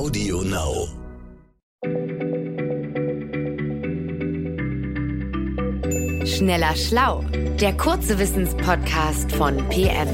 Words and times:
Audio 0.00 0.40
Now. 0.40 0.88
Schneller 6.24 6.74
Schlau, 6.74 7.22
der 7.60 7.76
kurze 7.76 8.18
Wissenspodcast 8.18 9.30
von 9.32 9.58
PM. 9.68 10.08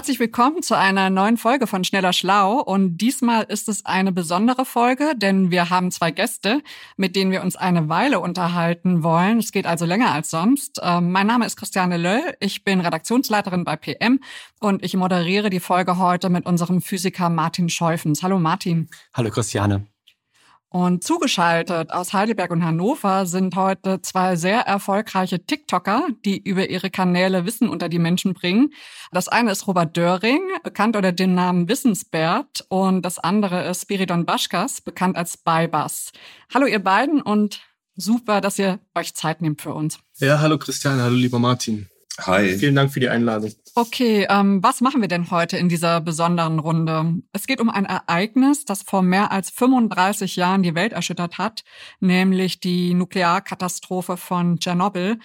Herzlich 0.00 0.18
willkommen 0.18 0.62
zu 0.62 0.78
einer 0.78 1.10
neuen 1.10 1.36
Folge 1.36 1.66
von 1.66 1.84
Schneller 1.84 2.14
Schlau. 2.14 2.58
Und 2.62 2.96
diesmal 2.96 3.42
ist 3.42 3.68
es 3.68 3.84
eine 3.84 4.12
besondere 4.12 4.64
Folge, 4.64 5.12
denn 5.14 5.50
wir 5.50 5.68
haben 5.68 5.90
zwei 5.90 6.10
Gäste, 6.10 6.62
mit 6.96 7.16
denen 7.16 7.32
wir 7.32 7.42
uns 7.42 7.54
eine 7.54 7.90
Weile 7.90 8.20
unterhalten 8.20 9.02
wollen. 9.02 9.40
Es 9.40 9.52
geht 9.52 9.66
also 9.66 9.84
länger 9.84 10.10
als 10.14 10.30
sonst. 10.30 10.80
Ähm, 10.82 11.12
mein 11.12 11.26
Name 11.26 11.44
ist 11.44 11.58
Christiane 11.58 11.98
Löll. 11.98 12.34
Ich 12.40 12.64
bin 12.64 12.80
Redaktionsleiterin 12.80 13.64
bei 13.64 13.76
PM 13.76 14.20
und 14.58 14.82
ich 14.82 14.96
moderiere 14.96 15.50
die 15.50 15.60
Folge 15.60 15.98
heute 15.98 16.30
mit 16.30 16.46
unserem 16.46 16.80
Physiker 16.80 17.28
Martin 17.28 17.68
Scheufens. 17.68 18.22
Hallo 18.22 18.38
Martin. 18.38 18.88
Hallo 19.12 19.28
Christiane. 19.28 19.84
Und 20.72 21.02
zugeschaltet 21.02 21.90
aus 21.90 22.12
Heidelberg 22.12 22.52
und 22.52 22.64
Hannover 22.64 23.26
sind 23.26 23.56
heute 23.56 24.02
zwei 24.02 24.36
sehr 24.36 24.60
erfolgreiche 24.60 25.44
TikToker, 25.44 26.06
die 26.24 26.38
über 26.40 26.70
ihre 26.70 26.90
Kanäle 26.90 27.44
Wissen 27.44 27.68
unter 27.68 27.88
die 27.88 27.98
Menschen 27.98 28.34
bringen. 28.34 28.72
Das 29.10 29.26
eine 29.26 29.50
ist 29.50 29.66
Robert 29.66 29.96
Döring, 29.96 30.40
bekannt 30.62 30.94
unter 30.94 31.10
dem 31.10 31.34
Namen 31.34 31.68
Wissensbert, 31.68 32.64
und 32.68 33.02
das 33.02 33.18
andere 33.18 33.68
ist 33.68 33.82
Spiridon 33.82 34.26
Baschkas, 34.26 34.80
bekannt 34.80 35.16
als 35.16 35.38
Baybas. 35.38 36.12
Hallo 36.54 36.66
ihr 36.66 36.78
beiden 36.78 37.20
und 37.20 37.60
super, 37.96 38.40
dass 38.40 38.56
ihr 38.56 38.78
euch 38.94 39.14
Zeit 39.14 39.42
nehmt 39.42 39.62
für 39.62 39.74
uns. 39.74 39.98
Ja, 40.18 40.38
hallo 40.38 40.56
Christian, 40.56 41.00
hallo 41.00 41.16
lieber 41.16 41.40
Martin. 41.40 41.88
Hi. 42.26 42.56
Vielen 42.56 42.74
Dank 42.74 42.92
für 42.92 43.00
die 43.00 43.08
Einladung. 43.08 43.52
Okay, 43.74 44.26
ähm, 44.28 44.62
was 44.62 44.80
machen 44.80 45.00
wir 45.00 45.08
denn 45.08 45.30
heute 45.30 45.56
in 45.56 45.68
dieser 45.68 46.00
besonderen 46.00 46.58
Runde? 46.58 47.22
Es 47.32 47.46
geht 47.46 47.60
um 47.60 47.70
ein 47.70 47.84
Ereignis, 47.84 48.64
das 48.64 48.82
vor 48.82 49.02
mehr 49.02 49.32
als 49.32 49.50
35 49.50 50.36
Jahren 50.36 50.62
die 50.62 50.74
Welt 50.74 50.92
erschüttert 50.92 51.38
hat, 51.38 51.62
nämlich 52.00 52.60
die 52.60 52.94
Nuklearkatastrophe 52.94 54.16
von 54.16 54.58
Tschernobyl. 54.58 55.18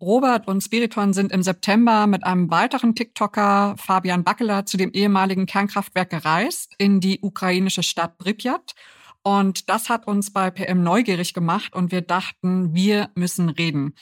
Robert 0.00 0.46
und 0.46 0.60
Spiriton 0.60 1.12
sind 1.12 1.32
im 1.32 1.42
September 1.42 2.06
mit 2.06 2.24
einem 2.24 2.50
weiteren 2.50 2.94
TikToker, 2.94 3.74
Fabian 3.78 4.22
Backeler, 4.22 4.64
zu 4.64 4.76
dem 4.76 4.92
ehemaligen 4.92 5.46
Kernkraftwerk 5.46 6.10
gereist, 6.10 6.74
in 6.78 7.00
die 7.00 7.18
ukrainische 7.20 7.82
Stadt 7.82 8.16
Pripyat. 8.18 8.74
Und 9.22 9.68
das 9.68 9.88
hat 9.88 10.06
uns 10.06 10.32
bei 10.32 10.50
PM 10.50 10.82
neugierig 10.82 11.34
gemacht 11.34 11.74
und 11.74 11.90
wir 11.90 12.02
dachten, 12.02 12.74
wir 12.74 13.10
müssen 13.14 13.48
reden. 13.48 13.94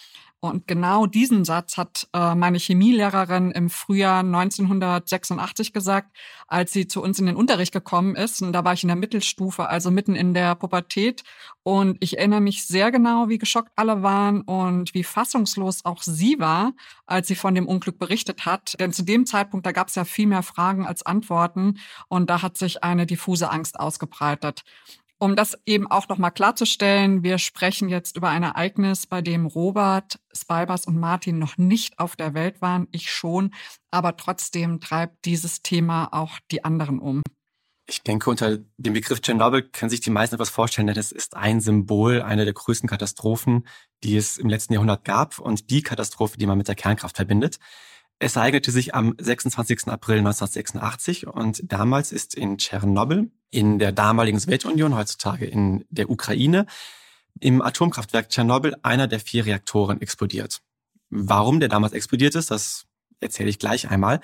Und 0.46 0.66
genau 0.66 1.06
diesen 1.06 1.44
Satz 1.44 1.76
hat 1.76 2.08
äh, 2.12 2.34
meine 2.34 2.58
Chemielehrerin 2.58 3.50
im 3.50 3.70
Frühjahr 3.70 4.20
1986 4.20 5.72
gesagt, 5.72 6.16
als 6.46 6.72
sie 6.72 6.86
zu 6.86 7.02
uns 7.02 7.18
in 7.18 7.26
den 7.26 7.36
Unterricht 7.36 7.72
gekommen 7.72 8.14
ist. 8.16 8.42
Und 8.42 8.52
da 8.52 8.64
war 8.64 8.72
ich 8.72 8.82
in 8.82 8.88
der 8.88 8.96
Mittelstufe, 8.96 9.68
also 9.68 9.90
mitten 9.90 10.14
in 10.14 10.34
der 10.34 10.54
Pubertät. 10.54 11.24
Und 11.62 11.96
ich 12.00 12.18
erinnere 12.18 12.40
mich 12.40 12.66
sehr 12.66 12.90
genau, 12.90 13.28
wie 13.28 13.38
geschockt 13.38 13.72
alle 13.76 14.02
waren 14.02 14.42
und 14.42 14.94
wie 14.94 15.04
fassungslos 15.04 15.84
auch 15.84 16.02
sie 16.02 16.38
war, 16.38 16.72
als 17.06 17.28
sie 17.28 17.34
von 17.34 17.54
dem 17.54 17.66
Unglück 17.66 17.98
berichtet 17.98 18.46
hat. 18.46 18.76
Denn 18.78 18.92
zu 18.92 19.02
dem 19.02 19.26
Zeitpunkt, 19.26 19.66
da 19.66 19.72
gab 19.72 19.88
es 19.88 19.94
ja 19.94 20.04
viel 20.04 20.26
mehr 20.26 20.42
Fragen 20.42 20.86
als 20.86 21.04
Antworten. 21.04 21.78
Und 22.08 22.30
da 22.30 22.42
hat 22.42 22.56
sich 22.56 22.84
eine 22.84 23.06
diffuse 23.06 23.50
Angst 23.50 23.78
ausgebreitet. 23.78 24.62
Um 25.18 25.34
das 25.34 25.56
eben 25.64 25.86
auch 25.86 26.08
nochmal 26.08 26.30
klarzustellen, 26.30 27.22
wir 27.22 27.38
sprechen 27.38 27.88
jetzt 27.88 28.18
über 28.18 28.28
ein 28.28 28.42
Ereignis, 28.42 29.06
bei 29.06 29.22
dem 29.22 29.46
Robert, 29.46 30.18
Spibers 30.36 30.84
und 30.84 30.98
Martin 30.98 31.38
noch 31.38 31.56
nicht 31.56 31.98
auf 31.98 32.16
der 32.16 32.34
Welt 32.34 32.60
waren, 32.60 32.86
ich 32.90 33.10
schon, 33.10 33.54
aber 33.90 34.18
trotzdem 34.18 34.78
treibt 34.78 35.24
dieses 35.24 35.62
Thema 35.62 36.08
auch 36.12 36.38
die 36.50 36.64
anderen 36.64 36.98
um. 36.98 37.22
Ich 37.88 38.02
denke, 38.02 38.28
unter 38.28 38.58
dem 38.76 38.92
Begriff 38.92 39.20
Tschernobyl 39.20 39.62
können 39.62 39.90
sich 39.90 40.00
die 40.00 40.10
meisten 40.10 40.34
etwas 40.34 40.50
vorstellen, 40.50 40.88
denn 40.88 40.98
es 40.98 41.12
ist 41.12 41.36
ein 41.36 41.60
Symbol 41.60 42.20
einer 42.20 42.44
der 42.44 42.52
größten 42.52 42.88
Katastrophen, 42.88 43.66
die 44.02 44.16
es 44.16 44.36
im 44.36 44.50
letzten 44.50 44.74
Jahrhundert 44.74 45.04
gab 45.04 45.38
und 45.38 45.70
die 45.70 45.82
Katastrophe, 45.82 46.36
die 46.36 46.46
man 46.46 46.58
mit 46.58 46.68
der 46.68 46.74
Kernkraft 46.74 47.16
verbindet. 47.16 47.58
Es 48.18 48.36
ereignete 48.36 48.70
sich 48.70 48.94
am 48.94 49.14
26. 49.18 49.88
April 49.88 50.18
1986 50.18 51.26
und 51.26 51.60
damals 51.70 52.12
ist 52.12 52.34
in 52.34 52.58
Tschernobyl, 52.58 53.30
in 53.50 53.78
der 53.78 53.92
damaligen 53.92 54.38
Sowjetunion, 54.38 54.94
heutzutage 54.94 55.46
in 55.46 55.84
der 55.90 56.10
Ukraine, 56.10 56.66
im 57.40 57.62
Atomkraftwerk 57.62 58.30
Tschernobyl 58.30 58.76
einer 58.82 59.06
der 59.06 59.20
vier 59.20 59.46
Reaktoren 59.46 60.00
explodiert. 60.00 60.62
Warum 61.10 61.60
der 61.60 61.68
damals 61.68 61.92
explodiert 61.92 62.34
ist, 62.34 62.50
das 62.50 62.86
erzähle 63.20 63.50
ich 63.50 63.58
gleich 63.58 63.90
einmal. 63.90 64.20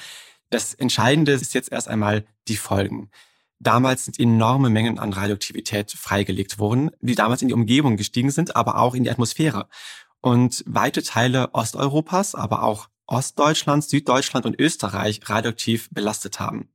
Das 0.51 0.75
Entscheidende 0.75 1.33
ist 1.33 1.55
jetzt 1.55 1.73
erst 1.73 1.89
einmal 1.89 2.25
die 2.49 2.57
Folgen. 2.57 3.11
Damals 3.59 4.07
sind 4.07 4.19
enorme 4.19 4.71
Mengen 4.71 4.99
an 4.99 5.13
Radioaktivität 5.13 5.93
freigelegt 5.93 6.59
worden, 6.59 6.91
die 7.01 7.15
damals 7.15 7.43
in 7.43 7.49
die 7.49 7.55
Umgebung 7.55 7.97
gestiegen 7.97 8.33
sind, 8.33 8.57
aber 8.57 8.79
auch 8.79 8.95
in 8.95 9.05
die 9.05 9.11
Atmosphäre. 9.11 9.69
Und 10.21 10.65
weite 10.67 11.03
Teile 11.03 11.55
Osteuropas, 11.55 12.35
aber 12.35 12.65
auch 12.65 12.89
Ostdeutschland, 13.07 13.85
Süddeutschland 13.85 14.47
und 14.47 14.59
Österreich 14.59 15.21
radioaktiv 15.25 15.89
belastet 15.91 16.41
haben. 16.41 16.72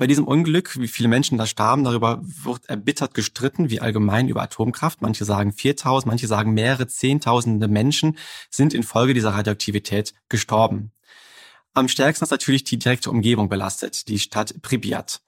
Bei 0.00 0.06
diesem 0.06 0.26
Unglück, 0.26 0.80
wie 0.80 0.88
viele 0.88 1.10
Menschen 1.10 1.36
da 1.36 1.44
starben, 1.44 1.84
darüber 1.84 2.22
wird 2.22 2.64
erbittert 2.70 3.12
gestritten, 3.12 3.68
wie 3.68 3.82
allgemein 3.82 4.28
über 4.28 4.40
Atomkraft. 4.40 5.02
Manche 5.02 5.26
sagen 5.26 5.52
4000, 5.52 6.06
manche 6.06 6.26
sagen 6.26 6.54
mehrere 6.54 6.86
Zehntausende 6.86 7.68
Menschen 7.68 8.16
sind 8.48 8.72
infolge 8.72 9.12
dieser 9.12 9.34
Radioaktivität 9.34 10.14
gestorben. 10.30 10.92
Am 11.74 11.86
stärksten 11.86 12.24
ist 12.24 12.30
natürlich 12.30 12.64
die 12.64 12.78
direkte 12.78 13.10
Umgebung 13.10 13.50
belastet, 13.50 14.08
die 14.08 14.18
Stadt 14.18 14.62
Pripyat. 14.62 15.20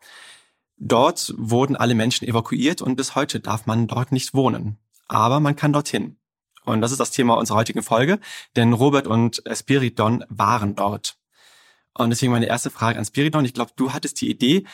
Dort 0.79 1.35
wurden 1.37 1.77
alle 1.77 1.95
Menschen 1.95 2.27
evakuiert 2.27 2.81
und 2.81 2.97
bis 2.97 3.15
heute 3.15 3.41
darf 3.41 3.67
man 3.67 3.89
dort 3.89 4.11
nicht 4.11 4.33
wohnen. 4.33 4.79
Aber 5.07 5.39
man 5.41 5.55
kann 5.55 5.75
dorthin. 5.75 6.17
Und 6.65 6.81
das 6.81 6.93
ist 6.93 7.01
das 7.01 7.11
Thema 7.11 7.35
unserer 7.35 7.59
heutigen 7.59 7.83
Folge, 7.83 8.21
denn 8.57 8.73
Robert 8.73 9.07
und 9.07 9.43
Spiridon 9.53 10.25
waren 10.31 10.75
dort. 10.77 11.19
Und 11.95 12.11
deswegen 12.11 12.33
meine 12.33 12.47
erste 12.47 12.71
Frage 12.71 12.99
an 12.99 13.05
Spiridon. 13.05 13.45
Ich 13.45 13.55
glaube, 13.55 13.73
du 13.77 13.93
hattest 13.93 14.21
die 14.21 14.31
Idee. 14.31 14.65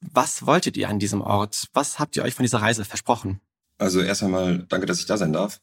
Was 0.00 0.46
wolltet 0.46 0.76
ihr 0.76 0.88
an 0.88 0.98
diesem 0.98 1.20
Ort? 1.20 1.68
Was 1.72 1.98
habt 1.98 2.16
ihr 2.16 2.22
euch 2.22 2.34
von 2.34 2.44
dieser 2.44 2.62
Reise 2.62 2.84
versprochen? 2.84 3.40
Also 3.78 4.00
erst 4.00 4.22
einmal 4.22 4.64
danke, 4.68 4.86
dass 4.86 5.00
ich 5.00 5.06
da 5.06 5.16
sein 5.16 5.32
darf. 5.32 5.60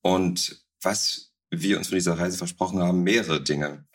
Und 0.00 0.64
was 0.80 1.32
wir 1.50 1.78
uns 1.78 1.88
von 1.88 1.96
dieser 1.96 2.18
Reise 2.18 2.38
versprochen 2.38 2.80
haben, 2.80 3.02
mehrere 3.02 3.42
Dinge. 3.42 3.86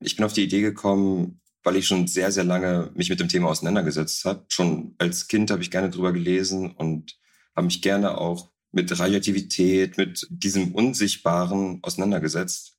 Ich 0.00 0.16
bin 0.16 0.24
auf 0.24 0.32
die 0.32 0.44
Idee 0.44 0.60
gekommen, 0.60 1.40
weil 1.64 1.76
ich 1.76 1.86
schon 1.86 2.06
sehr, 2.06 2.30
sehr 2.30 2.44
lange 2.44 2.90
mich 2.94 3.10
mit 3.10 3.20
dem 3.20 3.28
Thema 3.28 3.48
auseinandergesetzt 3.48 4.24
habe. 4.24 4.44
Schon 4.48 4.94
als 4.98 5.26
Kind 5.26 5.50
habe 5.50 5.62
ich 5.62 5.70
gerne 5.70 5.90
drüber 5.90 6.12
gelesen 6.12 6.72
und 6.72 7.18
habe 7.56 7.66
mich 7.66 7.82
gerne 7.82 8.18
auch 8.18 8.50
mit 8.70 8.96
Radioaktivität, 8.96 9.96
mit 9.96 10.26
diesem 10.30 10.74
Unsichtbaren 10.74 11.80
auseinandergesetzt. 11.82 12.77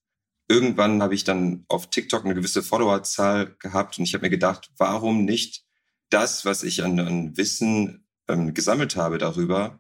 Irgendwann 0.50 1.02
habe 1.02 1.14
ich 1.14 1.24
dann 1.24 1.64
auf 1.68 1.90
TikTok 1.90 2.26
eine 2.26 2.34
gewisse 2.34 2.64
Followerzahl 2.64 3.56
gehabt 3.60 3.98
und 3.98 4.04
ich 4.04 4.16
habe 4.16 4.24
mir 4.24 4.32
gedacht, 4.32 4.72
warum 4.78 5.24
nicht 5.24 5.64
das, 6.10 6.44
was 6.44 6.64
ich 6.64 6.84
an, 6.84 7.00
an 7.00 7.38
Wissen 7.38 8.08
ähm, 8.28 8.54
gesammelt 8.56 8.96
habe 8.96 9.20
darüber, 9.20 9.80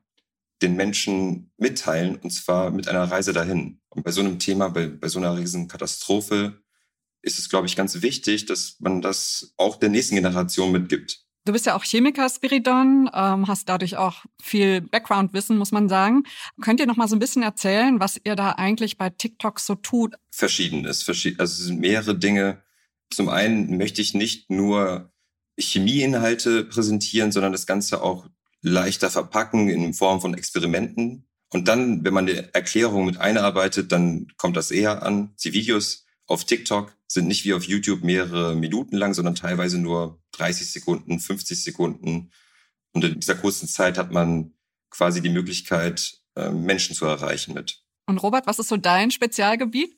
den 0.61 0.75
Menschen 0.75 1.51
mitteilen 1.57 2.17
und 2.17 2.29
zwar 2.29 2.69
mit 2.69 2.87
einer 2.87 3.05
Reise 3.05 3.33
dahin. 3.33 3.81
Und 3.89 4.03
bei 4.03 4.11
so 4.11 4.21
einem 4.21 4.37
Thema, 4.37 4.69
bei, 4.69 4.87
bei 4.87 5.07
so 5.07 5.17
einer 5.17 5.35
riesen 5.35 5.67
Katastrophe 5.67 6.61
ist 7.21 7.39
es, 7.39 7.49
glaube 7.49 7.67
ich, 7.67 7.75
ganz 7.75 8.01
wichtig, 8.01 8.45
dass 8.45 8.75
man 8.79 9.01
das 9.01 9.53
auch 9.57 9.77
der 9.77 9.89
nächsten 9.89 10.15
Generation 10.15 10.71
mitgibt. 10.71 11.25
Du 11.45 11.53
bist 11.53 11.65
ja 11.65 11.75
auch 11.75 11.83
Chemiker, 11.83 12.29
Spiridon, 12.29 13.09
ähm, 13.13 13.47
hast 13.47 13.69
dadurch 13.69 13.97
auch 13.97 14.25
viel 14.41 14.81
Background-Wissen, 14.81 15.57
muss 15.57 15.71
man 15.71 15.89
sagen. 15.89 16.23
Könnt 16.61 16.79
ihr 16.79 16.85
noch 16.85 16.97
mal 16.97 17.07
so 17.07 17.15
ein 17.15 17.19
bisschen 17.19 17.43
erzählen, 17.43 17.99
was 17.99 18.19
ihr 18.23 18.35
da 18.35 18.51
eigentlich 18.51 18.97
bei 18.97 19.09
TikTok 19.09 19.59
so 19.59 19.75
tut? 19.75 20.15
Verschiedenes, 20.31 21.07
also 21.07 21.43
es 21.43 21.57
sind 21.57 21.79
mehrere 21.79 22.15
Dinge. 22.15 22.61
Zum 23.09 23.29
einen 23.29 23.77
möchte 23.77 24.01
ich 24.01 24.13
nicht 24.13 24.49
nur 24.51 25.11
Chemieinhalte 25.57 26.65
präsentieren, 26.65 27.31
sondern 27.31 27.51
das 27.51 27.65
Ganze 27.65 28.01
auch 28.01 28.27
leichter 28.61 29.09
verpacken 29.09 29.69
in 29.69 29.93
Form 29.93 30.21
von 30.21 30.33
Experimenten. 30.33 31.25
Und 31.51 31.67
dann, 31.67 32.03
wenn 32.03 32.13
man 32.13 32.29
eine 32.29 32.53
Erklärung 32.53 33.05
mit 33.05 33.17
einarbeitet, 33.17 33.91
dann 33.91 34.27
kommt 34.37 34.55
das 34.55 34.71
eher 34.71 35.03
an. 35.03 35.33
Die 35.43 35.53
Videos 35.53 36.05
auf 36.27 36.43
TikTok 36.43 36.95
sind 37.07 37.27
nicht 37.27 37.43
wie 37.45 37.53
auf 37.53 37.63
YouTube 37.63 38.03
mehrere 38.03 38.55
Minuten 38.55 38.97
lang, 38.97 39.13
sondern 39.13 39.35
teilweise 39.35 39.79
nur 39.79 40.18
30 40.39 40.71
Sekunden, 40.71 41.19
50 41.19 41.63
Sekunden. 41.63 42.31
Und 42.93 43.03
in 43.03 43.19
dieser 43.19 43.35
kurzen 43.35 43.67
Zeit 43.67 43.97
hat 43.97 44.11
man 44.11 44.53
quasi 44.89 45.21
die 45.21 45.29
Möglichkeit, 45.29 46.19
ähm, 46.35 46.63
Menschen 46.63 46.95
zu 46.95 47.05
erreichen 47.05 47.53
mit. 47.53 47.83
Und 48.07 48.17
Robert, 48.17 48.47
was 48.47 48.59
ist 48.59 48.69
so 48.69 48.77
dein 48.77 49.11
Spezialgebiet? 49.11 49.95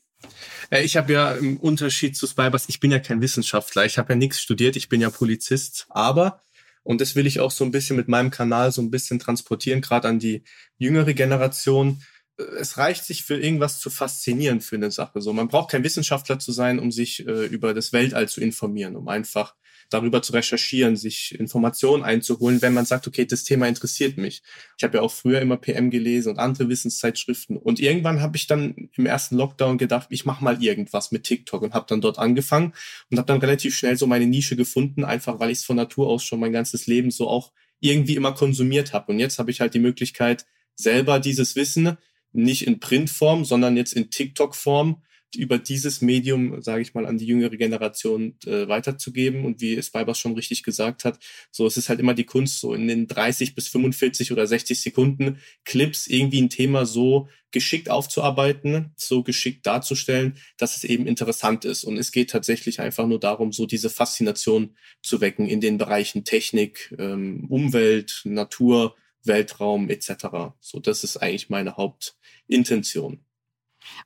Ich 0.70 0.98
habe 0.98 1.14
ja 1.14 1.32
im 1.32 1.58
Unterschied 1.58 2.16
zu 2.16 2.28
Spybers, 2.28 2.70
ich 2.70 2.80
bin 2.80 2.92
ja 2.92 3.00
kein 3.00 3.22
Wissenschaftler, 3.22 3.86
ich 3.86 3.98
habe 3.98 4.14
ja 4.14 4.18
nichts 4.18 4.40
studiert, 4.40 4.76
ich 4.76 4.90
bin 4.90 5.02
ja 5.02 5.10
Polizist, 5.10 5.88
aber 5.90 6.44
und 6.84 7.02
das 7.02 7.16
will 7.16 7.26
ich 7.26 7.40
auch 7.40 7.52
so 7.52 7.64
ein 7.64 7.72
bisschen 7.72 7.96
mit 7.96 8.08
meinem 8.08 8.30
Kanal 8.30 8.72
so 8.72 8.82
ein 8.82 8.92
bisschen 8.92 9.18
transportieren, 9.18 9.82
gerade 9.82 10.08
an 10.08 10.20
die 10.20 10.44
jüngere 10.78 11.14
Generation 11.14 12.04
es 12.38 12.78
reicht 12.78 13.06
sich 13.06 13.24
für 13.24 13.40
irgendwas 13.40 13.80
zu 13.80 13.90
faszinieren 13.90 14.62
für 14.62 14.76
eine 14.76 14.92
Sache. 14.92 15.22
So, 15.22 15.34
man 15.34 15.48
braucht 15.48 15.72
kein 15.72 15.84
Wissenschaftler 15.84 16.40
zu 16.40 16.52
sein, 16.52 16.80
um 16.80 16.92
sich 16.92 17.26
äh, 17.26 17.46
über 17.46 17.74
das 17.74 17.94
Weltall 17.94 18.28
zu 18.28 18.42
informieren, 18.42 18.96
um 18.96 19.08
einfach 19.08 19.56
darüber 19.94 20.22
zu 20.22 20.34
recherchieren, 20.34 20.96
sich 20.96 21.38
Informationen 21.40 22.04
einzuholen, 22.04 22.62
wenn 22.62 22.74
man 22.74 22.86
sagt, 22.86 23.08
okay, 23.08 23.26
das 23.26 23.44
Thema 23.44 23.68
interessiert 23.68 24.18
mich. 24.18 24.42
Ich 24.78 24.84
habe 24.84 24.98
ja 24.98 25.04
auch 25.04 25.12
früher 25.12 25.42
immer 25.42 25.58
PM 25.58 25.92
gelesen 25.92 26.30
und 26.30 26.40
andere 26.40 26.70
Wissenszeitschriften 26.70 27.58
und 27.58 27.80
irgendwann 27.80 28.22
habe 28.22 28.38
ich 28.38 28.48
dann 28.48 28.90
im 28.96 29.06
ersten 29.06 29.36
Lockdown 29.36 29.78
gedacht, 29.78 30.08
ich 30.10 30.26
mache 30.26 30.44
mal 30.44 30.64
irgendwas 30.64 31.12
mit 31.12 31.24
TikTok 31.24 31.62
und 31.62 31.74
habe 31.74 31.86
dann 31.88 32.02
dort 32.02 32.18
angefangen 32.18 32.74
und 33.10 33.18
habe 33.18 33.28
dann 33.28 33.40
relativ 33.40 33.76
schnell 33.76 33.98
so 33.98 34.08
meine 34.08 34.26
Nische 34.26 34.56
gefunden, 34.56 35.04
einfach 35.04 35.40
weil 35.40 35.52
ich 35.52 35.60
es 35.60 35.66
von 35.66 35.76
Natur 35.76 36.08
aus 36.08 36.24
schon 36.24 36.40
mein 36.40 36.54
ganzes 36.54 36.88
Leben 36.88 37.12
so 37.12 37.28
auch 37.28 37.52
irgendwie 37.80 38.16
immer 38.16 38.34
konsumiert 38.34 38.94
habe 38.94 39.12
und 39.12 39.20
jetzt 39.20 39.40
habe 39.40 39.52
ich 39.52 39.62
halt 39.62 39.74
die 39.74 39.80
Möglichkeit 39.80 40.46
selber 40.76 41.20
dieses 41.20 41.56
Wissen 41.56 41.98
nicht 42.34 42.66
in 42.66 42.80
Printform, 42.80 43.46
sondern 43.46 43.78
jetzt 43.78 43.94
in 43.94 44.10
TikTok-Form 44.10 45.02
über 45.36 45.58
dieses 45.58 46.02
Medium, 46.02 46.62
sage 46.62 46.82
ich 46.82 46.94
mal, 46.94 47.06
an 47.06 47.18
die 47.18 47.26
jüngere 47.26 47.56
Generation 47.56 48.36
äh, 48.46 48.68
weiterzugeben. 48.68 49.46
Und 49.46 49.62
wie 49.62 49.76
es 49.76 49.94
Weibers 49.94 50.20
schon 50.20 50.34
richtig 50.34 50.64
gesagt 50.64 51.06
hat, 51.06 51.20
so 51.52 51.66
es 51.66 51.78
ist 51.78 51.90
halt 51.90 52.00
immer 52.00 52.14
die 52.14 52.26
Kunst, 52.26 52.60
so 52.60 52.74
in 52.74 52.88
den 52.88 53.08
30 53.08 53.56
bis 53.56 53.68
45 53.70 54.32
oder 54.32 54.46
60 54.48 54.82
Sekunden 54.82 55.38
Clips 55.64 56.08
irgendwie 56.08 56.42
ein 56.42 56.50
Thema 56.50 56.86
so 56.86 57.30
geschickt 57.52 57.90
aufzuarbeiten, 57.90 58.94
so 58.96 59.24
geschickt 59.24 59.66
darzustellen, 59.66 60.38
dass 60.58 60.78
es 60.78 60.84
eben 60.84 61.06
interessant 61.06 61.66
ist. 61.66 61.84
Und 61.84 61.98
es 61.98 62.12
geht 62.12 62.30
tatsächlich 62.30 62.80
einfach 62.80 63.08
nur 63.08 63.20
darum, 63.20 63.52
so 63.52 63.66
diese 63.66 63.90
Faszination 63.90 64.76
zu 65.02 65.22
wecken 65.22 65.48
in 65.48 65.62
den 65.62 65.78
Bereichen 65.78 66.24
Technik, 66.24 66.96
ähm, 66.98 67.46
Umwelt, 67.50 68.22
Natur, 68.24 68.96
Weltraum 69.24 69.90
etc. 69.90 70.54
So, 70.60 70.80
das 70.80 71.04
ist 71.04 71.18
eigentlich 71.18 71.50
meine 71.50 71.78
Hauptintention. 71.78 73.24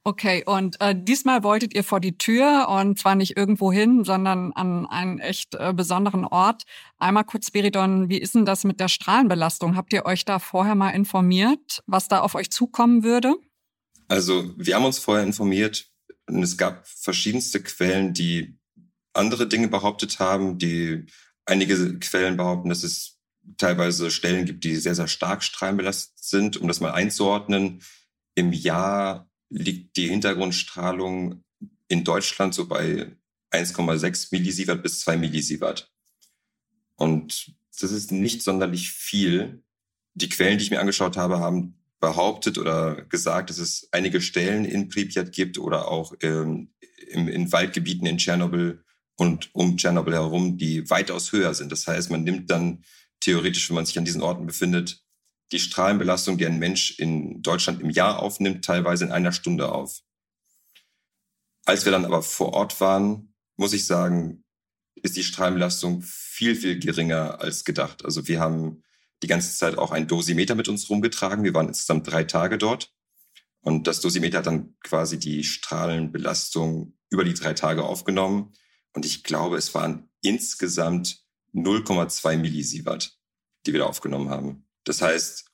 Okay, 0.03 0.43
und 0.45 0.79
äh, 0.81 0.95
diesmal 0.97 1.43
wolltet 1.43 1.73
ihr 1.73 1.83
vor 1.83 1.99
die 1.99 2.17
Tür 2.17 2.67
und 2.69 2.99
zwar 2.99 3.15
nicht 3.15 3.37
irgendwo 3.37 3.71
hin, 3.71 4.03
sondern 4.03 4.53
an 4.53 4.85
einen 4.85 5.19
echt 5.19 5.55
äh, 5.55 5.73
besonderen 5.73 6.25
Ort. 6.25 6.63
Einmal 6.97 7.23
kurz, 7.23 7.47
Spiridon, 7.47 8.09
wie 8.09 8.17
ist 8.17 8.35
denn 8.35 8.45
das 8.45 8.63
mit 8.63 8.79
der 8.79 8.87
Strahlenbelastung? 8.87 9.75
Habt 9.75 9.93
ihr 9.93 10.05
euch 10.05 10.25
da 10.25 10.39
vorher 10.39 10.75
mal 10.75 10.91
informiert, 10.91 11.83
was 11.87 12.07
da 12.07 12.21
auf 12.21 12.35
euch 12.35 12.51
zukommen 12.51 13.03
würde? 13.03 13.35
Also 14.07 14.53
wir 14.57 14.75
haben 14.75 14.85
uns 14.85 14.99
vorher 14.99 15.25
informiert 15.25 15.87
und 16.27 16.43
es 16.43 16.57
gab 16.57 16.87
verschiedenste 16.87 17.61
Quellen, 17.61 18.13
die 18.13 18.57
andere 19.13 19.47
Dinge 19.47 19.67
behauptet 19.67 20.19
haben, 20.19 20.57
die 20.57 21.05
einige 21.45 21.99
Quellen 21.99 22.37
behaupten, 22.37 22.69
dass 22.69 22.83
es 22.83 23.19
teilweise 23.57 24.11
Stellen 24.11 24.45
gibt, 24.45 24.63
die 24.63 24.75
sehr, 24.75 24.95
sehr 24.95 25.07
stark 25.07 25.43
strahlenbelastet 25.43 26.19
sind. 26.19 26.57
Um 26.57 26.67
das 26.67 26.79
mal 26.79 26.91
einzuordnen, 26.91 27.81
im 28.35 28.51
Jahr 28.51 29.29
liegt 29.57 29.95
die 29.97 30.09
Hintergrundstrahlung 30.09 31.43
in 31.87 32.03
Deutschland 32.03 32.53
so 32.53 32.67
bei 32.67 33.15
1,6 33.51 34.27
Millisievert 34.31 34.83
bis 34.83 34.99
2 34.99 35.17
Millisievert. 35.17 35.91
Und 36.95 37.53
das 37.79 37.91
ist 37.91 38.11
nicht 38.11 38.41
sonderlich 38.41 38.91
viel. 38.91 39.63
Die 40.13 40.29
Quellen, 40.29 40.57
die 40.57 40.65
ich 40.65 40.71
mir 40.71 40.79
angeschaut 40.79 41.17
habe, 41.17 41.39
haben 41.39 41.77
behauptet 41.99 42.57
oder 42.57 43.03
gesagt, 43.03 43.49
dass 43.49 43.57
es 43.57 43.87
einige 43.91 44.21
Stellen 44.21 44.65
in 44.65 44.89
Pripyat 44.89 45.31
gibt 45.31 45.57
oder 45.57 45.87
auch 45.87 46.13
ähm, 46.21 46.73
im, 47.07 47.27
in 47.27 47.51
Waldgebieten 47.51 48.05
in 48.05 48.17
Tschernobyl 48.17 48.83
und 49.15 49.49
um 49.53 49.77
Tschernobyl 49.77 50.13
herum, 50.13 50.57
die 50.57 50.89
weitaus 50.89 51.31
höher 51.31 51.53
sind. 51.53 51.71
Das 51.71 51.87
heißt, 51.87 52.11
man 52.11 52.23
nimmt 52.23 52.49
dann 52.51 52.83
theoretisch, 53.21 53.69
wenn 53.69 53.75
man 53.75 53.85
sich 53.85 53.97
an 53.97 54.05
diesen 54.05 54.21
Orten 54.21 54.45
befindet, 54.45 55.04
die 55.51 55.59
Strahlenbelastung, 55.59 56.37
die 56.37 56.45
ein 56.45 56.59
Mensch 56.59 56.99
in 56.99 57.41
Deutschland 57.41 57.81
im 57.81 57.89
Jahr 57.89 58.19
aufnimmt, 58.19 58.65
teilweise 58.65 59.05
in 59.05 59.11
einer 59.11 59.31
Stunde 59.31 59.71
auf. 59.71 60.01
Als 61.65 61.85
wir 61.85 61.91
dann 61.91 62.05
aber 62.05 62.21
vor 62.21 62.53
Ort 62.53 62.79
waren, 62.81 63.33
muss 63.55 63.73
ich 63.73 63.85
sagen, 63.85 64.43
ist 64.95 65.15
die 65.15 65.23
Strahlenbelastung 65.23 66.01
viel, 66.01 66.55
viel 66.55 66.79
geringer 66.79 67.41
als 67.41 67.63
gedacht. 67.63 68.05
Also 68.05 68.27
wir 68.27 68.39
haben 68.39 68.83
die 69.23 69.27
ganze 69.27 69.55
Zeit 69.55 69.77
auch 69.77 69.91
ein 69.91 70.07
Dosimeter 70.07 70.55
mit 70.55 70.67
uns 70.67 70.89
rumgetragen. 70.89 71.43
Wir 71.43 71.53
waren 71.53 71.67
insgesamt 71.67 72.09
drei 72.11 72.23
Tage 72.23 72.57
dort. 72.57 72.91
Und 73.61 73.87
das 73.87 73.99
Dosimeter 73.99 74.39
hat 74.39 74.47
dann 74.47 74.75
quasi 74.83 75.17
die 75.17 75.43
Strahlenbelastung 75.43 76.95
über 77.09 77.23
die 77.23 77.33
drei 77.33 77.53
Tage 77.53 77.83
aufgenommen. 77.83 78.53
Und 78.93 79.05
ich 79.05 79.23
glaube, 79.23 79.57
es 79.57 79.73
waren 79.73 80.09
insgesamt 80.21 81.23
0,2 81.53 82.37
Millisievert, 82.37 83.17
die 83.65 83.73
wir 83.73 83.79
da 83.79 83.85
aufgenommen 83.87 84.29
haben. 84.29 84.67
Das 84.85 85.01
heißt, 85.01 85.45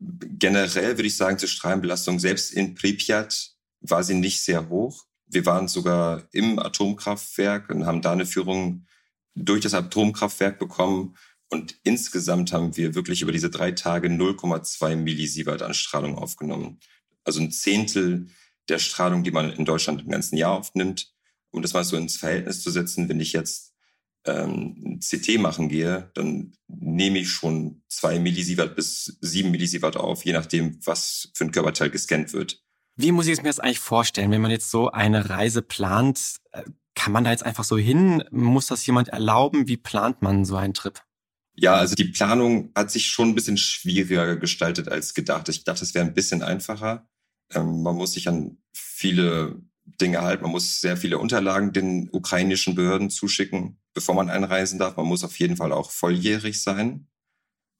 generell 0.00 0.96
würde 0.98 1.06
ich 1.06 1.16
sagen, 1.16 1.38
zur 1.38 1.48
Strahlenbelastung, 1.48 2.18
selbst 2.18 2.52
in 2.52 2.74
Pripyat 2.74 3.52
war 3.80 4.04
sie 4.04 4.14
nicht 4.14 4.42
sehr 4.42 4.68
hoch. 4.68 5.06
Wir 5.26 5.46
waren 5.46 5.68
sogar 5.68 6.28
im 6.32 6.58
Atomkraftwerk 6.58 7.70
und 7.70 7.86
haben 7.86 8.02
da 8.02 8.12
eine 8.12 8.26
Führung 8.26 8.86
durch 9.34 9.60
das 9.60 9.74
Atomkraftwerk 9.74 10.58
bekommen. 10.58 11.16
Und 11.48 11.78
insgesamt 11.82 12.52
haben 12.52 12.76
wir 12.76 12.94
wirklich 12.94 13.22
über 13.22 13.32
diese 13.32 13.50
drei 13.50 13.72
Tage 13.72 14.08
0,2 14.08 14.96
Millisievert 14.96 15.62
an 15.62 15.74
Strahlung 15.74 16.16
aufgenommen. 16.16 16.80
Also 17.24 17.40
ein 17.40 17.52
Zehntel 17.52 18.28
der 18.68 18.78
Strahlung, 18.78 19.22
die 19.22 19.30
man 19.30 19.52
in 19.52 19.64
Deutschland 19.64 20.02
im 20.02 20.10
ganzen 20.10 20.36
Jahr 20.36 20.52
aufnimmt. 20.52 21.12
Um 21.50 21.62
das 21.62 21.72
mal 21.72 21.84
so 21.84 21.96
ins 21.96 22.16
Verhältnis 22.16 22.62
zu 22.62 22.70
setzen, 22.70 23.08
wenn 23.08 23.20
ich 23.20 23.32
jetzt 23.32 23.69
ähm, 24.26 25.00
CT 25.00 25.38
machen 25.38 25.68
gehe, 25.68 26.10
dann 26.14 26.52
nehme 26.68 27.18
ich 27.18 27.30
schon 27.30 27.82
zwei 27.88 28.18
Millisievert 28.18 28.76
bis 28.76 29.18
sieben 29.20 29.50
Millisievert 29.50 29.96
auf, 29.96 30.24
je 30.24 30.32
nachdem, 30.32 30.78
was 30.84 31.30
für 31.34 31.44
ein 31.44 31.52
Körperteil 31.52 31.90
gescannt 31.90 32.32
wird. 32.32 32.62
Wie 32.96 33.12
muss 33.12 33.26
ich 33.26 33.32
es 33.32 33.42
mir 33.42 33.48
das 33.48 33.60
eigentlich 33.60 33.78
vorstellen, 33.78 34.30
wenn 34.30 34.42
man 34.42 34.50
jetzt 34.50 34.70
so 34.70 34.90
eine 34.90 35.30
Reise 35.30 35.62
plant? 35.62 36.36
Äh, 36.52 36.64
kann 36.94 37.12
man 37.12 37.24
da 37.24 37.30
jetzt 37.30 37.44
einfach 37.44 37.64
so 37.64 37.78
hin? 37.78 38.24
Muss 38.30 38.66
das 38.66 38.84
jemand 38.84 39.08
erlauben? 39.08 39.68
Wie 39.68 39.78
plant 39.78 40.20
man 40.20 40.44
so 40.44 40.56
einen 40.56 40.74
Trip? 40.74 41.00
Ja, 41.54 41.74
also 41.74 41.94
die 41.94 42.04
Planung 42.04 42.72
hat 42.74 42.90
sich 42.90 43.06
schon 43.06 43.28
ein 43.28 43.34
bisschen 43.34 43.56
schwieriger 43.56 44.36
gestaltet 44.36 44.88
als 44.88 45.14
gedacht. 45.14 45.48
Ich 45.48 45.64
dachte, 45.64 45.84
es 45.84 45.94
wäre 45.94 46.04
ein 46.04 46.14
bisschen 46.14 46.42
einfacher. 46.42 47.08
Ähm, 47.54 47.82
man 47.82 47.96
muss 47.96 48.12
sich 48.12 48.28
an 48.28 48.58
viele 48.74 49.62
Dinge 49.84 50.20
halten. 50.20 50.42
Man 50.42 50.52
muss 50.52 50.80
sehr 50.80 50.96
viele 50.96 51.18
Unterlagen 51.18 51.72
den 51.72 52.10
ukrainischen 52.12 52.74
Behörden 52.74 53.08
zuschicken 53.08 53.79
bevor 53.94 54.14
man 54.14 54.30
einreisen 54.30 54.78
darf. 54.78 54.96
Man 54.96 55.06
muss 55.06 55.24
auf 55.24 55.38
jeden 55.38 55.56
Fall 55.56 55.72
auch 55.72 55.90
volljährig 55.90 56.62
sein. 56.62 57.08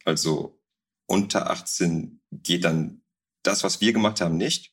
Also 0.04 0.60
unter 1.06 1.50
18 1.50 2.20
geht 2.30 2.64
dann 2.64 3.02
das, 3.42 3.64
was 3.64 3.80
wir 3.80 3.92
gemacht 3.92 4.20
haben, 4.20 4.36
nicht. 4.36 4.72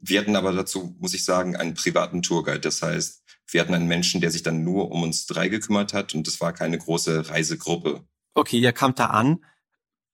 Wir 0.00 0.20
hatten 0.20 0.36
aber 0.36 0.52
dazu, 0.52 0.94
muss 0.98 1.14
ich 1.14 1.24
sagen, 1.24 1.56
einen 1.56 1.74
privaten 1.74 2.22
Tourguide. 2.22 2.60
Das 2.60 2.82
heißt, 2.82 3.24
wir 3.48 3.60
hatten 3.60 3.74
einen 3.74 3.86
Menschen, 3.86 4.20
der 4.20 4.30
sich 4.30 4.42
dann 4.42 4.64
nur 4.64 4.90
um 4.90 5.02
uns 5.02 5.26
drei 5.26 5.48
gekümmert 5.48 5.92
hat 5.92 6.14
und 6.14 6.26
das 6.26 6.40
war 6.40 6.52
keine 6.52 6.78
große 6.78 7.28
Reisegruppe. 7.28 8.06
Okay, 8.34 8.58
ihr 8.58 8.72
kamt 8.72 8.98
da 8.98 9.06
an. 9.06 9.44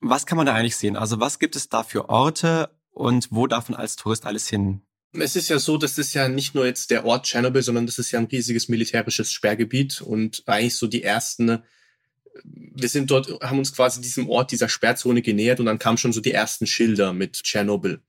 Was 0.01 0.27
kann 0.27 0.37
man 0.37 0.47
da 0.47 0.55
eigentlich 0.55 0.77
sehen? 0.77 0.97
Also 0.97 1.21
was 1.21 1.39
gibt 1.39 1.57
es 1.57 1.69
da 1.69 1.83
für 1.83 2.09
Orte 2.09 2.71
und 2.91 3.29
wo 3.31 3.47
darf 3.47 3.69
man 3.69 3.79
als 3.79 3.97
Tourist 3.97 4.27
alles 4.27 4.49
hin? 4.49 4.83
Es 5.15 5.37
ist 5.37 5.49
ja 5.49 5.59
so, 5.59 5.77
das 5.77 5.99
ist 5.99 6.15
ja 6.15 6.29
nicht 6.29 6.55
nur 6.55 6.65
jetzt 6.65 6.91
der 6.91 7.05
Ort 7.05 7.27
Tschernobyl, 7.27 7.63
sondern 7.63 7.87
das 7.87 7.99
ist 7.99 8.13
ja 8.13 8.19
ein 8.19 8.27
riesiges 8.27 8.69
militärisches 8.69 9.31
Sperrgebiet 9.31 10.01
und 10.01 10.43
eigentlich 10.47 10.77
so 10.77 10.87
die 10.87 11.03
ersten, 11.03 11.63
wir 12.45 12.89
sind 12.89 13.11
dort, 13.11 13.29
haben 13.43 13.59
uns 13.59 13.75
quasi 13.75 14.01
diesem 14.01 14.29
Ort, 14.31 14.53
dieser 14.53 14.71
Sperrzone 14.71 15.21
genähert 15.21 15.61
und 15.61 15.67
dann 15.67 15.79
kamen 15.79 15.99
schon 15.99 16.15
so 16.15 16.23
die 16.23 16.33
ersten 16.33 16.67
Schilder 16.67 17.13
mit 17.13 17.43
Tschernobyl. 17.43 18.01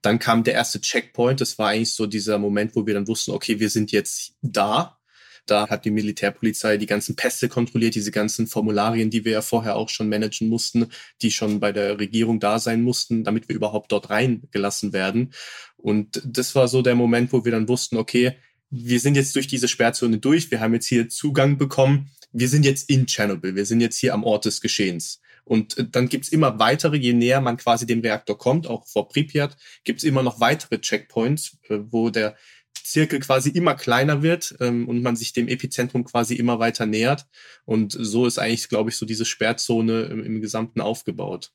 Dann 0.00 0.20
kam 0.20 0.44
der 0.44 0.54
erste 0.54 0.80
Checkpoint, 0.80 1.40
das 1.40 1.58
war 1.58 1.70
eigentlich 1.70 1.92
so 1.92 2.06
dieser 2.06 2.38
Moment, 2.38 2.76
wo 2.76 2.86
wir 2.86 2.94
dann 2.94 3.08
wussten, 3.08 3.32
okay, 3.32 3.58
wir 3.58 3.70
sind 3.70 3.90
jetzt 3.90 4.34
da 4.40 4.98
da 5.46 5.68
hat 5.68 5.84
die 5.84 5.90
Militärpolizei 5.90 6.76
die 6.76 6.86
ganzen 6.86 7.16
Pässe 7.16 7.48
kontrolliert, 7.48 7.94
diese 7.94 8.10
ganzen 8.10 8.46
Formularien, 8.46 9.10
die 9.10 9.24
wir 9.24 9.32
ja 9.32 9.42
vorher 9.42 9.76
auch 9.76 9.88
schon 9.88 10.08
managen 10.08 10.48
mussten, 10.48 10.88
die 11.22 11.30
schon 11.30 11.60
bei 11.60 11.72
der 11.72 11.98
Regierung 11.98 12.40
da 12.40 12.58
sein 12.58 12.82
mussten, 12.82 13.24
damit 13.24 13.48
wir 13.48 13.56
überhaupt 13.56 13.92
dort 13.92 14.10
reingelassen 14.10 14.92
werden. 14.92 15.32
Und 15.76 16.22
das 16.24 16.54
war 16.54 16.68
so 16.68 16.82
der 16.82 16.94
Moment, 16.94 17.32
wo 17.32 17.44
wir 17.44 17.52
dann 17.52 17.68
wussten, 17.68 17.96
okay, 17.96 18.36
wir 18.70 19.00
sind 19.00 19.16
jetzt 19.16 19.36
durch 19.36 19.46
diese 19.46 19.68
Sperrzone 19.68 20.18
durch, 20.18 20.50
wir 20.50 20.60
haben 20.60 20.74
jetzt 20.74 20.86
hier 20.86 21.08
Zugang 21.08 21.58
bekommen, 21.58 22.10
wir 22.32 22.48
sind 22.48 22.64
jetzt 22.64 22.90
in 22.90 23.06
Tschernobyl, 23.06 23.54
wir 23.54 23.66
sind 23.66 23.80
jetzt 23.80 23.98
hier 23.98 24.14
am 24.14 24.24
Ort 24.24 24.46
des 24.46 24.60
Geschehens. 24.60 25.20
Und 25.44 25.94
dann 25.94 26.08
gibt's 26.08 26.30
immer 26.30 26.58
weitere, 26.58 26.96
je 26.96 27.12
näher 27.12 27.40
man 27.40 27.58
quasi 27.58 27.86
dem 27.86 28.00
Reaktor 28.00 28.38
kommt, 28.38 28.66
auch 28.66 28.86
vor 28.86 29.08
Pripyat, 29.08 29.56
gibt's 29.84 30.02
immer 30.02 30.22
noch 30.22 30.40
weitere 30.40 30.80
Checkpoints, 30.80 31.58
äh, 31.68 31.78
wo 31.90 32.10
der 32.10 32.36
Zirkel 32.84 33.18
quasi 33.20 33.50
immer 33.50 33.74
kleiner 33.74 34.22
wird 34.22 34.54
ähm, 34.60 34.88
und 34.88 35.02
man 35.02 35.16
sich 35.16 35.32
dem 35.32 35.48
Epizentrum 35.48 36.04
quasi 36.04 36.34
immer 36.34 36.58
weiter 36.58 36.86
nähert. 36.86 37.26
Und 37.64 37.96
so 37.98 38.26
ist 38.26 38.38
eigentlich, 38.38 38.68
glaube 38.68 38.90
ich, 38.90 38.96
so 38.96 39.06
diese 39.06 39.24
Sperrzone 39.24 40.02
im, 40.02 40.22
im 40.22 40.40
Gesamten 40.40 40.80
aufgebaut. 40.80 41.52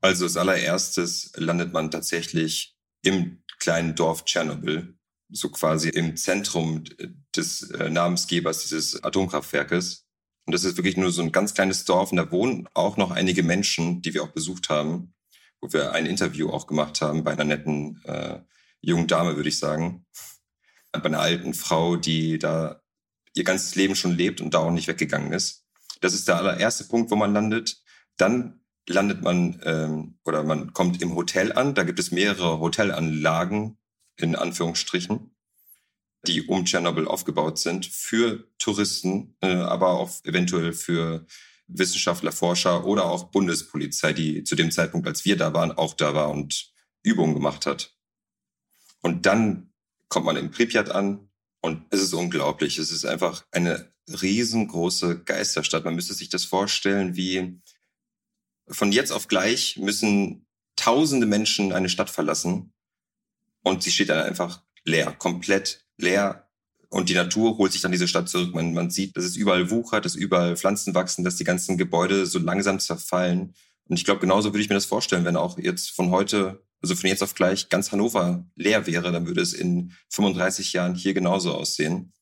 Also 0.00 0.24
als 0.24 0.36
allererstes 0.36 1.32
landet 1.36 1.72
man 1.72 1.90
tatsächlich 1.90 2.76
im 3.02 3.42
kleinen 3.58 3.94
Dorf 3.94 4.24
Tschernobyl, 4.24 4.94
so 5.30 5.48
quasi 5.48 5.88
im 5.88 6.16
Zentrum 6.16 6.84
des 7.34 7.70
äh, 7.70 7.88
Namensgebers 7.88 8.62
dieses 8.62 9.02
Atomkraftwerkes. 9.02 10.04
Und 10.44 10.52
das 10.52 10.64
ist 10.64 10.76
wirklich 10.76 10.96
nur 10.96 11.10
so 11.10 11.22
ein 11.22 11.32
ganz 11.32 11.54
kleines 11.54 11.84
Dorf 11.84 12.10
und 12.10 12.18
da 12.18 12.30
wohnen 12.30 12.68
auch 12.74 12.96
noch 12.96 13.12
einige 13.12 13.42
Menschen, 13.42 14.02
die 14.02 14.12
wir 14.12 14.22
auch 14.22 14.32
besucht 14.32 14.68
haben. 14.68 15.14
wo 15.60 15.72
wir 15.72 15.92
ein 15.92 16.04
Interview 16.04 16.50
auch 16.50 16.66
gemacht 16.66 17.00
haben 17.00 17.24
bei 17.24 17.32
einer 17.32 17.44
netten 17.44 18.02
äh, 18.04 18.40
jungen 18.82 19.06
Dame, 19.06 19.36
würde 19.36 19.48
ich 19.48 19.58
sagen. 19.58 20.04
Bei 20.94 21.04
einer 21.04 21.20
alten 21.20 21.54
Frau, 21.54 21.96
die 21.96 22.38
da 22.38 22.80
ihr 23.34 23.44
ganzes 23.44 23.74
Leben 23.74 23.96
schon 23.96 24.16
lebt 24.16 24.40
und 24.40 24.54
da 24.54 24.58
auch 24.58 24.70
nicht 24.70 24.88
weggegangen 24.88 25.32
ist. 25.32 25.64
Das 26.00 26.14
ist 26.14 26.28
der 26.28 26.36
allererste 26.36 26.84
Punkt, 26.84 27.10
wo 27.10 27.16
man 27.16 27.32
landet. 27.32 27.82
Dann 28.16 28.60
landet 28.88 29.22
man 29.22 29.60
ähm, 29.64 30.18
oder 30.24 30.42
man 30.44 30.72
kommt 30.72 31.02
im 31.02 31.14
Hotel 31.14 31.52
an. 31.52 31.74
Da 31.74 31.82
gibt 31.82 31.98
es 31.98 32.10
mehrere 32.10 32.60
Hotelanlagen 32.60 33.78
in 34.16 34.36
Anführungsstrichen, 34.36 35.34
die 36.26 36.42
um 36.46 36.64
Tschernobyl 36.64 37.08
aufgebaut 37.08 37.58
sind 37.58 37.86
für 37.86 38.48
Touristen, 38.58 39.36
äh, 39.40 39.54
aber 39.54 39.90
auch 39.90 40.10
eventuell 40.24 40.72
für 40.72 41.26
Wissenschaftler, 41.66 42.30
Forscher 42.30 42.86
oder 42.86 43.06
auch 43.06 43.30
Bundespolizei, 43.30 44.12
die 44.12 44.44
zu 44.44 44.54
dem 44.54 44.70
Zeitpunkt, 44.70 45.08
als 45.08 45.24
wir 45.24 45.36
da 45.36 45.54
waren, 45.54 45.72
auch 45.72 45.94
da 45.94 46.14
war 46.14 46.30
und 46.30 46.72
Übungen 47.02 47.34
gemacht 47.34 47.66
hat. 47.66 47.96
Und 49.00 49.26
dann 49.26 49.73
kommt 50.14 50.26
man 50.26 50.36
in 50.36 50.52
Pripyat 50.52 50.90
an 50.90 51.28
und 51.60 51.82
es 51.90 52.00
ist 52.00 52.14
unglaublich. 52.14 52.78
Es 52.78 52.92
ist 52.92 53.04
einfach 53.04 53.44
eine 53.50 53.92
riesengroße 54.08 55.24
Geisterstadt. 55.24 55.84
Man 55.84 55.96
müsste 55.96 56.14
sich 56.14 56.28
das 56.28 56.44
vorstellen, 56.44 57.16
wie 57.16 57.60
von 58.68 58.92
jetzt 58.92 59.10
auf 59.10 59.26
gleich 59.26 59.76
müssen 59.76 60.46
tausende 60.76 61.26
Menschen 61.26 61.72
eine 61.72 61.88
Stadt 61.88 62.10
verlassen 62.10 62.72
und 63.64 63.82
sie 63.82 63.90
steht 63.90 64.08
dann 64.08 64.24
einfach 64.24 64.62
leer, 64.84 65.12
komplett 65.12 65.84
leer, 65.98 66.44
und 66.94 67.08
die 67.08 67.14
Natur 67.14 67.58
holt 67.58 67.72
sich 67.72 67.82
dann 67.82 67.90
diese 67.90 68.06
Stadt 68.06 68.28
zurück. 68.28 68.54
Man, 68.54 68.72
man 68.72 68.88
sieht, 68.88 69.16
dass 69.16 69.24
es 69.24 69.34
überall 69.34 69.68
wuchert, 69.68 70.04
dass 70.04 70.14
überall 70.14 70.56
Pflanzen 70.56 70.94
wachsen, 70.94 71.24
dass 71.24 71.34
die 71.34 71.42
ganzen 71.42 71.76
Gebäude 71.76 72.24
so 72.24 72.38
langsam 72.38 72.78
zerfallen. 72.78 73.52
Und 73.88 73.98
ich 73.98 74.04
glaube, 74.04 74.20
genauso 74.20 74.50
würde 74.50 74.60
ich 74.60 74.68
mir 74.68 74.76
das 74.76 74.84
vorstellen, 74.84 75.24
wenn 75.24 75.36
auch 75.36 75.58
jetzt 75.58 75.90
von 75.90 76.10
heute, 76.10 76.63
also 76.84 76.96
von 76.96 77.08
jetzt 77.08 77.22
auf 77.22 77.34
gleich 77.34 77.70
ganz 77.70 77.92
Hannover 77.92 78.44
leer 78.56 78.86
wäre, 78.86 79.10
dann 79.10 79.26
würde 79.26 79.40
es 79.40 79.54
in 79.54 79.94
35 80.10 80.74
Jahren 80.74 80.94
hier 80.94 81.14
genauso 81.14 81.54
aussehen. 81.54 82.12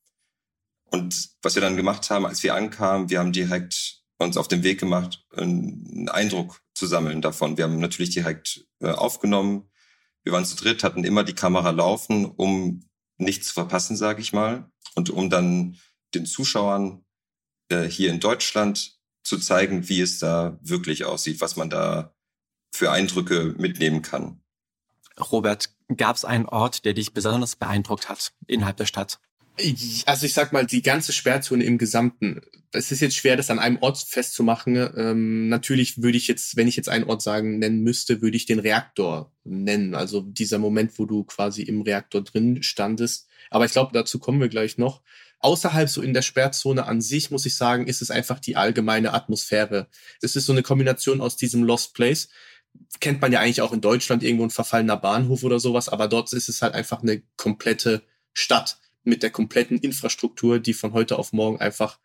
Und 0.84 1.30
was 1.42 1.56
wir 1.56 1.62
dann 1.62 1.76
gemacht 1.76 2.10
haben, 2.10 2.26
als 2.26 2.44
wir 2.44 2.54
ankamen, 2.54 3.10
wir 3.10 3.18
haben 3.18 3.32
direkt 3.32 4.02
uns 4.18 4.36
auf 4.36 4.46
den 4.46 4.62
Weg 4.62 4.78
gemacht, 4.78 5.24
einen 5.34 6.08
Eindruck 6.08 6.60
zu 6.74 6.86
sammeln 6.86 7.22
davon. 7.22 7.56
Wir 7.56 7.64
haben 7.64 7.80
natürlich 7.80 8.10
direkt 8.10 8.64
äh, 8.78 8.90
aufgenommen. 8.90 9.68
Wir 10.22 10.32
waren 10.32 10.44
zu 10.44 10.54
dritt, 10.54 10.84
hatten 10.84 11.02
immer 11.02 11.24
die 11.24 11.34
Kamera 11.34 11.70
laufen, 11.70 12.26
um 12.26 12.88
nichts 13.16 13.48
zu 13.48 13.54
verpassen, 13.54 13.96
sage 13.96 14.20
ich 14.20 14.32
mal. 14.32 14.70
Und 14.94 15.10
um 15.10 15.28
dann 15.28 15.76
den 16.14 16.24
Zuschauern 16.24 17.04
äh, 17.68 17.88
hier 17.88 18.10
in 18.10 18.20
Deutschland 18.20 18.96
zu 19.24 19.38
zeigen, 19.38 19.88
wie 19.88 20.00
es 20.00 20.20
da 20.20 20.56
wirklich 20.62 21.04
aussieht, 21.04 21.40
was 21.40 21.56
man 21.56 21.68
da 21.68 22.14
für 22.72 22.92
Eindrücke 22.92 23.56
mitnehmen 23.58 24.02
kann. 24.02 24.41
Robert, 25.18 25.70
gab 25.96 26.16
es 26.16 26.24
einen 26.24 26.46
Ort, 26.46 26.84
der 26.84 26.94
dich 26.94 27.12
besonders 27.12 27.56
beeindruckt 27.56 28.08
hat 28.08 28.32
innerhalb 28.46 28.76
der 28.76 28.86
Stadt? 28.86 29.18
Also 30.06 30.26
ich 30.26 30.32
sag 30.32 30.52
mal, 30.52 30.66
die 30.66 30.82
ganze 30.82 31.12
Sperrzone 31.12 31.64
im 31.64 31.76
Gesamten. 31.76 32.40
Es 32.72 32.90
ist 32.90 33.00
jetzt 33.00 33.16
schwer, 33.16 33.36
das 33.36 33.50
an 33.50 33.58
einem 33.58 33.78
Ort 33.82 33.98
festzumachen. 33.98 34.76
Ähm, 34.96 35.48
natürlich 35.50 36.02
würde 36.02 36.16
ich 36.16 36.26
jetzt, 36.26 36.56
wenn 36.56 36.68
ich 36.68 36.76
jetzt 36.76 36.88
einen 36.88 37.04
Ort 37.04 37.20
sagen 37.20 37.58
nennen 37.58 37.82
müsste, 37.82 38.22
würde 38.22 38.36
ich 38.36 38.46
den 38.46 38.60
Reaktor 38.60 39.30
nennen. 39.44 39.94
Also 39.94 40.22
dieser 40.22 40.58
Moment, 40.58 40.98
wo 40.98 41.04
du 41.04 41.24
quasi 41.24 41.62
im 41.62 41.82
Reaktor 41.82 42.24
drin 42.24 42.62
standest. 42.62 43.28
Aber 43.50 43.66
ich 43.66 43.72
glaube, 43.72 43.92
dazu 43.92 44.18
kommen 44.18 44.40
wir 44.40 44.48
gleich 44.48 44.78
noch. 44.78 45.02
Außerhalb 45.40 45.88
so 45.88 46.00
in 46.00 46.14
der 46.14 46.22
Sperrzone 46.22 46.86
an 46.86 47.02
sich, 47.02 47.30
muss 47.30 47.44
ich 47.44 47.56
sagen, 47.56 47.86
ist 47.86 48.00
es 48.00 48.10
einfach 48.10 48.38
die 48.38 48.56
allgemeine 48.56 49.12
Atmosphäre. 49.12 49.88
Es 50.22 50.36
ist 50.36 50.46
so 50.46 50.52
eine 50.52 50.62
Kombination 50.62 51.20
aus 51.20 51.36
diesem 51.36 51.64
Lost 51.64 51.94
Place. 51.94 52.28
Kennt 53.00 53.20
man 53.20 53.32
ja 53.32 53.40
eigentlich 53.40 53.62
auch 53.62 53.72
in 53.72 53.80
Deutschland 53.80 54.22
irgendwo 54.22 54.44
ein 54.44 54.50
verfallener 54.50 54.96
Bahnhof 54.96 55.42
oder 55.42 55.58
sowas, 55.58 55.88
aber 55.88 56.08
dort 56.08 56.32
ist 56.32 56.48
es 56.48 56.62
halt 56.62 56.74
einfach 56.74 57.02
eine 57.02 57.22
komplette 57.36 58.02
Stadt 58.32 58.78
mit 59.04 59.22
der 59.22 59.30
kompletten 59.30 59.78
Infrastruktur, 59.78 60.60
die 60.60 60.74
von 60.74 60.92
heute 60.92 61.18
auf 61.18 61.32
morgen 61.32 61.60
einfach 61.60 61.98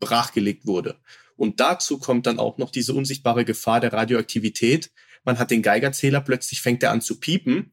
brachgelegt 0.00 0.66
wurde. 0.66 0.98
Und 1.36 1.60
dazu 1.60 1.98
kommt 1.98 2.26
dann 2.26 2.38
auch 2.38 2.58
noch 2.58 2.70
diese 2.70 2.94
unsichtbare 2.94 3.44
Gefahr 3.44 3.80
der 3.80 3.92
Radioaktivität. 3.92 4.90
Man 5.24 5.38
hat 5.38 5.50
den 5.50 5.62
Geigerzähler, 5.62 6.20
plötzlich 6.20 6.60
fängt 6.60 6.82
er 6.82 6.92
an 6.92 7.00
zu 7.00 7.20
piepen 7.20 7.72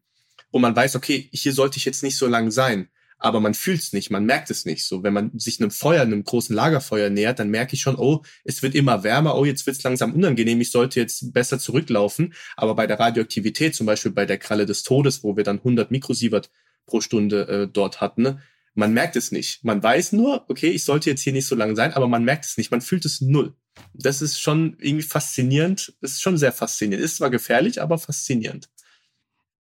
und 0.52 0.62
man 0.62 0.76
weiß, 0.76 0.96
okay, 0.96 1.30
hier 1.32 1.54
sollte 1.54 1.78
ich 1.78 1.86
jetzt 1.86 2.04
nicht 2.04 2.18
so 2.18 2.28
lang 2.28 2.52
sein. 2.52 2.90
Aber 3.24 3.40
man 3.40 3.54
fühlt 3.54 3.80
es 3.80 3.94
nicht, 3.94 4.12
man 4.12 4.26
merkt 4.26 4.52
es 4.52 4.66
nicht. 4.66 4.84
So, 4.84 5.02
wenn 5.02 5.14
man 5.14 5.32
sich 5.40 5.62
einem 5.62 5.72
Feuer, 5.72 6.02
einem 6.02 6.26
großen 6.26 6.54
Lagerfeuer 6.54 7.10
nähert, 7.10 7.40
dann 7.40 7.50
merke 7.50 7.74
ich 7.74 7.82
schon, 7.82 7.96
oh, 7.96 8.22
es 8.44 8.62
wird 8.62 8.76
immer 8.76 9.06
wärmer, 9.06 9.38
oh, 9.38 9.46
jetzt 9.46 9.66
wird 9.66 9.78
es 9.78 9.84
langsam 9.84 10.14
unangenehm, 10.14 10.60
ich 10.60 10.72
sollte 10.72 11.00
jetzt 11.00 11.32
besser 11.32 11.58
zurücklaufen. 11.58 12.34
Aber 12.58 12.76
bei 12.76 12.86
der 12.86 13.00
Radioaktivität, 13.00 13.76
zum 13.76 13.86
Beispiel 13.86 14.12
bei 14.12 14.26
der 14.26 14.40
Kralle 14.40 14.66
des 14.66 14.84
Todes, 14.84 15.24
wo 15.24 15.38
wir 15.38 15.46
dann 15.46 15.60
100 15.60 15.90
Mikrosievert 15.90 16.52
pro 16.86 17.00
Stunde 17.00 17.48
äh, 17.48 17.68
dort 17.72 18.02
hatten, 18.02 18.42
man 18.76 18.92
merkt 18.92 19.16
es 19.16 19.32
nicht. 19.32 19.64
Man 19.64 19.82
weiß 19.82 20.12
nur, 20.12 20.44
okay, 20.50 20.72
ich 20.72 20.84
sollte 20.84 21.10
jetzt 21.10 21.22
hier 21.22 21.32
nicht 21.32 21.48
so 21.48 21.56
lange 21.56 21.78
sein, 21.78 21.94
aber 21.94 22.10
man 22.10 22.26
merkt 22.26 22.44
es 22.44 22.58
nicht. 22.58 22.72
Man 22.72 22.82
fühlt 22.82 23.06
es 23.06 23.22
null. 23.22 23.54
Das 23.94 24.22
ist 24.22 24.42
schon 24.42 24.76
irgendwie 24.82 25.04
faszinierend. 25.04 25.94
Das 26.02 26.12
ist 26.12 26.22
schon 26.22 26.38
sehr 26.38 26.52
faszinierend. 26.52 27.06
Ist 27.06 27.18
zwar 27.18 27.30
gefährlich, 27.30 27.82
aber 27.82 27.98
faszinierend. 28.00 28.68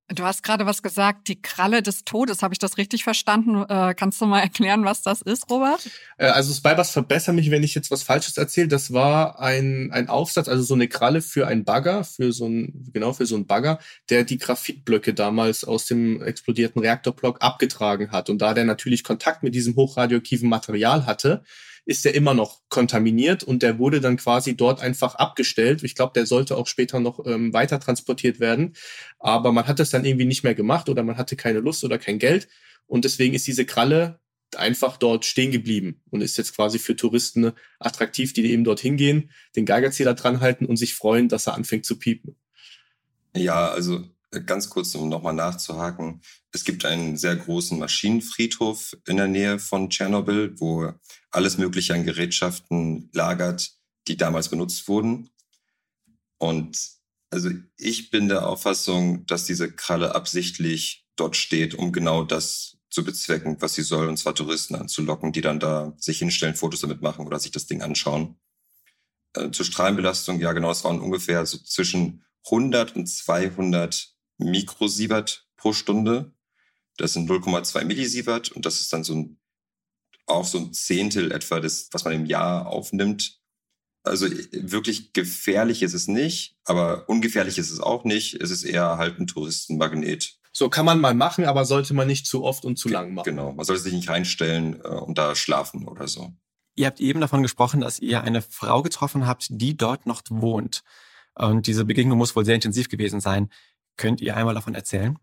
Du 0.09 0.23
hast 0.23 0.43
gerade 0.43 0.65
was 0.65 0.83
gesagt, 0.83 1.29
die 1.29 1.41
Kralle 1.41 1.81
des 1.81 2.03
Todes. 2.03 2.43
Habe 2.43 2.53
ich 2.53 2.59
das 2.59 2.77
richtig 2.77 3.05
verstanden? 3.05 3.63
Äh, 3.69 3.93
kannst 3.95 4.19
du 4.19 4.25
mal 4.25 4.39
erklären, 4.41 4.83
was 4.83 5.01
das 5.01 5.21
ist, 5.21 5.49
Robert? 5.49 5.89
Äh, 6.17 6.25
also 6.25 6.53
Spybus 6.53 6.91
verbessere 6.91 7.33
mich, 7.33 7.51
wenn 7.51 7.63
ich 7.63 7.73
jetzt 7.73 7.89
was 7.89 8.03
Falsches 8.03 8.37
erzähle. 8.37 8.67
Das 8.67 8.91
war 8.91 9.39
ein, 9.39 9.91
ein 9.93 10.09
Aufsatz, 10.09 10.49
also 10.49 10.61
so 10.61 10.73
eine 10.73 10.89
Kralle 10.89 11.21
für 11.21 11.47
ein 11.47 11.63
Bagger, 11.63 12.03
für 12.03 12.33
so 12.33 12.47
ein, 12.47 12.89
genau 12.91 13.13
für 13.13 13.25
so 13.25 13.35
ein 13.37 13.47
Bagger, 13.47 13.79
der 14.09 14.25
die 14.25 14.37
Graphitblöcke 14.37 15.13
damals 15.13 15.63
aus 15.63 15.85
dem 15.85 16.21
explodierten 16.21 16.81
Reaktorblock 16.81 17.41
abgetragen 17.41 18.11
hat. 18.11 18.29
Und 18.29 18.41
da 18.41 18.53
der 18.53 18.65
natürlich 18.65 19.05
Kontakt 19.05 19.41
mit 19.41 19.55
diesem 19.55 19.75
hochradioaktiven 19.75 20.49
Material 20.49 21.05
hatte, 21.05 21.43
ist 21.85 22.05
er 22.05 22.15
immer 22.15 22.33
noch 22.33 22.61
kontaminiert 22.69 23.43
und 23.43 23.61
der 23.61 23.77
wurde 23.77 23.99
dann 23.99 24.17
quasi 24.17 24.55
dort 24.55 24.81
einfach 24.81 25.15
abgestellt. 25.15 25.83
Ich 25.83 25.95
glaube, 25.95 26.13
der 26.15 26.25
sollte 26.25 26.55
auch 26.55 26.67
später 26.67 26.99
noch 26.99 27.25
ähm, 27.25 27.53
weiter 27.53 27.79
transportiert 27.79 28.39
werden. 28.39 28.73
Aber 29.19 29.51
man 29.51 29.67
hat 29.67 29.79
das 29.79 29.89
dann 29.89 30.05
irgendwie 30.05 30.25
nicht 30.25 30.43
mehr 30.43 30.55
gemacht 30.55 30.87
oder 30.89 31.03
man 31.03 31.17
hatte 31.17 31.35
keine 31.35 31.59
Lust 31.59 31.83
oder 31.83 31.97
kein 31.97 32.19
Geld. 32.19 32.47
Und 32.87 33.05
deswegen 33.05 33.33
ist 33.33 33.47
diese 33.47 33.65
Kralle 33.65 34.19
einfach 34.55 34.97
dort 34.97 35.25
stehen 35.25 35.51
geblieben 35.51 36.01
und 36.09 36.21
ist 36.21 36.37
jetzt 36.37 36.55
quasi 36.55 36.79
für 36.79 36.95
Touristen 36.95 37.51
attraktiv, 37.79 38.33
die 38.33 38.51
eben 38.51 38.63
dort 38.63 38.79
hingehen, 38.79 39.31
den 39.55 39.65
Geigerzähler 39.65 40.13
dran 40.13 40.41
halten 40.41 40.65
und 40.65 40.77
sich 40.77 40.93
freuen, 40.93 41.27
dass 41.27 41.47
er 41.47 41.55
anfängt 41.55 41.85
zu 41.85 41.97
piepen. 41.97 42.35
Ja, 43.35 43.69
also 43.69 44.03
ganz 44.41 44.69
kurz, 44.69 44.93
um 44.95 45.09
nochmal 45.09 45.33
nachzuhaken. 45.33 46.21
Es 46.51 46.63
gibt 46.63 46.85
einen 46.85 47.17
sehr 47.17 47.35
großen 47.35 47.79
Maschinenfriedhof 47.79 48.97
in 49.07 49.17
der 49.17 49.27
Nähe 49.27 49.59
von 49.59 49.89
Tschernobyl, 49.89 50.59
wo 50.59 50.91
alles 51.31 51.57
Mögliche 51.57 51.93
an 51.93 52.05
Gerätschaften 52.05 53.09
lagert, 53.13 53.71
die 54.07 54.17
damals 54.17 54.49
benutzt 54.49 54.87
wurden. 54.87 55.29
Und 56.37 56.77
also 57.29 57.49
ich 57.77 58.11
bin 58.11 58.27
der 58.27 58.47
Auffassung, 58.47 59.25
dass 59.25 59.45
diese 59.45 59.71
Kralle 59.71 60.13
absichtlich 60.13 61.05
dort 61.15 61.35
steht, 61.35 61.73
um 61.73 61.91
genau 61.91 62.23
das 62.23 62.77
zu 62.89 63.03
bezwecken, 63.03 63.57
was 63.59 63.73
sie 63.73 63.81
soll, 63.81 64.07
und 64.07 64.17
zwar 64.17 64.35
Touristen 64.35 64.75
anzulocken, 64.75 65.31
die 65.31 65.41
dann 65.41 65.59
da 65.59 65.93
sich 65.97 66.19
hinstellen, 66.19 66.55
Fotos 66.55 66.81
damit 66.81 67.01
machen 67.01 67.25
oder 67.25 67.39
sich 67.39 67.51
das 67.51 67.65
Ding 67.65 67.81
anschauen. 67.81 68.37
Äh, 69.33 69.49
zur 69.49 69.65
Strahlenbelastung, 69.65 70.39
ja 70.39 70.53
genau, 70.53 70.69
es 70.69 70.83
waren 70.83 71.01
ungefähr 71.01 71.45
so 71.45 71.57
zwischen 71.57 72.23
100 72.45 72.95
und 72.95 73.07
200 73.07 74.12
Mikrosievert 74.43 75.47
pro 75.57 75.73
Stunde. 75.73 76.33
Das 76.97 77.13
sind 77.13 77.29
0,2 77.29 77.85
Millisievert 77.85 78.51
und 78.51 78.65
das 78.65 78.79
ist 78.79 78.93
dann 78.93 79.03
so 79.03 79.15
ein, 79.15 79.39
auch 80.27 80.45
so 80.45 80.59
ein 80.59 80.73
Zehntel 80.73 81.31
etwa 81.31 81.59
des, 81.59 81.89
was 81.91 82.03
man 82.03 82.13
im 82.13 82.25
Jahr 82.25 82.67
aufnimmt. 82.67 83.39
Also 84.03 84.27
wirklich 84.51 85.13
gefährlich 85.13 85.81
ist 85.81 85.93
es 85.93 86.07
nicht, 86.07 86.57
aber 86.65 87.07
ungefährlich 87.07 87.57
ist 87.57 87.71
es 87.71 87.79
auch 87.79 88.03
nicht. 88.03 88.35
Es 88.35 88.51
ist 88.51 88.63
eher 88.63 88.97
halt 88.97 89.19
ein 89.19 89.27
Touristenmagnet. 89.27 90.37
So 90.51 90.69
kann 90.69 90.85
man 90.85 90.99
mal 90.99 91.15
machen, 91.15 91.45
aber 91.45 91.65
sollte 91.65 91.93
man 91.93 92.07
nicht 92.07 92.27
zu 92.27 92.43
oft 92.43 92.63
und 92.63 92.77
zu 92.77 92.89
lang 92.89 93.13
machen. 93.13 93.25
Genau, 93.25 93.53
man 93.53 93.65
sollte 93.65 93.81
sich 93.81 93.93
nicht 93.93 94.09
reinstellen 94.09 94.79
äh, 94.83 94.87
und 94.87 95.17
da 95.17 95.35
schlafen 95.35 95.87
oder 95.87 96.07
so. 96.07 96.33
Ihr 96.75 96.85
habt 96.85 96.99
eben 96.99 97.21
davon 97.21 97.41
gesprochen, 97.41 97.81
dass 97.81 97.99
ihr 97.99 98.21
eine 98.21 98.41
Frau 98.41 98.83
getroffen 98.83 99.25
habt, 99.25 99.47
die 99.49 99.77
dort 99.77 100.05
noch 100.05 100.21
wohnt. 100.29 100.83
Und 101.35 101.65
diese 101.65 101.85
Begegnung 101.85 102.17
muss 102.17 102.35
wohl 102.35 102.45
sehr 102.45 102.55
intensiv 102.55 102.89
gewesen 102.89 103.19
sein. 103.19 103.49
Könnt 103.97 104.21
ihr 104.21 104.35
einmal 104.35 104.55
davon 104.55 104.75
erzählen? 104.75 105.17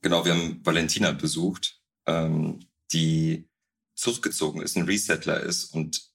Genau, 0.00 0.24
wir 0.24 0.34
haben 0.34 0.60
Valentina 0.64 1.12
besucht, 1.12 1.80
ähm, 2.06 2.60
die 2.92 3.48
zurückgezogen 3.94 4.60
ist, 4.60 4.76
ein 4.76 4.84
Resettler 4.84 5.40
ist 5.40 5.64
und 5.64 6.10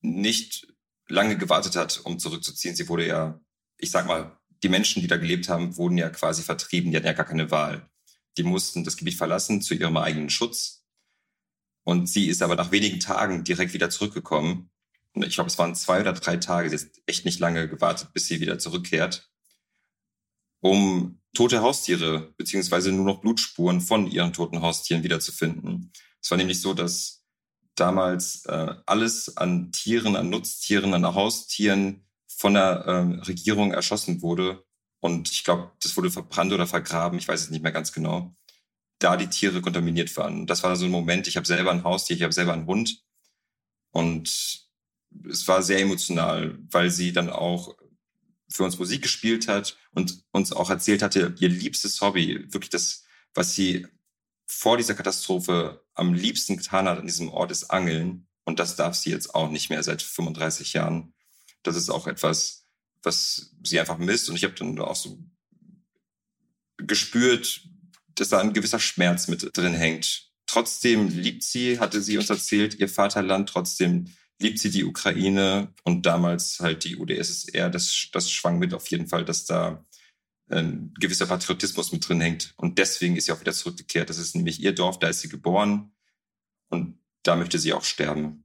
nicht 0.00 0.66
lange 1.08 1.36
gewartet 1.36 1.76
hat, 1.76 2.00
um 2.04 2.18
zurückzuziehen. 2.18 2.76
Sie 2.76 2.88
wurde 2.88 3.06
ja, 3.06 3.40
ich 3.78 3.90
sag 3.90 4.06
mal, 4.06 4.38
die 4.62 4.68
Menschen, 4.68 5.02
die 5.02 5.08
da 5.08 5.16
gelebt 5.16 5.48
haben, 5.48 5.76
wurden 5.76 5.98
ja 5.98 6.08
quasi 6.10 6.42
vertrieben. 6.42 6.90
Die 6.90 6.96
hatten 6.96 7.06
ja 7.06 7.12
gar 7.12 7.26
keine 7.26 7.50
Wahl. 7.50 7.88
Die 8.36 8.42
mussten 8.42 8.84
das 8.84 8.96
Gebiet 8.96 9.16
verlassen 9.16 9.60
zu 9.62 9.74
ihrem 9.74 9.96
eigenen 9.96 10.30
Schutz. 10.30 10.84
Und 11.84 12.08
sie 12.08 12.28
ist 12.28 12.42
aber 12.42 12.56
nach 12.56 12.72
wenigen 12.72 12.98
Tagen 12.98 13.44
direkt 13.44 13.74
wieder 13.74 13.90
zurückgekommen. 13.90 14.70
Ich 15.14 15.34
glaube, 15.34 15.48
es 15.48 15.58
waren 15.58 15.74
zwei 15.74 16.00
oder 16.00 16.14
drei 16.14 16.38
Tage. 16.38 16.70
Sie 16.70 16.86
hat 16.86 16.92
echt 17.06 17.24
nicht 17.24 17.40
lange 17.40 17.68
gewartet, 17.68 18.12
bis 18.14 18.26
sie 18.26 18.40
wieder 18.40 18.58
zurückkehrt. 18.58 19.30
Um 20.64 21.20
tote 21.34 21.60
Haustiere 21.60 22.32
beziehungsweise 22.38 22.90
nur 22.90 23.04
noch 23.04 23.20
Blutspuren 23.20 23.82
von 23.82 24.06
ihren 24.06 24.32
toten 24.32 24.62
Haustieren 24.62 25.02
wiederzufinden. 25.02 25.92
Es 26.22 26.30
war 26.30 26.38
nämlich 26.38 26.62
so, 26.62 26.72
dass 26.72 27.22
damals 27.74 28.46
äh, 28.46 28.74
alles 28.86 29.36
an 29.36 29.72
Tieren, 29.72 30.16
an 30.16 30.30
Nutztieren, 30.30 30.94
an 30.94 31.04
Haustieren 31.04 32.06
von 32.28 32.54
der 32.54 32.64
äh, 32.86 33.26
Regierung 33.26 33.72
erschossen 33.72 34.22
wurde. 34.22 34.64
Und 35.00 35.30
ich 35.30 35.44
glaube, 35.44 35.70
das 35.82 35.94
wurde 35.98 36.10
verbrannt 36.10 36.54
oder 36.54 36.66
vergraben, 36.66 37.18
ich 37.18 37.28
weiß 37.28 37.42
es 37.42 37.50
nicht 37.50 37.62
mehr 37.62 37.72
ganz 37.72 37.92
genau, 37.92 38.34
da 39.00 39.18
die 39.18 39.28
Tiere 39.28 39.60
kontaminiert 39.60 40.16
waren. 40.16 40.46
Das 40.46 40.62
war 40.62 40.76
so 40.76 40.86
ein 40.86 40.90
Moment, 40.90 41.26
ich 41.26 41.36
habe 41.36 41.46
selber 41.46 41.72
ein 41.72 41.84
Haustier, 41.84 42.16
ich 42.16 42.22
habe 42.22 42.32
selber 42.32 42.54
einen 42.54 42.66
Hund. 42.66 43.02
Und 43.90 44.66
es 45.28 45.46
war 45.46 45.62
sehr 45.62 45.80
emotional, 45.80 46.58
weil 46.70 46.90
sie 46.90 47.12
dann 47.12 47.28
auch 47.28 47.76
für 48.48 48.64
uns 48.64 48.78
Musik 48.78 49.02
gespielt 49.02 49.48
hat 49.48 49.76
und 49.92 50.22
uns 50.32 50.52
auch 50.52 50.70
erzählt 50.70 51.02
hatte, 51.02 51.34
ihr 51.38 51.48
liebstes 51.48 52.00
Hobby, 52.00 52.46
wirklich 52.52 52.70
das, 52.70 53.04
was 53.34 53.54
sie 53.54 53.86
vor 54.46 54.76
dieser 54.76 54.94
Katastrophe 54.94 55.84
am 55.94 56.14
liebsten 56.14 56.56
getan 56.56 56.86
hat 56.86 56.98
an 56.98 57.06
diesem 57.06 57.30
Ort, 57.30 57.50
ist 57.50 57.70
Angeln. 57.70 58.26
Und 58.44 58.58
das 58.58 58.76
darf 58.76 58.94
sie 58.94 59.10
jetzt 59.10 59.34
auch 59.34 59.50
nicht 59.50 59.70
mehr 59.70 59.82
seit 59.82 60.02
35 60.02 60.74
Jahren. 60.74 61.14
Das 61.62 61.76
ist 61.76 61.88
auch 61.88 62.06
etwas, 62.06 62.66
was 63.02 63.54
sie 63.62 63.80
einfach 63.80 63.98
misst. 63.98 64.28
Und 64.28 64.36
ich 64.36 64.44
habe 64.44 64.54
dann 64.54 64.78
auch 64.78 64.96
so 64.96 65.18
gespürt, 66.76 67.62
dass 68.14 68.28
da 68.28 68.40
ein 68.40 68.52
gewisser 68.52 68.80
Schmerz 68.80 69.28
mit 69.28 69.56
drin 69.56 69.74
hängt. 69.74 70.30
Trotzdem 70.46 71.08
liebt 71.08 71.42
sie, 71.42 71.80
hatte 71.80 72.02
sie 72.02 72.18
uns 72.18 72.28
erzählt, 72.28 72.74
ihr 72.74 72.88
Vaterland. 72.88 73.48
Trotzdem 73.48 74.14
liebt 74.40 74.58
sie 74.58 74.70
die 74.70 74.84
Ukraine 74.84 75.72
und 75.84 76.06
damals 76.06 76.60
halt 76.60 76.84
die 76.84 76.96
UdSSR. 76.96 77.70
Das, 77.70 78.08
das 78.12 78.30
schwang 78.30 78.58
mit 78.58 78.74
auf 78.74 78.88
jeden 78.88 79.06
Fall, 79.06 79.24
dass 79.24 79.44
da 79.44 79.84
ein 80.48 80.92
gewisser 81.00 81.26
Patriotismus 81.26 81.92
mit 81.92 82.06
drin 82.06 82.20
hängt. 82.20 82.54
Und 82.56 82.78
deswegen 82.78 83.16
ist 83.16 83.26
sie 83.26 83.32
auch 83.32 83.40
wieder 83.40 83.52
zurückgekehrt. 83.52 84.10
Das 84.10 84.18
ist 84.18 84.34
nämlich 84.34 84.60
ihr 84.60 84.74
Dorf, 84.74 84.98
da 84.98 85.08
ist 85.08 85.20
sie 85.20 85.28
geboren 85.28 85.92
und 86.68 86.98
da 87.22 87.36
möchte 87.36 87.58
sie 87.58 87.72
auch 87.72 87.84
sterben 87.84 88.43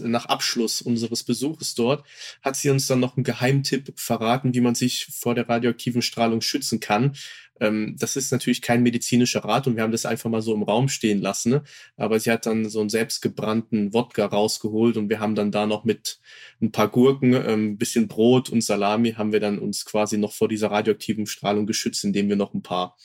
nach 0.00 0.26
Abschluss 0.26 0.80
unseres 0.80 1.22
Besuches 1.22 1.74
dort 1.74 2.04
hat 2.42 2.56
sie 2.56 2.70
uns 2.70 2.86
dann 2.86 3.00
noch 3.00 3.16
einen 3.16 3.24
Geheimtipp 3.24 3.92
verraten, 3.96 4.54
wie 4.54 4.60
man 4.60 4.74
sich 4.74 5.06
vor 5.06 5.34
der 5.34 5.48
radioaktiven 5.48 6.02
Strahlung 6.02 6.40
schützen 6.40 6.80
kann. 6.80 7.14
Ähm, 7.60 7.96
das 7.98 8.16
ist 8.16 8.32
natürlich 8.32 8.62
kein 8.62 8.82
medizinischer 8.82 9.44
Rat 9.44 9.66
und 9.66 9.76
wir 9.76 9.82
haben 9.82 9.92
das 9.92 10.06
einfach 10.06 10.30
mal 10.30 10.42
so 10.42 10.54
im 10.54 10.62
Raum 10.62 10.88
stehen 10.88 11.20
lassen. 11.20 11.50
Ne? 11.50 11.62
Aber 11.96 12.18
sie 12.18 12.30
hat 12.30 12.46
dann 12.46 12.68
so 12.68 12.80
einen 12.80 12.88
selbstgebrannten 12.88 13.92
Wodka 13.92 14.26
rausgeholt 14.26 14.96
und 14.96 15.08
wir 15.08 15.20
haben 15.20 15.34
dann 15.34 15.52
da 15.52 15.66
noch 15.66 15.84
mit 15.84 16.18
ein 16.60 16.72
paar 16.72 16.88
Gurken, 16.88 17.34
ein 17.34 17.48
ähm, 17.48 17.78
bisschen 17.78 18.08
Brot 18.08 18.50
und 18.50 18.62
Salami 18.62 19.12
haben 19.12 19.32
wir 19.32 19.40
dann 19.40 19.58
uns 19.58 19.84
quasi 19.84 20.18
noch 20.18 20.32
vor 20.32 20.48
dieser 20.48 20.70
radioaktiven 20.70 21.26
Strahlung 21.26 21.66
geschützt, 21.66 22.04
indem 22.04 22.28
wir 22.28 22.36
noch 22.36 22.54
ein 22.54 22.62
paar 22.62 22.96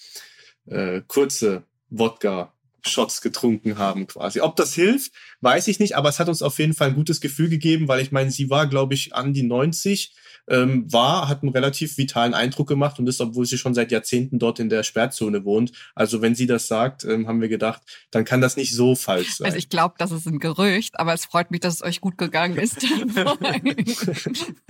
äh, 0.66 1.02
kurze 1.08 1.64
Wodka 1.90 2.54
Shots 2.88 3.22
getrunken 3.22 3.78
haben 3.78 4.08
quasi. 4.08 4.42
Ob 4.42 4.56
das 4.56 4.74
hilft, 4.74 5.12
weiß 5.42 5.68
ich 5.68 5.80
nicht, 5.80 5.96
aber 5.96 6.10
es 6.10 6.20
hat 6.20 6.30
uns 6.30 6.42
auf 6.42 6.58
jeden 6.60 6.74
Fall 6.74 6.90
ein 6.90 6.96
gutes 6.96 7.22
Gefühl 7.22 7.50
gegeben, 7.50 7.88
weil 7.88 8.02
ich 8.02 8.12
meine, 8.12 8.32
sie 8.32 8.50
war, 8.50 8.68
glaube 8.68 8.94
ich, 8.94 9.14
an 9.14 9.34
die 9.34 9.44
90, 9.44 10.16
ähm, 10.50 10.92
war, 10.92 11.28
hat 11.28 11.44
einen 11.44 11.52
relativ 11.52 11.98
vitalen 11.98 12.34
Eindruck 12.34 12.68
gemacht 12.68 13.00
und 13.00 13.08
ist, 13.08 13.20
obwohl 13.20 13.46
sie 13.46 13.58
schon 13.58 13.74
seit 13.74 13.92
Jahrzehnten 13.92 14.40
dort 14.40 14.60
in 14.60 14.70
der 14.70 14.84
Sperrzone 14.84 15.44
wohnt. 15.44 15.72
Also 15.94 16.22
wenn 16.22 16.36
sie 16.36 16.48
das 16.48 16.68
sagt, 16.68 17.04
ähm, 17.04 17.28
haben 17.28 17.42
wir 17.42 17.50
gedacht, 17.50 17.82
dann 18.12 18.24
kann 18.24 18.40
das 18.40 18.56
nicht 18.56 18.74
so 18.74 18.96
falsch 18.96 19.36
sein. 19.36 19.46
Also 19.48 19.58
ich 19.58 19.70
glaube, 19.70 19.96
das 19.98 20.12
ist 20.12 20.26
ein 20.26 20.40
Gerücht, 20.40 21.00
aber 21.00 21.14
es 21.14 21.26
freut 21.26 21.52
mich, 21.52 21.60
dass 21.60 21.76
es 21.76 21.84
euch 21.84 22.00
gut 22.00 22.18
gegangen 22.18 22.58
ist. 22.58 22.78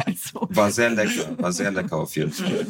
also. 0.06 0.48
War 0.50 0.72
sehr 0.72 0.90
lecker, 0.90 1.38
war 1.38 1.52
sehr 1.52 1.72
lecker 1.72 1.98
auf 1.98 2.16
jeden 2.16 2.32
Fall. 2.32 2.66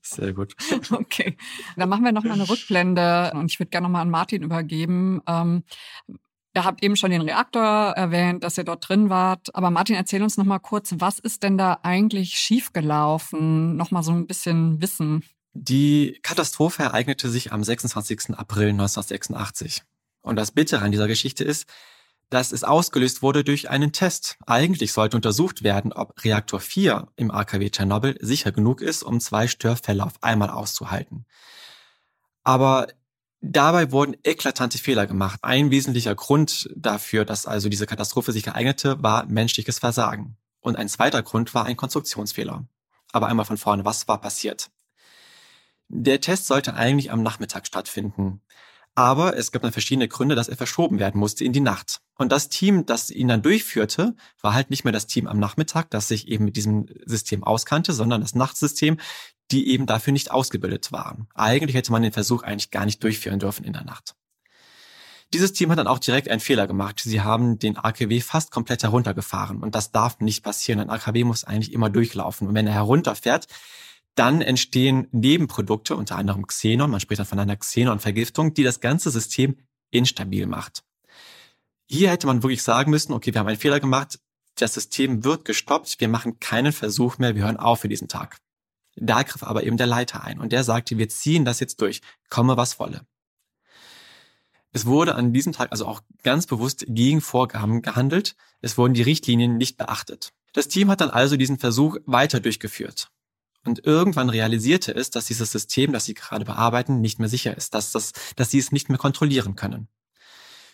Sehr 0.00 0.32
gut. 0.32 0.54
Okay, 0.90 1.36
dann 1.76 1.88
machen 1.88 2.04
wir 2.04 2.12
noch 2.12 2.24
mal 2.24 2.34
eine 2.34 2.48
Rückblende 2.48 3.32
und 3.34 3.50
ich 3.50 3.58
würde 3.58 3.70
gerne 3.70 3.86
noch 3.86 3.92
mal 3.92 4.00
an 4.00 4.10
Martin 4.10 4.42
übergeben. 4.42 4.85
Ähm, 5.26 5.64
Ihr 6.56 6.64
habt 6.64 6.82
eben 6.82 6.96
schon 6.96 7.10
den 7.10 7.20
Reaktor 7.20 7.62
erwähnt, 7.62 8.42
dass 8.42 8.56
ihr 8.56 8.64
dort 8.64 8.88
drin 8.88 9.10
wart. 9.10 9.54
Aber 9.54 9.70
Martin, 9.70 9.94
erzähl 9.94 10.22
uns 10.22 10.38
noch 10.38 10.46
mal 10.46 10.58
kurz, 10.58 10.94
was 10.96 11.18
ist 11.18 11.42
denn 11.42 11.58
da 11.58 11.80
eigentlich 11.82 12.30
schiefgelaufen? 12.38 13.76
Noch 13.76 13.90
mal 13.90 14.02
so 14.02 14.12
ein 14.12 14.26
bisschen 14.26 14.80
Wissen. 14.80 15.22
Die 15.52 16.18
Katastrophe 16.22 16.82
ereignete 16.82 17.28
sich 17.28 17.52
am 17.52 17.62
26. 17.62 18.38
April 18.38 18.70
1986. 18.70 19.82
Und 20.22 20.36
das 20.36 20.50
Bittere 20.50 20.80
an 20.80 20.92
dieser 20.92 21.08
Geschichte 21.08 21.44
ist, 21.44 21.66
dass 22.30 22.52
es 22.52 22.64
ausgelöst 22.64 23.20
wurde 23.20 23.44
durch 23.44 23.68
einen 23.68 23.92
Test. 23.92 24.38
Eigentlich 24.46 24.92
sollte 24.92 25.18
untersucht 25.18 25.62
werden, 25.62 25.92
ob 25.92 26.24
Reaktor 26.24 26.60
4 26.60 27.08
im 27.16 27.30
AKW 27.30 27.68
Tschernobyl 27.68 28.16
sicher 28.20 28.50
genug 28.50 28.80
ist, 28.80 29.02
um 29.02 29.20
zwei 29.20 29.46
Störfälle 29.46 30.02
auf 30.02 30.22
einmal 30.22 30.48
auszuhalten. 30.48 31.26
Aber 32.44 32.86
Dabei 33.48 33.92
wurden 33.92 34.16
eklatante 34.24 34.76
Fehler 34.76 35.06
gemacht. 35.06 35.38
Ein 35.42 35.70
wesentlicher 35.70 36.16
Grund 36.16 36.68
dafür, 36.74 37.24
dass 37.24 37.46
also 37.46 37.68
diese 37.68 37.86
Katastrophe 37.86 38.32
sich 38.32 38.48
ereignete, 38.48 39.00
war 39.04 39.24
menschliches 39.26 39.78
Versagen. 39.78 40.36
Und 40.60 40.76
ein 40.76 40.88
zweiter 40.88 41.22
Grund 41.22 41.54
war 41.54 41.64
ein 41.64 41.76
Konstruktionsfehler. 41.76 42.66
Aber 43.12 43.28
einmal 43.28 43.46
von 43.46 43.56
vorne, 43.56 43.84
was 43.84 44.08
war 44.08 44.20
passiert? 44.20 44.70
Der 45.86 46.20
Test 46.20 46.48
sollte 46.48 46.74
eigentlich 46.74 47.12
am 47.12 47.22
Nachmittag 47.22 47.68
stattfinden. 47.68 48.40
Aber 48.96 49.36
es 49.36 49.52
gab 49.52 49.60
dann 49.60 49.72
verschiedene 49.72 50.08
Gründe, 50.08 50.34
dass 50.34 50.48
er 50.48 50.56
verschoben 50.56 50.98
werden 50.98 51.20
musste 51.20 51.44
in 51.44 51.52
die 51.52 51.60
Nacht. 51.60 52.00
Und 52.16 52.32
das 52.32 52.48
Team, 52.48 52.86
das 52.86 53.10
ihn 53.10 53.28
dann 53.28 53.42
durchführte, 53.42 54.16
war 54.40 54.54
halt 54.54 54.70
nicht 54.70 54.84
mehr 54.84 54.92
das 54.92 55.06
Team 55.06 55.26
am 55.26 55.38
Nachmittag, 55.38 55.90
das 55.90 56.08
sich 56.08 56.28
eben 56.28 56.46
mit 56.46 56.56
diesem 56.56 56.86
System 57.04 57.44
auskannte, 57.44 57.92
sondern 57.92 58.22
das 58.22 58.34
Nachtsystem, 58.34 58.96
die 59.50 59.68
eben 59.68 59.84
dafür 59.84 60.14
nicht 60.14 60.30
ausgebildet 60.30 60.92
waren. 60.92 61.28
Eigentlich 61.34 61.76
hätte 61.76 61.92
man 61.92 62.02
den 62.02 62.12
Versuch 62.12 62.42
eigentlich 62.42 62.70
gar 62.70 62.86
nicht 62.86 63.04
durchführen 63.04 63.38
dürfen 63.38 63.64
in 63.64 63.74
der 63.74 63.84
Nacht. 63.84 64.14
Dieses 65.34 65.52
Team 65.52 65.70
hat 65.70 65.78
dann 65.78 65.88
auch 65.88 65.98
direkt 65.98 66.30
einen 66.30 66.40
Fehler 66.40 66.66
gemacht. 66.66 67.02
Sie 67.04 67.20
haben 67.20 67.58
den 67.58 67.76
AKW 67.76 68.20
fast 68.20 68.50
komplett 68.50 68.82
heruntergefahren 68.82 69.62
und 69.62 69.74
das 69.74 69.92
darf 69.92 70.20
nicht 70.20 70.42
passieren. 70.42 70.80
Ein 70.80 70.88
AKW 70.88 71.24
muss 71.24 71.44
eigentlich 71.44 71.72
immer 71.74 71.90
durchlaufen 71.90 72.48
und 72.48 72.54
wenn 72.54 72.66
er 72.66 72.72
herunterfährt, 72.72 73.46
dann 74.16 74.40
entstehen 74.40 75.06
Nebenprodukte, 75.12 75.94
unter 75.94 76.16
anderem 76.16 76.46
Xenon, 76.46 76.90
man 76.90 77.00
spricht 77.00 77.20
dann 77.20 77.26
von 77.26 77.38
einer 77.38 77.56
Xenon-Vergiftung, 77.56 78.54
die 78.54 78.64
das 78.64 78.80
ganze 78.80 79.10
System 79.10 79.56
instabil 79.90 80.46
macht. 80.46 80.82
Hier 81.86 82.10
hätte 82.10 82.26
man 82.26 82.42
wirklich 82.42 82.62
sagen 82.62 82.90
müssen, 82.90 83.12
okay, 83.12 83.32
wir 83.32 83.38
haben 83.38 83.46
einen 83.46 83.58
Fehler 83.58 83.78
gemacht, 83.78 84.18
das 84.56 84.74
System 84.74 85.22
wird 85.22 85.44
gestoppt, 85.44 86.00
wir 86.00 86.08
machen 86.08 86.40
keinen 86.40 86.72
Versuch 86.72 87.18
mehr, 87.18 87.36
wir 87.36 87.44
hören 87.44 87.58
auf 87.58 87.80
für 87.80 87.88
diesen 87.88 88.08
Tag. 88.08 88.38
Da 88.96 89.22
griff 89.22 89.42
aber 89.42 89.62
eben 89.62 89.76
der 89.76 89.86
Leiter 89.86 90.24
ein 90.24 90.40
und 90.40 90.50
der 90.50 90.64
sagte, 90.64 90.96
wir 90.96 91.08
ziehen 91.10 91.44
das 91.44 91.60
jetzt 91.60 91.80
durch, 91.82 92.00
komme 92.30 92.56
was 92.56 92.78
wolle. 92.78 93.06
Es 94.72 94.86
wurde 94.86 95.14
an 95.14 95.32
diesem 95.32 95.52
Tag 95.52 95.70
also 95.72 95.86
auch 95.86 96.02
ganz 96.22 96.46
bewusst 96.46 96.84
gegen 96.88 97.20
Vorgaben 97.20 97.82
gehandelt. 97.82 98.36
Es 98.60 98.76
wurden 98.76 98.94
die 98.94 99.02
Richtlinien 99.02 99.56
nicht 99.56 99.76
beachtet. 99.76 100.32
Das 100.52 100.68
Team 100.68 100.90
hat 100.90 101.00
dann 101.00 101.10
also 101.10 101.36
diesen 101.36 101.58
Versuch 101.58 101.96
weiter 102.04 102.40
durchgeführt. 102.40 103.10
Und 103.66 103.84
irgendwann 103.84 104.30
realisierte 104.30 104.94
es, 104.94 105.10
dass 105.10 105.26
dieses 105.26 105.50
System, 105.50 105.92
das 105.92 106.04
sie 106.04 106.14
gerade 106.14 106.44
bearbeiten, 106.44 107.00
nicht 107.00 107.18
mehr 107.18 107.28
sicher 107.28 107.56
ist, 107.56 107.74
dass, 107.74 107.92
das, 107.92 108.12
dass 108.36 108.50
sie 108.50 108.58
es 108.58 108.72
nicht 108.72 108.88
mehr 108.88 108.98
kontrollieren 108.98 109.56
können. 109.56 109.88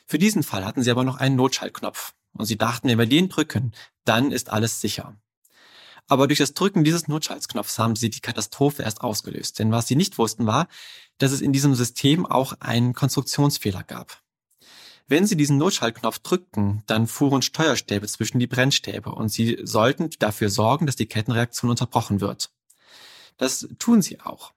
Für 0.07 0.19
diesen 0.19 0.43
Fall 0.43 0.65
hatten 0.65 0.83
sie 0.83 0.91
aber 0.91 1.05
noch 1.05 1.17
einen 1.17 1.37
Notschaltknopf. 1.37 2.15
Und 2.35 2.47
sie 2.47 2.59
dachten, 2.59 2.89
wenn 2.89 2.99
wir 2.99 3.07
den 3.07 3.29
drücken, 3.29 3.73
dann 4.05 4.31
ist 4.31 4.51
alles 4.51 4.81
sicher. 4.81 5.17
Aber 6.09 6.27
durch 6.27 6.39
das 6.39 6.55
Drücken 6.55 6.85
dieses 6.85 7.09
Notschaltknopfs 7.09 7.79
haben 7.79 7.97
sie 7.97 8.11
die 8.11 8.21
Katastrophe 8.21 8.83
erst 8.83 9.01
ausgelöst. 9.01 9.59
Denn 9.59 9.71
was 9.71 9.87
sie 9.87 9.97
nicht 9.97 10.19
wussten 10.19 10.47
war, 10.47 10.69
dass 11.19 11.33
es 11.33 11.41
in 11.41 11.53
diesem 11.53 11.75
System 11.75 12.27
auch 12.27 12.55
einen 12.61 12.93
Konstruktionsfehler 12.93 13.85
gab. 13.85 14.23
Wenn 15.09 15.27
sie 15.27 15.37
diesen 15.37 15.59
Notschaltknopf 15.59 16.21
drückten, 16.21 16.83
dann 16.87 17.07
fuhren 17.07 17.43
Steuerstäbe 17.43 18.07
zwischen 18.07 18.39
die 18.39 18.47
Brennstäbe 18.47 19.13
und 19.13 19.31
sie 19.31 19.59
sollten 19.63 20.11
dafür 20.19 20.49
sorgen, 20.49 20.87
dass 20.87 20.97
die 20.97 21.07
Kettenreaktion 21.07 21.71
unterbrochen 21.71 22.21
wird. 22.21 22.51
Das 23.37 23.69
tun 23.79 24.03
sie 24.03 24.21
auch. 24.21 24.53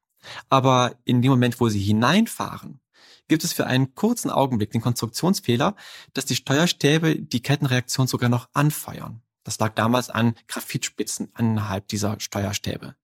Aber 0.50 0.96
in 1.06 1.22
dem 1.22 1.32
Moment, 1.32 1.60
wo 1.60 1.70
sie 1.70 1.80
hineinfahren, 1.80 2.80
gibt 3.28 3.44
es 3.44 3.54
für 3.54 3.66
einen 3.66 3.96
kurzen 3.96 4.30
Augenblick 4.30 4.72
den 4.72 4.82
Konstruktionsfehler, 4.82 5.76
dass 6.14 6.26
die 6.26 6.36
Steuerstäbe 6.36 7.20
die 7.20 7.42
Kettenreaktion 7.42 8.08
sogar 8.08 8.30
noch 8.30 8.50
anfeuern. 8.54 9.22
Das 9.44 9.60
lag 9.60 9.74
damals 9.76 10.10
an 10.10 10.36
Graphitspitzen 10.48 11.32
innerhalb 11.38 11.88
dieser 11.88 12.20
Steuerstäbe. 12.20 12.96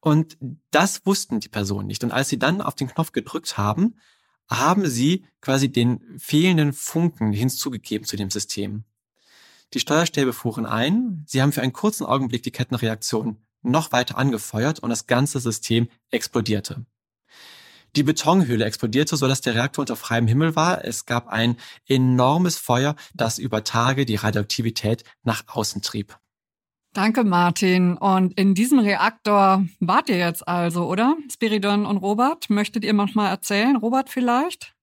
Und 0.00 0.36
das 0.70 1.04
wussten 1.06 1.40
die 1.40 1.48
Personen 1.48 1.86
nicht. 1.86 2.04
Und 2.04 2.12
als 2.12 2.28
sie 2.28 2.38
dann 2.38 2.60
auf 2.60 2.74
den 2.74 2.88
Knopf 2.88 3.12
gedrückt 3.12 3.58
haben, 3.58 3.96
haben 4.48 4.86
sie 4.88 5.24
quasi 5.40 5.70
den 5.70 6.00
fehlenden 6.18 6.72
Funken 6.72 7.32
hinzugegeben 7.32 8.06
zu 8.06 8.16
dem 8.16 8.30
System. 8.30 8.84
Die 9.74 9.80
Steuerstäbe 9.80 10.32
fuhren 10.32 10.66
ein, 10.66 11.24
sie 11.26 11.42
haben 11.42 11.52
für 11.52 11.62
einen 11.62 11.72
kurzen 11.72 12.06
Augenblick 12.06 12.44
die 12.44 12.52
Kettenreaktion 12.52 13.44
noch 13.66 13.92
weiter 13.92 14.18
angefeuert 14.18 14.78
und 14.80 14.90
das 14.90 15.06
ganze 15.06 15.40
System 15.40 15.88
explodierte. 16.10 16.86
Die 17.96 18.02
Betonhülle 18.02 18.64
explodierte, 18.64 19.16
sodass 19.16 19.40
der 19.40 19.54
Reaktor 19.54 19.82
unter 19.82 19.96
freiem 19.96 20.26
Himmel 20.26 20.54
war. 20.54 20.84
Es 20.84 21.06
gab 21.06 21.28
ein 21.28 21.56
enormes 21.86 22.58
Feuer, 22.58 22.94
das 23.14 23.38
über 23.38 23.64
Tage 23.64 24.04
die 24.04 24.16
Radioaktivität 24.16 25.04
nach 25.22 25.44
außen 25.46 25.80
trieb. 25.80 26.18
Danke, 26.92 27.24
Martin. 27.24 27.96
Und 27.96 28.38
in 28.38 28.54
diesem 28.54 28.78
Reaktor 28.78 29.66
wart 29.80 30.08
ihr 30.08 30.18
jetzt 30.18 30.46
also, 30.46 30.86
oder? 30.86 31.16
Spiridon 31.32 31.86
und 31.86 31.98
Robert, 31.98 32.50
möchtet 32.50 32.84
ihr 32.84 32.92
noch 32.92 33.14
mal 33.14 33.28
erzählen? 33.28 33.76
Robert 33.76 34.10
vielleicht? 34.10 34.75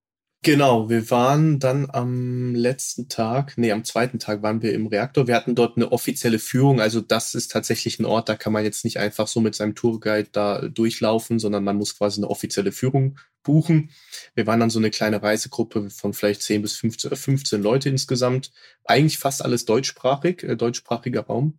Genau, 0.45 0.89
wir 0.89 1.10
waren 1.10 1.60
dann 1.60 1.89
am 1.89 2.53
letzten 2.53 3.08
Tag, 3.08 3.53
nee, 3.56 3.71
am 3.71 3.86
zweiten 3.86 4.19
Tag 4.19 4.41
waren 4.41 4.62
wir 4.62 4.73
im 4.73 4.88
Reaktor. 4.88 5.25
Wir 5.25 5.36
hatten 5.36 5.56
dort 5.56 5.77
eine 5.77 5.93
offizielle 5.93 6.38
Führung. 6.38 6.82
Also 6.82 6.99
das 6.99 7.34
ist 7.34 7.49
tatsächlich 7.49 7.97
ein 7.97 8.06
Ort, 8.06 8.27
da 8.27 8.36
kann 8.36 8.51
man 8.51 8.65
jetzt 8.65 8.84
nicht 8.84 8.99
einfach 8.99 9.27
so 9.27 9.39
mit 9.39 9.56
seinem 9.56 9.73
Tourguide 9.73 10.27
da 10.34 10.67
durchlaufen, 10.67 11.39
sondern 11.39 11.63
man 11.63 11.77
muss 11.77 11.97
quasi 11.97 12.19
eine 12.19 12.29
offizielle 12.29 12.73
Führung 12.73 13.19
buchen. 13.41 13.91
Wir 14.36 14.45
waren 14.45 14.60
dann 14.60 14.69
so 14.69 14.79
eine 14.79 14.91
kleine 14.91 15.23
Reisegruppe 15.23 15.89
von 15.89 16.12
vielleicht 16.12 16.41
10 16.41 16.62
bis 16.62 16.75
15, 16.75 17.15
15 17.15 17.60
äh, 17.60 17.63
Leute 17.63 17.88
insgesamt. 17.88 18.51
Eigentlich 18.84 19.19
fast 19.19 19.45
alles 19.45 19.63
deutschsprachig, 19.63 20.43
äh, 20.43 20.58
deutschsprachiger 20.58 21.21
Raum. 21.21 21.58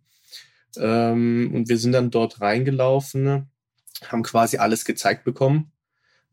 Ähm, 0.77 1.51
und 1.55 1.69
wir 1.69 1.79
sind 1.79 1.93
dann 1.93 2.11
dort 2.11 2.39
reingelaufen, 2.39 3.49
haben 4.07 4.21
quasi 4.21 4.57
alles 4.57 4.85
gezeigt 4.85 5.23
bekommen. 5.23 5.71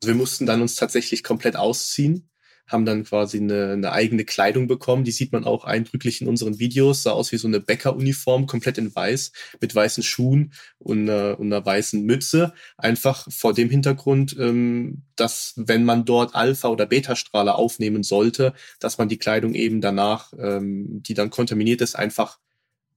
Also 0.03 0.09
wir 0.12 0.17
mussten 0.17 0.45
dann 0.45 0.61
uns 0.61 0.77
tatsächlich 0.77 1.25
komplett 1.25 1.57
ausziehen 1.57 2.29
haben 2.66 2.85
dann 2.85 3.05
quasi 3.05 3.38
eine, 3.38 3.72
eine 3.72 3.92
eigene 3.92 4.25
Kleidung 4.25 4.66
bekommen. 4.66 5.05
Die 5.05 5.12
sieht 5.12 5.33
man 5.33 5.44
auch 5.44 5.64
eindrücklich 5.64 6.20
in 6.20 6.29
unseren 6.29 6.59
Videos. 6.59 7.03
Sah 7.03 7.12
aus 7.12 7.33
wie 7.33 7.37
so 7.37 7.48
eine 7.48 7.61
Bäckeruniform, 7.61 8.46
komplett 8.46 8.79
in 8.79 8.94
weiß, 8.94 9.33
mit 9.61 9.75
weißen 9.75 10.03
Schuhen 10.03 10.53
und, 10.79 11.09
äh, 11.09 11.35
und 11.38 11.53
einer 11.53 11.64
weißen 11.64 12.03
Mütze. 12.03 12.55
Einfach 12.77 13.27
vor 13.31 13.53
dem 13.55 13.70
Hintergrund, 13.70 14.37
ähm, 14.38 15.03
dass 15.16 15.55
wenn 15.57 15.85
man 15.85 16.05
dort 16.05 16.35
Alpha- 16.35 16.68
oder 16.68 16.87
Beta-Strahler 16.87 17.57
aufnehmen 17.57 18.03
sollte, 18.03 18.55
dass 18.81 18.98
man 18.98 19.09
die 19.09 19.18
Kleidung 19.18 19.55
eben 19.55 19.81
danach, 19.81 20.33
ähm, 20.38 21.03
die 21.03 21.14
dann 21.14 21.31
kontaminiert 21.31 21.81
ist, 21.81 21.94
einfach 21.94 22.38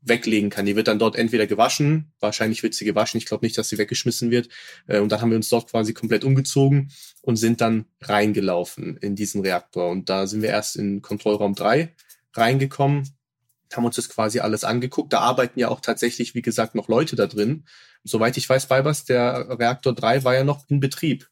weglegen 0.06 0.50
kann. 0.50 0.66
Die 0.66 0.76
wird 0.76 0.88
dann 0.88 1.00
dort 1.00 1.16
entweder 1.16 1.48
gewaschen, 1.48 2.14
wahrscheinlich 2.20 2.64
wird 2.64 2.74
sie 2.74 2.86
gewaschen, 2.86 3.18
ich 3.18 3.26
glaube 3.26 3.46
nicht, 3.46 3.58
dass 3.58 3.70
sie 3.70 3.78
weggeschmissen 3.78 4.32
wird. 4.32 4.50
Äh, 4.88 5.00
und 5.00 5.12
dann 5.12 5.22
haben 5.22 5.32
wir 5.32 5.38
uns 5.38 5.50
dort 5.50 5.70
quasi 5.70 5.94
komplett 5.94 6.24
umgezogen 6.24 6.92
und 7.22 7.38
sind 7.38 7.62
dann 7.62 7.86
reingelaufen 8.02 8.98
in 8.98 9.16
diesen 9.16 9.42
Reaktor. 9.42 9.90
Und 9.90 10.10
da 10.10 10.28
sind 10.28 10.42
wir 10.42 10.50
erst 10.50 10.76
in 10.76 11.02
Kontrollraum 11.02 11.56
3 11.56 11.94
reingekommen, 12.34 13.10
haben 13.74 13.86
uns 13.86 13.96
das 13.96 14.10
quasi 14.10 14.40
alles 14.40 14.64
angeguckt. 14.64 15.12
Da 15.12 15.20
arbeiten 15.20 15.60
ja 15.60 15.70
auch 15.70 15.82
tatsächlich, 15.82 16.36
wie 16.36 16.42
gesagt, 16.42 16.76
noch 16.76 16.88
Leute 16.88 17.16
da 17.16 17.28
drin. 17.28 17.66
Soweit 18.04 18.38
ich 18.38 18.48
weiß, 18.48 18.70
Weibers, 18.70 19.06
der 19.06 19.60
Reaktor 19.60 19.94
3 19.94 20.24
war 20.24 20.36
ja 20.36 20.44
noch 20.44 20.70
in 20.70 20.80
Betrieb 20.80 21.30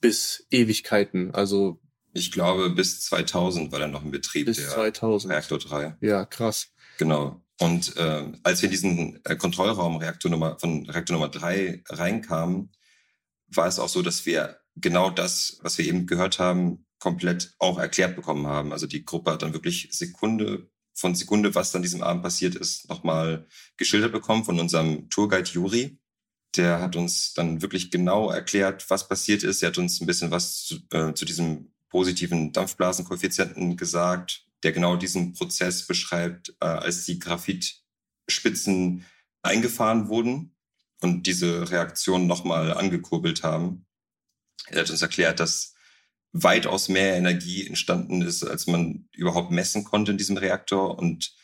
bis 0.00 0.46
Ewigkeiten. 0.50 1.34
Also 1.34 1.80
ich 2.12 2.32
glaube, 2.32 2.70
bis 2.70 3.02
2000 3.02 3.72
war 3.72 3.80
er 3.80 3.88
noch 3.88 4.02
in 4.02 4.10
Betrieb. 4.10 4.46
Bis 4.46 4.68
2000. 4.70 5.32
Reaktor 5.32 5.58
3. 5.58 5.96
Ja, 6.00 6.24
krass. 6.24 6.68
Genau. 6.98 7.42
Und 7.58 7.96
äh, 7.96 8.32
als 8.42 8.60
wir 8.60 8.66
in 8.66 8.70
diesen 8.70 9.24
äh, 9.24 9.36
Kontrollraum 9.36 9.96
Reaktor 9.96 10.30
Nummer, 10.30 10.58
von 10.58 10.88
Reaktor 10.88 11.16
Nummer 11.16 11.30
drei 11.30 11.82
reinkamen, 11.88 12.70
war 13.48 13.66
es 13.66 13.78
auch 13.78 13.88
so, 13.88 14.02
dass 14.02 14.26
wir 14.26 14.58
genau 14.74 15.10
das, 15.10 15.58
was 15.62 15.78
wir 15.78 15.86
eben 15.86 16.06
gehört 16.06 16.38
haben, 16.38 16.86
komplett 16.98 17.54
auch 17.58 17.78
erklärt 17.78 18.16
bekommen 18.16 18.46
haben. 18.46 18.72
Also 18.72 18.86
die 18.86 19.04
Gruppe 19.04 19.32
hat 19.32 19.42
dann 19.42 19.54
wirklich 19.54 19.88
Sekunde 19.92 20.68
von 20.96 21.14
Sekunde, 21.14 21.54
was 21.54 21.72
dann 21.72 21.82
diesem 21.82 22.02
Abend 22.02 22.22
passiert 22.22 22.54
ist, 22.54 22.88
nochmal 22.88 23.46
geschildert 23.76 24.12
bekommen 24.12 24.44
von 24.44 24.58
unserem 24.58 25.10
Tourguide 25.10 25.50
Juri. 25.50 25.98
Der 26.56 26.80
hat 26.80 26.96
uns 26.96 27.34
dann 27.34 27.60
wirklich 27.60 27.90
genau 27.90 28.30
erklärt, 28.30 28.88
was 28.88 29.06
passiert 29.06 29.42
ist. 29.42 29.62
Er 29.62 29.68
hat 29.68 29.78
uns 29.78 30.00
ein 30.00 30.06
bisschen 30.06 30.30
was 30.30 30.64
zu, 30.64 30.76
äh, 30.90 31.12
zu 31.12 31.26
diesem 31.26 31.74
positiven 31.90 32.52
Dampfblasenkoeffizienten 32.52 33.76
gesagt, 33.76 34.45
der 34.62 34.72
genau 34.72 34.96
diesen 34.96 35.34
Prozess 35.34 35.86
beschreibt, 35.86 36.54
äh, 36.60 36.66
als 36.66 37.04
die 37.04 37.18
Graphitspitzen 37.18 39.04
eingefahren 39.42 40.08
wurden 40.08 40.56
und 41.00 41.26
diese 41.26 41.70
Reaktion 41.70 42.26
nochmal 42.26 42.72
angekurbelt 42.72 43.42
haben. 43.42 43.86
Er 44.68 44.80
hat 44.80 44.90
uns 44.90 45.02
erklärt, 45.02 45.40
dass 45.40 45.74
weitaus 46.32 46.88
mehr 46.88 47.16
Energie 47.16 47.66
entstanden 47.66 48.22
ist, 48.22 48.44
als 48.44 48.66
man 48.66 49.08
überhaupt 49.12 49.50
messen 49.50 49.84
konnte 49.84 50.12
in 50.12 50.18
diesem 50.18 50.36
Reaktor 50.36 50.98
und 50.98 51.34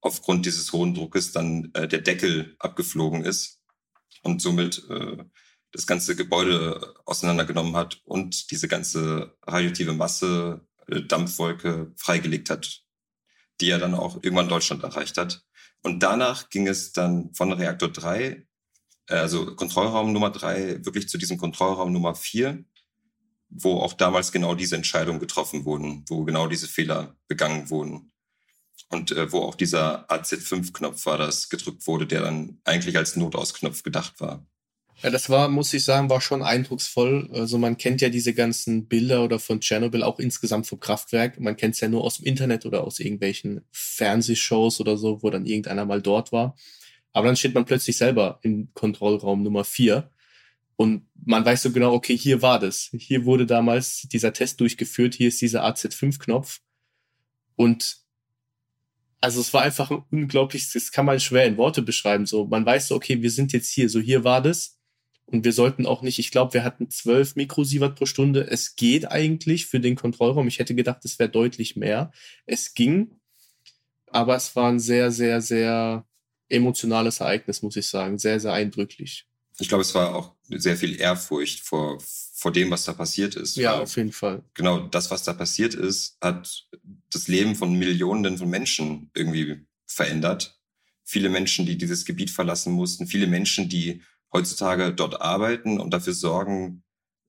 aufgrund 0.00 0.46
dieses 0.46 0.72
hohen 0.72 0.94
Druckes 0.94 1.32
dann 1.32 1.70
äh, 1.74 1.86
der 1.88 2.00
Deckel 2.00 2.56
abgeflogen 2.58 3.24
ist 3.24 3.60
und 4.22 4.42
somit 4.42 4.82
äh, 4.90 5.24
das 5.70 5.86
ganze 5.86 6.16
Gebäude 6.16 6.94
auseinandergenommen 7.06 7.76
hat 7.76 8.00
und 8.04 8.50
diese 8.50 8.68
ganze 8.68 9.36
radioaktive 9.46 9.94
Masse 9.94 10.66
Dampfwolke 10.86 11.92
freigelegt 11.96 12.50
hat, 12.50 12.82
die 13.60 13.66
ja 13.66 13.78
dann 13.78 13.94
auch 13.94 14.16
irgendwann 14.22 14.48
Deutschland 14.48 14.82
erreicht 14.82 15.18
hat. 15.18 15.42
Und 15.82 16.02
danach 16.02 16.48
ging 16.50 16.68
es 16.68 16.92
dann 16.92 17.34
von 17.34 17.52
Reaktor 17.52 17.90
3, 17.90 18.46
äh, 19.08 19.14
also 19.14 19.54
Kontrollraum 19.56 20.12
Nummer 20.12 20.30
3, 20.30 20.84
wirklich 20.84 21.08
zu 21.08 21.18
diesem 21.18 21.38
Kontrollraum 21.38 21.92
Nummer 21.92 22.14
4, 22.14 22.64
wo 23.48 23.80
auch 23.80 23.92
damals 23.92 24.32
genau 24.32 24.54
diese 24.54 24.76
Entscheidungen 24.76 25.20
getroffen 25.20 25.64
wurden, 25.64 26.04
wo 26.08 26.24
genau 26.24 26.46
diese 26.46 26.68
Fehler 26.68 27.16
begangen 27.28 27.68
wurden. 27.70 28.12
Und 28.88 29.10
äh, 29.12 29.32
wo 29.32 29.40
auch 29.40 29.54
dieser 29.54 30.10
AZ5-Knopf 30.10 31.06
war, 31.06 31.18
das 31.18 31.48
gedrückt 31.48 31.86
wurde, 31.86 32.06
der 32.06 32.22
dann 32.22 32.60
eigentlich 32.64 32.96
als 32.96 33.16
Notausknopf 33.16 33.82
gedacht 33.82 34.20
war. 34.20 34.46
Ja, 35.02 35.10
das 35.10 35.28
war, 35.28 35.48
muss 35.48 35.74
ich 35.74 35.84
sagen, 35.84 36.10
war 36.10 36.20
schon 36.20 36.42
eindrucksvoll. 36.42 37.28
Also 37.32 37.58
man 37.58 37.76
kennt 37.76 38.00
ja 38.00 38.08
diese 38.08 38.34
ganzen 38.34 38.86
Bilder 38.86 39.24
oder 39.24 39.40
von 39.40 39.60
Tschernobyl 39.60 40.04
auch 40.04 40.20
insgesamt 40.20 40.68
vom 40.68 40.78
Kraftwerk. 40.78 41.40
Man 41.40 41.56
kennt 41.56 41.74
es 41.74 41.80
ja 41.80 41.88
nur 41.88 42.04
aus 42.04 42.18
dem 42.18 42.26
Internet 42.26 42.66
oder 42.66 42.84
aus 42.84 43.00
irgendwelchen 43.00 43.62
Fernsehshows 43.72 44.80
oder 44.80 44.96
so, 44.96 45.22
wo 45.22 45.30
dann 45.30 45.44
irgendeiner 45.44 45.84
mal 45.84 46.00
dort 46.00 46.30
war. 46.30 46.56
Aber 47.12 47.26
dann 47.26 47.36
steht 47.36 47.54
man 47.54 47.64
plötzlich 47.64 47.96
selber 47.96 48.38
im 48.42 48.72
Kontrollraum 48.74 49.42
Nummer 49.42 49.64
vier 49.64 50.10
und 50.76 51.06
man 51.24 51.44
weiß 51.44 51.62
so 51.62 51.72
genau, 51.72 51.92
okay, 51.92 52.16
hier 52.16 52.40
war 52.42 52.58
das. 52.58 52.90
Hier 52.92 53.24
wurde 53.24 53.46
damals 53.46 54.02
dieser 54.02 54.32
Test 54.32 54.60
durchgeführt. 54.60 55.14
Hier 55.14 55.28
ist 55.28 55.40
dieser 55.40 55.64
AZ5-Knopf. 55.64 56.60
Und 57.56 57.98
also 59.20 59.40
es 59.40 59.52
war 59.52 59.62
einfach 59.62 59.90
ein 59.90 60.04
unglaubliches, 60.10 60.72
das 60.72 60.90
kann 60.90 61.06
man 61.06 61.20
schwer 61.20 61.46
in 61.46 61.56
Worte 61.56 61.82
beschreiben. 61.82 62.26
So, 62.26 62.46
man 62.46 62.66
weiß 62.66 62.88
so, 62.88 62.96
okay, 62.96 63.22
wir 63.22 63.30
sind 63.30 63.52
jetzt 63.52 63.70
hier, 63.70 63.88
so 63.88 64.00
hier 64.00 64.24
war 64.24 64.42
das. 64.42 64.78
Und 65.26 65.44
wir 65.44 65.52
sollten 65.52 65.86
auch 65.86 66.02
nicht, 66.02 66.18
ich 66.18 66.30
glaube, 66.30 66.54
wir 66.54 66.64
hatten 66.64 66.90
12 66.90 67.36
Mikrosievert 67.36 67.96
pro 67.96 68.06
Stunde. 68.06 68.46
Es 68.50 68.76
geht 68.76 69.10
eigentlich 69.10 69.66
für 69.66 69.80
den 69.80 69.96
Kontrollraum. 69.96 70.48
Ich 70.48 70.58
hätte 70.58 70.74
gedacht, 70.74 71.04
es 71.04 71.18
wäre 71.18 71.30
deutlich 71.30 71.76
mehr. 71.76 72.12
Es 72.44 72.74
ging, 72.74 73.12
aber 74.08 74.36
es 74.36 74.54
war 74.56 74.68
ein 74.68 74.80
sehr, 74.80 75.10
sehr, 75.10 75.40
sehr 75.40 76.06
emotionales 76.48 77.20
Ereignis, 77.20 77.62
muss 77.62 77.76
ich 77.76 77.86
sagen. 77.86 78.18
Sehr, 78.18 78.40
sehr 78.40 78.52
eindrücklich. 78.52 79.26
Ich 79.58 79.68
glaube, 79.68 79.82
es 79.82 79.94
war 79.94 80.14
auch 80.14 80.34
sehr 80.48 80.76
viel 80.76 81.00
Ehrfurcht 81.00 81.60
vor, 81.60 81.98
vor 82.34 82.52
dem, 82.52 82.70
was 82.70 82.84
da 82.84 82.92
passiert 82.92 83.34
ist. 83.34 83.56
Ja, 83.56 83.80
auf 83.80 83.96
jeden 83.96 84.12
Fall. 84.12 84.42
Genau, 84.54 84.80
das, 84.80 85.10
was 85.10 85.22
da 85.22 85.32
passiert 85.32 85.74
ist, 85.74 86.16
hat 86.20 86.66
das 87.10 87.28
Leben 87.28 87.54
von 87.54 87.74
Millionen 87.74 88.38
von 88.38 88.50
Menschen 88.50 89.10
irgendwie 89.14 89.64
verändert. 89.86 90.58
Viele 91.04 91.28
Menschen, 91.28 91.66
die 91.66 91.76
dieses 91.76 92.04
Gebiet 92.04 92.30
verlassen 92.30 92.72
mussten, 92.72 93.06
viele 93.06 93.26
Menschen, 93.26 93.68
die 93.68 94.02
heutzutage 94.32 94.92
dort 94.94 95.20
arbeiten 95.20 95.78
und 95.80 95.92
dafür 95.92 96.14
sorgen, 96.14 96.82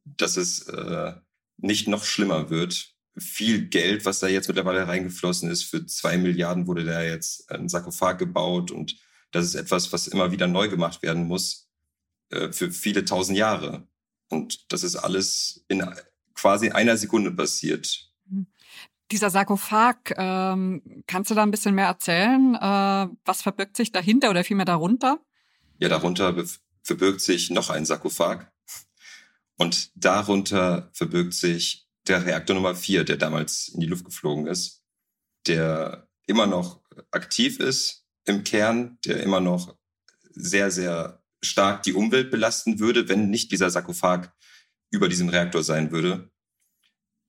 dass 0.05 0.37
es 0.37 0.67
äh, 0.67 1.13
nicht 1.57 1.87
noch 1.87 2.03
schlimmer 2.03 2.49
wird. 2.49 2.93
Viel 3.17 3.67
Geld, 3.67 4.05
was 4.05 4.19
da 4.19 4.27
jetzt 4.27 4.47
mittlerweile 4.47 4.87
reingeflossen 4.87 5.49
ist, 5.49 5.63
für 5.63 5.85
zwei 5.85 6.17
Milliarden 6.17 6.67
wurde 6.67 6.83
da 6.83 7.03
jetzt 7.03 7.49
ein 7.51 7.69
Sarkophag 7.69 8.17
gebaut 8.17 8.71
und 8.71 8.95
das 9.31 9.45
ist 9.45 9.55
etwas, 9.55 9.91
was 9.91 10.07
immer 10.07 10.31
wieder 10.31 10.47
neu 10.47 10.69
gemacht 10.69 11.01
werden 11.01 11.27
muss 11.27 11.69
äh, 12.29 12.51
für 12.51 12.71
viele 12.71 13.05
tausend 13.05 13.37
Jahre. 13.37 13.87
Und 14.29 14.71
das 14.71 14.83
ist 14.83 14.95
alles 14.95 15.63
in 15.67 15.83
quasi 16.33 16.69
einer 16.69 16.97
Sekunde 16.97 17.31
passiert. 17.31 18.11
Dieser 19.11 19.29
Sarkophag, 19.29 20.13
ähm, 20.17 21.03
kannst 21.05 21.29
du 21.29 21.35
da 21.35 21.43
ein 21.43 21.51
bisschen 21.51 21.75
mehr 21.75 21.85
erzählen? 21.87 22.55
Äh, 22.55 23.15
was 23.25 23.41
verbirgt 23.41 23.77
sich 23.77 23.91
dahinter 23.91 24.29
oder 24.29 24.43
vielmehr 24.43 24.65
darunter? 24.65 25.19
Ja, 25.77 25.89
darunter 25.89 26.35
verbirgt 26.83 27.21
sich 27.21 27.49
noch 27.49 27.69
ein 27.69 27.85
Sarkophag. 27.85 28.51
Und 29.57 29.91
darunter 29.95 30.89
verbirgt 30.93 31.33
sich 31.33 31.87
der 32.07 32.25
Reaktor 32.25 32.55
Nummer 32.55 32.75
4, 32.75 33.03
der 33.03 33.17
damals 33.17 33.69
in 33.69 33.79
die 33.79 33.87
Luft 33.87 34.05
geflogen 34.05 34.47
ist, 34.47 34.83
der 35.47 36.09
immer 36.27 36.47
noch 36.47 36.81
aktiv 37.11 37.59
ist 37.59 38.05
im 38.25 38.43
Kern, 38.43 38.97
der 39.05 39.21
immer 39.23 39.39
noch 39.39 39.75
sehr, 40.31 40.71
sehr 40.71 41.23
stark 41.41 41.83
die 41.83 41.93
Umwelt 41.93 42.31
belasten 42.31 42.79
würde, 42.79 43.09
wenn 43.09 43.29
nicht 43.29 43.51
dieser 43.51 43.69
Sarkophag 43.69 44.31
über 44.91 45.09
diesem 45.09 45.29
Reaktor 45.29 45.63
sein 45.63 45.91
würde. 45.91 46.31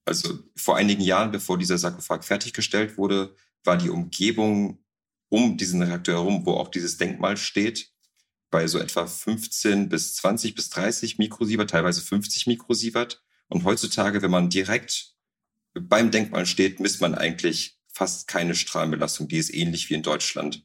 Also 0.05 0.39
vor 0.57 0.77
einigen 0.77 1.03
Jahren, 1.03 1.31
bevor 1.31 1.59
dieser 1.59 1.79
Sarkophag 1.79 2.23
fertiggestellt 2.25 2.97
wurde, 2.99 3.35
war 3.65 3.77
die 3.77 3.91
Umgebung 3.91 4.85
um 5.31 5.57
diesen 5.57 5.83
Reaktor 5.83 6.15
herum, 6.15 6.45
wo 6.47 6.53
auch 6.53 6.69
dieses 6.69 6.97
Denkmal 6.99 7.37
steht, 7.37 7.94
bei 8.55 8.69
so 8.69 8.79
etwa 8.79 9.05
15 9.05 9.89
bis 9.89 10.15
20 10.15 10.55
bis 10.55 10.71
30 10.71 11.19
Mikrosievert, 11.19 11.71
teilweise 11.71 12.01
50 12.01 12.47
Mikrosievert. 12.47 13.21
Und 13.49 13.65
heutzutage, 13.65 14.23
wenn 14.23 14.31
man 14.31 14.49
direkt 14.49 15.17
beim 15.75 16.13
Denkmal 16.13 16.47
steht, 16.47 16.79
misst 16.79 17.01
man 17.01 17.17
eigentlich 17.17 17.81
fast 17.93 18.29
keine 18.29 18.55
Strahlenbelastung. 18.55 19.27
Die 19.27 19.39
ist 19.39 19.53
ähnlich 19.53 19.91
wie 19.91 19.95
in 19.95 20.05
Deutschland. 20.05 20.65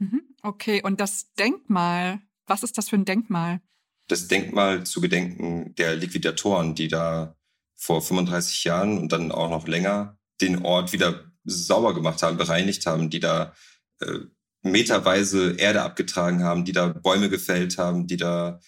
Mhm. 0.00 0.20
Okay, 0.42 0.82
und 0.82 1.00
das 1.00 1.32
Denkmal, 1.32 2.20
was 2.44 2.62
ist 2.62 2.76
das 2.76 2.90
für 2.90 2.96
ein 2.96 3.06
Denkmal? 3.06 3.62
Das 4.06 4.28
Denkmal 4.28 4.84
zu 4.84 5.00
Gedenken 5.00 5.74
der 5.76 5.96
Liquidatoren, 5.96 6.74
die 6.74 6.88
da 6.88 7.38
vor 7.74 8.02
35 8.02 8.64
Jahren 8.64 8.98
und 8.98 9.12
dann 9.12 9.32
auch 9.32 9.48
noch 9.48 9.66
länger 9.66 10.18
den 10.42 10.62
Ort 10.62 10.92
wieder 10.92 11.24
sauber 11.44 11.94
gemacht 11.94 12.22
haben, 12.22 12.36
bereinigt 12.36 12.84
haben, 12.84 13.08
die 13.08 13.20
da 13.20 13.54
äh, 14.00 14.18
meterweise 14.64 15.52
Erde 15.52 15.82
abgetragen 15.82 16.42
haben, 16.42 16.64
die 16.64 16.72
da 16.72 16.88
Bäume 16.88 17.28
gefällt 17.28 17.78
haben, 17.78 18.06
die 18.06 18.16
da 18.16 18.60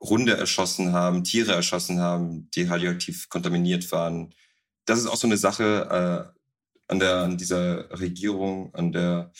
Hunde 0.00 0.36
erschossen 0.36 0.92
haben, 0.92 1.24
Tiere 1.24 1.52
erschossen 1.52 2.00
haben, 2.00 2.50
die 2.50 2.64
radioaktiv 2.64 3.28
kontaminiert 3.28 3.90
waren. 3.92 4.34
Das 4.84 4.98
ist 4.98 5.06
auch 5.06 5.16
so 5.16 5.26
eine 5.26 5.38
Sache 5.38 6.34
äh, 6.34 6.92
an 6.92 6.98
der 6.98 7.16
an 7.18 7.38
dieser 7.38 7.88
Regierung, 7.98 8.74
an 8.74 8.92
der 8.92 9.32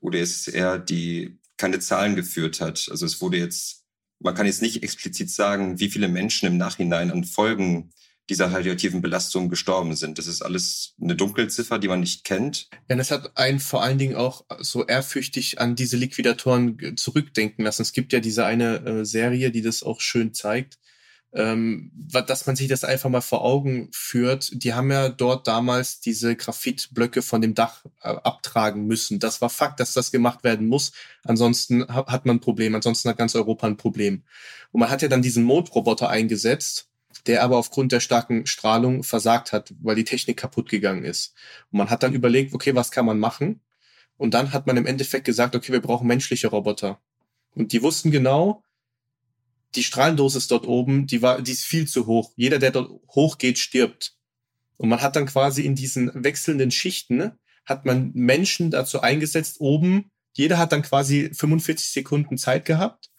UdSSR, 0.00 0.78
die 0.78 1.38
keine 1.56 1.78
Zahlen 1.78 2.16
geführt 2.16 2.60
hat. 2.60 2.88
Also 2.90 3.06
es 3.06 3.20
wurde 3.20 3.38
jetzt, 3.38 3.84
man 4.20 4.34
kann 4.34 4.46
jetzt 4.46 4.62
nicht 4.62 4.82
explizit 4.82 5.30
sagen, 5.30 5.78
wie 5.80 5.88
viele 5.88 6.08
Menschen 6.08 6.46
im 6.46 6.58
Nachhinein 6.58 7.10
an 7.10 7.24
Folgen 7.24 7.92
dieser 8.28 8.52
radioaktiven 8.52 9.00
Belastung 9.00 9.48
gestorben 9.48 9.96
sind. 9.96 10.18
Das 10.18 10.26
ist 10.26 10.42
alles 10.42 10.94
eine 11.00 11.16
Dunkelziffer, 11.16 11.78
die 11.78 11.88
man 11.88 12.00
nicht 12.00 12.24
kennt. 12.24 12.68
Ja, 12.88 12.96
das 12.96 13.10
hat 13.10 13.36
einen 13.36 13.58
vor 13.58 13.82
allen 13.82 13.98
Dingen 13.98 14.16
auch 14.16 14.44
so 14.58 14.84
ehrfürchtig 14.84 15.60
an 15.60 15.76
diese 15.76 15.96
Liquidatoren 15.96 16.96
zurückdenken 16.96 17.64
lassen. 17.64 17.82
Es 17.82 17.92
gibt 17.92 18.12
ja 18.12 18.20
diese 18.20 18.44
eine 18.44 18.84
äh, 18.84 19.04
Serie, 19.04 19.50
die 19.50 19.62
das 19.62 19.82
auch 19.82 20.00
schön 20.00 20.34
zeigt, 20.34 20.78
ähm, 21.32 21.90
dass 21.94 22.46
man 22.46 22.56
sich 22.56 22.68
das 22.68 22.84
einfach 22.84 23.08
mal 23.08 23.20
vor 23.20 23.44
Augen 23.44 23.88
führt. 23.92 24.50
Die 24.62 24.74
haben 24.74 24.90
ja 24.90 25.08
dort 25.08 25.46
damals 25.46 26.00
diese 26.00 26.36
Graphitblöcke 26.36 27.22
von 27.22 27.40
dem 27.40 27.54
Dach 27.54 27.84
äh, 28.02 28.08
abtragen 28.08 28.86
müssen. 28.86 29.18
Das 29.18 29.40
war 29.40 29.50
Fakt, 29.50 29.80
dass 29.80 29.94
das 29.94 30.10
gemacht 30.10 30.44
werden 30.44 30.68
muss. 30.68 30.92
Ansonsten 31.24 31.86
hat 31.88 32.26
man 32.26 32.36
ein 32.36 32.40
Problem. 32.40 32.74
Ansonsten 32.74 33.08
hat 33.08 33.18
ganz 33.18 33.34
Europa 33.34 33.66
ein 33.66 33.76
Problem. 33.76 34.24
Und 34.70 34.80
man 34.80 34.90
hat 34.90 35.00
ja 35.00 35.08
dann 35.08 35.22
diesen 35.22 35.44
Mondroboter 35.44 36.10
eingesetzt 36.10 36.88
der 37.26 37.42
aber 37.42 37.56
aufgrund 37.56 37.92
der 37.92 38.00
starken 38.00 38.46
Strahlung 38.46 39.02
versagt 39.02 39.52
hat, 39.52 39.74
weil 39.80 39.96
die 39.96 40.04
Technik 40.04 40.36
kaputt 40.36 40.68
gegangen 40.68 41.04
ist. 41.04 41.34
Und 41.70 41.78
man 41.78 41.90
hat 41.90 42.02
dann 42.02 42.14
überlegt, 42.14 42.54
okay, 42.54 42.74
was 42.74 42.90
kann 42.90 43.06
man 43.06 43.18
machen? 43.18 43.60
Und 44.16 44.34
dann 44.34 44.52
hat 44.52 44.66
man 44.66 44.76
im 44.76 44.86
Endeffekt 44.86 45.24
gesagt, 45.24 45.54
okay, 45.54 45.72
wir 45.72 45.80
brauchen 45.80 46.06
menschliche 46.06 46.48
Roboter. 46.48 47.00
Und 47.54 47.72
die 47.72 47.82
wussten 47.82 48.10
genau, 48.10 48.62
die 49.74 49.84
Strahlendosis 49.84 50.48
dort 50.48 50.66
oben, 50.66 51.06
die 51.06 51.22
war, 51.22 51.42
die 51.42 51.52
ist 51.52 51.64
viel 51.64 51.86
zu 51.86 52.06
hoch. 52.06 52.32
Jeder, 52.36 52.58
der 52.58 52.70
dort 52.70 52.90
hochgeht, 53.10 53.58
stirbt. 53.58 54.14
Und 54.76 54.88
man 54.88 55.02
hat 55.02 55.16
dann 55.16 55.26
quasi 55.26 55.62
in 55.62 55.74
diesen 55.74 56.10
wechselnden 56.24 56.70
Schichten, 56.70 57.32
hat 57.64 57.84
man 57.84 58.12
Menschen 58.14 58.70
dazu 58.70 59.00
eingesetzt, 59.00 59.60
oben, 59.60 60.10
jeder 60.32 60.58
hat 60.58 60.72
dann 60.72 60.82
quasi 60.82 61.30
45 61.34 61.90
Sekunden 61.90 62.38
Zeit 62.38 62.64
gehabt, 62.64 63.10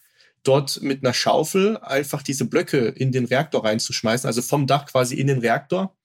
dort 0.44 0.82
mit 0.82 1.04
einer 1.04 1.14
Schaufel 1.14 1.78
einfach 1.78 2.24
diese 2.24 2.46
Blöcke 2.46 2.88
in 2.88 3.12
den 3.12 3.26
Reaktor 3.26 3.66
reinzuschmeißen, 3.66 4.28
also 4.28 4.42
vom 4.42 4.68
Dach 4.68 4.86
quasi 4.86 5.16
in 5.16 5.28
den 5.28 5.40
Reaktor 5.40 5.96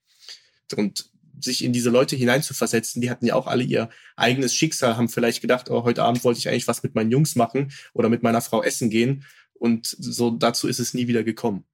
und 0.75 1.09
sich 1.39 1.63
in 1.63 1.73
diese 1.73 1.89
Leute 1.89 2.15
hineinzuversetzen. 2.15 3.01
Die 3.01 3.09
hatten 3.09 3.25
ja 3.25 3.35
auch 3.35 3.47
alle 3.47 3.63
ihr 3.63 3.89
eigenes 4.15 4.53
Schicksal, 4.53 4.97
haben 4.97 5.09
vielleicht 5.09 5.41
gedacht, 5.41 5.69
oh, 5.69 5.83
heute 5.83 6.03
Abend 6.03 6.23
wollte 6.23 6.39
ich 6.39 6.49
eigentlich 6.49 6.67
was 6.67 6.83
mit 6.83 6.95
meinen 6.95 7.11
Jungs 7.11 7.35
machen 7.35 7.71
oder 7.93 8.09
mit 8.09 8.23
meiner 8.23 8.41
Frau 8.41 8.63
essen 8.63 8.89
gehen. 8.89 9.25
Und 9.53 9.87
so 9.87 10.31
dazu 10.31 10.67
ist 10.67 10.79
es 10.79 10.93
nie 10.93 11.07
wieder 11.07 11.23
gekommen. 11.23 11.65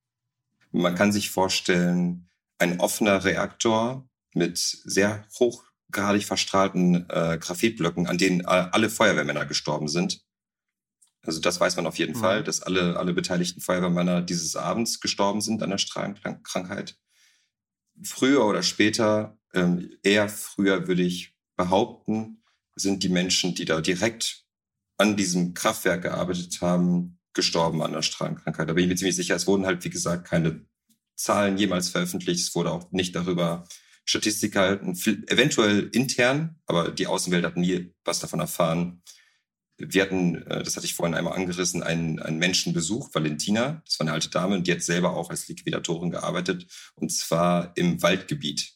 Man 0.72 0.96
kann 0.96 1.12
sich 1.12 1.30
vorstellen, 1.30 2.30
ein 2.58 2.80
offener 2.80 3.24
Reaktor 3.24 4.08
mit 4.34 4.58
sehr 4.58 5.26
hochgradig 5.40 6.26
verstrahlten 6.26 7.10
äh, 7.10 7.38
Graphitblöcken, 7.38 8.08
an 8.08 8.18
denen 8.18 8.46
alle 8.46 8.90
Feuerwehrmänner 8.90 9.46
gestorben 9.46 9.88
sind. 9.88 10.24
Also 11.24 11.40
das 11.40 11.60
weiß 11.60 11.76
man 11.76 11.88
auf 11.88 11.98
jeden 11.98 12.16
mhm. 12.16 12.22
Fall, 12.22 12.44
dass 12.44 12.62
alle, 12.62 12.98
alle 12.98 13.14
beteiligten 13.14 13.62
Feuerwehrmänner 13.62 14.22
dieses 14.22 14.56
Abends 14.56 15.00
gestorben 15.00 15.42
sind 15.42 15.62
an 15.62 15.70
der 15.70 15.78
Strahlenkrankheit. 15.78 16.98
Früher 18.04 18.46
oder 18.46 18.64
später, 18.64 19.38
ähm, 19.54 19.92
eher 20.02 20.30
früher 20.30 20.88
würde 20.88 21.04
ich 21.04 21.36
behaupten, 21.56 22.44
sind 22.76 23.04
die 23.04 23.10
Menschen, 23.10 23.54
die 23.54 23.66
da 23.66 23.82
direkt 23.82 24.46
an 24.98 25.18
diesem 25.18 25.54
Kraftwerk 25.54 26.04
gearbeitet 26.04 26.62
haben, 26.62 27.20
gestorben 27.34 27.82
an 27.82 27.94
der 27.94 28.02
Strahlenkrankheit. 28.02 28.70
Da 28.70 28.74
bin 28.74 28.84
ich 28.84 28.90
mir 28.90 28.96
ziemlich 28.96 29.16
sicher, 29.16 29.36
es 29.36 29.48
wurden 29.48 29.66
halt, 29.66 29.84
wie 29.84 29.90
gesagt, 29.90 30.28
keine 30.28 30.66
Zahlen 31.16 31.58
jemals 31.58 31.90
veröffentlicht. 31.90 32.48
Es 32.48 32.56
wurde 32.56 32.72
auch 32.72 32.92
nicht 32.92 33.16
darüber 33.16 33.68
Statistik 34.06 34.54
gehalten, 34.54 34.98
eventuell 35.28 35.90
intern, 35.94 36.60
aber 36.66 36.92
die 36.92 37.08
Außenwelt 37.08 37.46
hat 37.46 37.58
nie 37.58 37.94
was 38.04 38.20
davon 38.20 38.40
erfahren. 38.40 39.04
Wir 39.88 40.04
hatten, 40.04 40.36
äh, 40.44 40.64
das 40.64 40.76
hatte 40.76 40.86
ich 40.86 40.96
vorhin 40.96 41.16
einmal 41.16 41.34
angerissen, 41.34 41.84
einen, 41.84 42.20
einen 42.20 42.38
Menschen 42.38 42.74
besucht, 42.74 43.14
Valentina, 43.16 43.82
das 43.86 44.00
war 44.00 44.06
eine 44.06 44.14
alte 44.14 44.30
Dame, 44.30 44.56
und 44.56 44.68
die 44.68 44.72
hat 44.72 44.82
selber 44.82 45.16
auch 45.16 45.30
als 45.30 45.48
Liquidatorin 45.48 46.12
gearbeitet, 46.12 46.68
und 46.96 47.12
zwar 47.12 47.72
im 47.76 48.02
Waldgebiet. 48.02 48.74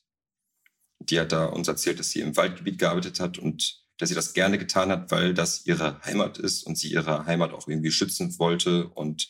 Die 0.99 1.19
hat 1.19 1.31
da 1.31 1.45
uns 1.45 1.67
erzählt, 1.67 1.99
dass 1.99 2.11
sie 2.11 2.21
im 2.21 2.35
Waldgebiet 2.37 2.79
gearbeitet 2.79 3.19
hat 3.19 3.37
und 3.37 3.83
dass 3.97 4.09
sie 4.09 4.15
das 4.15 4.33
gerne 4.33 4.57
getan 4.57 4.89
hat, 4.89 5.11
weil 5.11 5.33
das 5.33 5.65
ihre 5.65 6.01
Heimat 6.03 6.37
ist 6.37 6.63
und 6.63 6.77
sie 6.77 6.91
ihre 6.91 7.25
Heimat 7.25 7.53
auch 7.53 7.67
irgendwie 7.67 7.91
schützen 7.91 8.37
wollte 8.39 8.87
und 8.89 9.29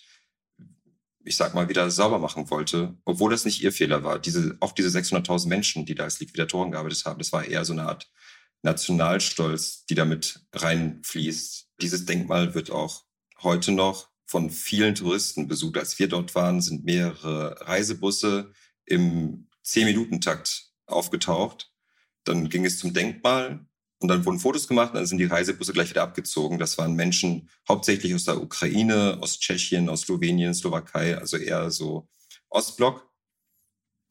ich 1.26 1.36
sag 1.36 1.56
mal, 1.56 1.70
wieder 1.70 1.90
sauber 1.90 2.20
machen 2.20 2.50
wollte, 2.52 2.96
obwohl 3.04 3.32
das 3.32 3.46
nicht 3.46 3.62
ihr 3.62 3.72
Fehler 3.72 4.04
war. 4.04 4.20
Diese, 4.20 4.58
auch 4.60 4.72
diese 4.72 4.96
600.000 4.96 5.48
Menschen, 5.48 5.86
die 5.86 5.96
da 5.96 6.04
als 6.04 6.20
Liquidatoren 6.20 6.72
gearbeitet 6.72 7.04
haben, 7.06 7.18
das 7.18 7.34
war 7.34 7.44
eher 7.44 7.66
so 7.66 7.74
eine 7.74 7.84
Art 7.84 8.12
Nationalstolz, 8.62 9.86
die 9.86 9.96
damit 9.96 10.42
reinfließt. 10.54 11.65
Dieses 11.82 12.06
Denkmal 12.06 12.54
wird 12.56 12.72
auch 12.72 13.04
heute 13.42 13.72
noch 13.72 14.10
von 14.26 14.50
vielen 14.50 14.96
Touristen 14.96 15.48
besucht. 15.48 15.78
Als 15.78 16.00
wir 16.00 16.08
dort 16.08 16.34
waren, 16.36 16.62
sind 16.62 16.84
mehrere 16.86 17.60
Reisebusse 17.62 18.52
im 18.86 19.48
10-Minuten-Takt 19.66 20.72
aufgetaucht. 20.88 21.72
Dann 22.24 22.50
ging 22.50 22.66
es 22.66 22.80
zum 22.80 22.94
Denkmal 22.94 23.66
und 24.00 24.08
dann 24.08 24.26
wurden 24.26 24.40
Fotos 24.40 24.68
gemacht 24.68 24.90
und 24.92 24.96
dann 24.96 25.06
sind 25.06 25.20
die 25.20 25.26
Reisebusse 25.26 25.74
gleich 25.74 25.90
wieder 25.90 26.04
abgezogen. 26.04 26.60
Das 26.60 26.78
waren 26.78 26.96
Menschen 26.96 27.50
hauptsächlich 27.68 28.14
aus 28.14 28.26
der 28.26 28.42
Ukraine, 28.42 29.20
aus 29.22 29.40
Tschechien, 29.40 29.90
aus 29.90 30.02
Slowenien, 30.02 30.54
Slowakei, 30.54 31.18
also 31.18 31.38
eher 31.38 31.72
so 31.72 32.08
Ostblock. 32.50 33.10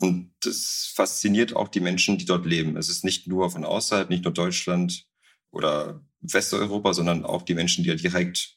Und 0.01 0.35
das 0.41 0.93
fasziniert 0.95 1.55
auch 1.55 1.69
die 1.69 1.81
Menschen, 1.81 2.19
die 2.19 2.25
dort 2.25 2.47
leben. 2.47 2.77
Es 2.77 2.89
ist 2.89 3.05
nicht 3.05 3.27
nur 3.27 3.51
von 3.51 3.65
außerhalb, 3.65 4.11
nicht 4.11 4.25
nur 4.25 4.33
Deutschland 4.33 5.07
oder 5.55 6.01
Westeuropa, 6.21 6.95
sondern 6.95 7.25
auch 7.25 7.43
die 7.43 7.55
Menschen, 7.55 7.85
die 7.85 7.91
ja 7.91 7.97
direkt 7.97 8.57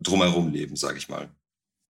drumherum 0.00 0.52
leben, 0.52 0.76
sage 0.76 0.98
ich 0.98 1.08
mal. 1.08 1.34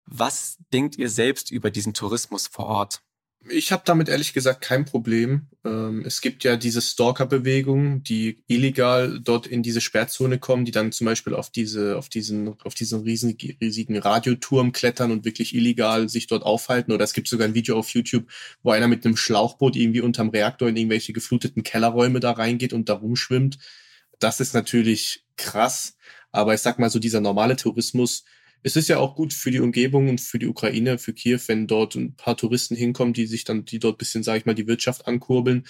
Was 0.06 0.58
denkt 0.73 0.97
ihr 0.97 1.10
selbst 1.10 1.52
über 1.52 1.69
diesen 1.69 1.93
Tourismus 1.93 2.47
vor 2.47 2.65
Ort? 2.65 3.02
Ich 3.47 3.71
habe 3.71 3.84
damit 3.86 4.10
ehrlich 4.10 4.34
gesagt 4.34 4.62
kein 4.62 4.84
Problem. 4.84 5.47
Ähm, 5.63 6.04
es 6.06 6.19
gibt 6.19 6.43
ja 6.43 6.58
diese 6.58 6.82
Stalker-Bewegung, 6.82 8.04
die 8.04 8.43
illegal 8.47 9.21
dort 9.21 9.47
in 9.47 9.63
diese 9.63 9.80
Sperrzone 9.80 10.39
kommen, 10.39 10.65
die 10.65 10.71
dann 10.71 10.91
zum 10.91 11.06
Beispiel 11.06 11.34
auf 11.34 11.49
diese, 11.49 11.97
auf 11.97 12.10
diesen, 12.10 12.60
auf 12.63 12.73
diesen 12.73 13.04
riesen, 13.04 13.38
riesigen 13.62 13.97
Radioturm 13.97 14.73
klettern 14.73 15.12
und 15.12 15.23
wirklich 15.23 15.56
illegal 15.56 16.10
sich 16.10 16.28
dort 16.28 16.43
aufhalten. 16.43 16.91
Oder 16.91 17.06
es 17.06 17.13
gibt 17.13 17.30
sogar 17.30 17.47
ein 17.47 17.54
Video 17.54 17.78
auf 17.78 17.89
YouTube, 17.91 18.25
wo 18.62 18.71
einer 18.71 18.89
mit 18.89 19.06
einem 19.06 19.15
Schlauchboot 19.15 19.78
irgendwie 19.78 20.02
unterm 20.02 20.30
Reaktor 20.30 20.67
in 20.67 20.75
irgendwelche 20.75 21.13
gefluteten 21.13 21.63
Kellerräume 21.63 22.19
da 22.19 22.32
reingeht 22.32 22.73
und 22.73 22.89
da 22.89 22.95
rumschwimmt. 22.95 23.58
Das 24.19 24.39
ist 24.39 24.53
natürlich 24.53 25.25
krass. 25.38 25.97
Aber 26.32 26.53
ich 26.53 26.62
sag 26.62 26.77
mal 26.79 26.89
so, 26.89 26.99
dieser 26.99 27.21
normale 27.21 27.55
Tourismus, 27.55 28.23
es 28.62 28.75
ist 28.75 28.89
ja 28.89 28.97
auch 28.99 29.15
gut 29.15 29.34
für 29.34 29.51
die 29.51 29.62
Umgebung 29.62 30.10
und 30.10 30.19
für 30.21 30.38
die 30.38 30.47
Ukraine, 30.47 30.97
für 30.97 31.13
Kiew, 31.13 31.39
wenn 31.47 31.65
dort 31.65 31.95
ein 31.95 32.15
paar 32.15 32.36
Touristen 32.36 32.75
hinkommen, 32.75 33.13
die 33.13 33.25
sich 33.25 33.45
dann, 33.45 33.65
die 33.65 33.79
dort 33.79 33.97
bisschen, 33.97 34.21
sage 34.21 34.39
ich 34.39 34.45
mal, 34.45 34.55
die 34.55 34.67
Wirtschaft 34.67 35.08
ankurbeln. 35.08 35.65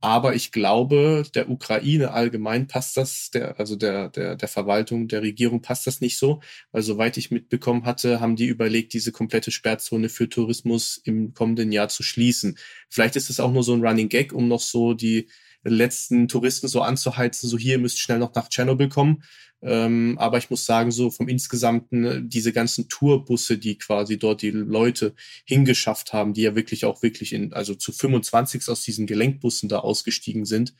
Aber 0.00 0.34
ich 0.34 0.50
glaube, 0.50 1.22
der 1.32 1.48
Ukraine 1.48 2.10
allgemein 2.10 2.66
passt 2.66 2.96
das, 2.96 3.30
der, 3.30 3.60
also 3.60 3.76
der, 3.76 4.08
der, 4.08 4.34
der 4.34 4.48
Verwaltung, 4.48 5.06
der 5.06 5.22
Regierung 5.22 5.62
passt 5.62 5.86
das 5.86 6.00
nicht 6.00 6.18
so. 6.18 6.40
Weil 6.72 6.82
soweit 6.82 7.16
ich 7.16 7.30
mitbekommen 7.30 7.84
hatte, 7.84 8.20
haben 8.20 8.34
die 8.34 8.46
überlegt, 8.46 8.94
diese 8.94 9.12
komplette 9.12 9.52
Sperrzone 9.52 10.08
für 10.08 10.28
Tourismus 10.28 11.00
im 11.04 11.34
kommenden 11.34 11.70
Jahr 11.70 11.88
zu 11.88 12.02
schließen. 12.02 12.58
Vielleicht 12.90 13.14
ist 13.14 13.30
es 13.30 13.38
auch 13.38 13.52
nur 13.52 13.62
so 13.62 13.74
ein 13.74 13.86
Running 13.86 14.08
Gag, 14.08 14.32
um 14.32 14.48
noch 14.48 14.60
so 14.60 14.92
die 14.92 15.28
letzten 15.64 16.28
Touristen 16.28 16.68
so 16.68 16.82
anzuheizen, 16.82 17.48
so 17.48 17.58
hier, 17.58 17.72
ihr 17.74 17.78
müsst 17.78 18.00
schnell 18.00 18.18
noch 18.18 18.34
nach 18.34 18.48
Tschernobyl 18.48 18.88
kommen. 18.88 19.22
Ähm, 19.62 20.16
aber 20.18 20.38
ich 20.38 20.50
muss 20.50 20.66
sagen, 20.66 20.90
so 20.90 21.10
vom 21.10 21.28
insgesamten, 21.28 22.04
äh, 22.04 22.20
diese 22.24 22.52
ganzen 22.52 22.88
Tourbusse, 22.88 23.58
die 23.58 23.78
quasi 23.78 24.18
dort 24.18 24.42
die 24.42 24.50
Leute 24.50 25.14
hingeschafft 25.44 26.12
haben, 26.12 26.34
die 26.34 26.42
ja 26.42 26.56
wirklich 26.56 26.84
auch 26.84 27.02
wirklich 27.02 27.32
in, 27.32 27.52
also 27.52 27.76
zu 27.76 27.92
25 27.92 28.68
aus 28.68 28.82
diesen 28.82 29.06
Gelenkbussen 29.06 29.68
da 29.68 29.78
ausgestiegen 29.78 30.46
sind, 30.46 30.74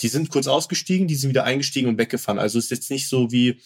die 0.00 0.08
sind 0.08 0.30
kurz 0.30 0.48
ausgestiegen, 0.48 1.06
die 1.06 1.14
sind 1.14 1.30
wieder 1.30 1.44
eingestiegen 1.44 1.88
und 1.88 1.98
weggefahren. 1.98 2.40
Also 2.40 2.58
ist 2.58 2.72
jetzt 2.72 2.90
nicht 2.90 3.08
so 3.08 3.30
wie 3.30 3.60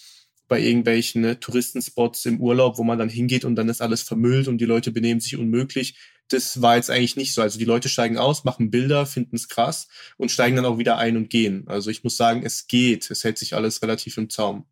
bei 0.48 0.60
irgendwelchen 0.60 1.22
ne, 1.22 1.40
Touristenspots 1.40 2.26
im 2.26 2.40
Urlaub, 2.40 2.78
wo 2.78 2.84
man 2.84 2.98
dann 2.98 3.08
hingeht 3.08 3.44
und 3.44 3.56
dann 3.56 3.68
ist 3.68 3.80
alles 3.80 4.02
vermüllt 4.02 4.48
und 4.48 4.58
die 4.58 4.66
Leute 4.66 4.92
benehmen 4.92 5.20
sich 5.20 5.36
unmöglich, 5.36 5.96
das 6.28 6.62
war 6.62 6.76
jetzt 6.76 6.90
eigentlich 6.90 7.16
nicht 7.16 7.34
so. 7.34 7.42
Also 7.42 7.58
die 7.58 7.64
Leute 7.64 7.88
steigen 7.88 8.18
aus, 8.18 8.44
machen 8.44 8.70
Bilder, 8.70 9.06
finden 9.06 9.36
es 9.36 9.48
krass 9.48 9.88
und 10.16 10.30
steigen 10.30 10.56
dann 10.56 10.66
auch 10.66 10.78
wieder 10.78 10.98
ein 10.98 11.16
und 11.16 11.30
gehen. 11.30 11.66
Also 11.68 11.90
ich 11.90 12.04
muss 12.04 12.16
sagen, 12.16 12.42
es 12.44 12.66
geht. 12.66 13.10
Es 13.10 13.24
hält 13.24 13.38
sich 13.38 13.54
alles 13.54 13.82
relativ 13.82 14.16
im 14.18 14.30
Zaum. 14.30 14.66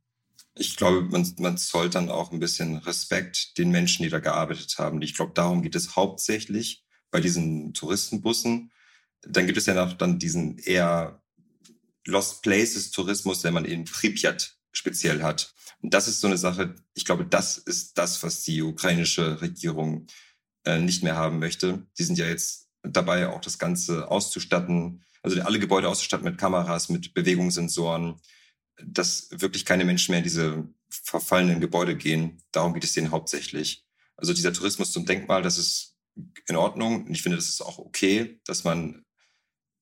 Ich 0.58 0.76
glaube, 0.76 1.02
man, 1.02 1.34
man 1.38 1.58
zollt 1.58 1.94
dann 1.94 2.10
auch 2.10 2.32
ein 2.32 2.40
bisschen 2.40 2.78
Respekt 2.78 3.58
den 3.58 3.70
Menschen, 3.70 4.04
die 4.04 4.08
da 4.08 4.20
gearbeitet 4.20 4.76
haben. 4.78 5.02
Ich 5.02 5.14
glaube, 5.14 5.32
darum 5.34 5.62
geht 5.62 5.74
es 5.74 5.96
hauptsächlich 5.96 6.84
bei 7.10 7.20
diesen 7.20 7.74
Touristenbussen. 7.74 8.70
Dann 9.22 9.46
gibt 9.46 9.58
es 9.58 9.66
ja 9.66 9.74
noch 9.74 9.94
dann 9.94 10.18
diesen 10.18 10.58
eher 10.58 11.22
Lost 12.06 12.42
Places 12.42 12.90
Tourismus, 12.90 13.42
den 13.42 13.54
man 13.54 13.64
in 13.64 13.84
Pripyat 13.84 14.56
speziell 14.72 15.22
hat. 15.22 15.52
Und 15.82 15.92
das 15.92 16.08
ist 16.08 16.20
so 16.20 16.26
eine 16.26 16.38
Sache, 16.38 16.74
ich 16.94 17.04
glaube, 17.04 17.26
das 17.26 17.58
ist 17.58 17.98
das, 17.98 18.22
was 18.22 18.42
die 18.42 18.62
ukrainische 18.62 19.40
Regierung 19.40 20.06
äh, 20.66 20.78
nicht 20.78 21.02
mehr 21.02 21.16
haben 21.16 21.38
möchte. 21.38 21.86
Die 21.98 22.02
sind 22.02 22.18
ja 22.18 22.26
jetzt 22.26 22.68
dabei, 22.82 23.28
auch 23.28 23.40
das 23.40 23.58
Ganze 23.58 24.10
auszustatten, 24.10 25.04
also 25.22 25.40
alle 25.42 25.58
Gebäude 25.58 25.88
auszustatten 25.88 26.24
mit 26.24 26.38
Kameras, 26.38 26.88
mit 26.88 27.14
Bewegungssensoren, 27.14 28.20
dass 28.82 29.28
wirklich 29.30 29.64
keine 29.64 29.84
Menschen 29.84 30.12
mehr 30.12 30.18
in 30.18 30.24
diese 30.24 30.68
verfallenen 30.88 31.60
Gebäude 31.60 31.96
gehen. 31.96 32.42
Darum 32.52 32.74
geht 32.74 32.84
es 32.84 32.92
denen 32.92 33.10
hauptsächlich. 33.10 33.84
Also 34.16 34.32
dieser 34.32 34.52
Tourismus 34.52 34.92
zum 34.92 35.06
Denkmal, 35.06 35.42
das 35.42 35.58
ist 35.58 35.96
in 36.46 36.56
Ordnung. 36.56 37.06
Und 37.06 37.12
ich 37.12 37.22
finde, 37.22 37.36
das 37.36 37.48
ist 37.48 37.60
auch 37.60 37.78
okay, 37.78 38.40
dass 38.44 38.64
man 38.64 39.04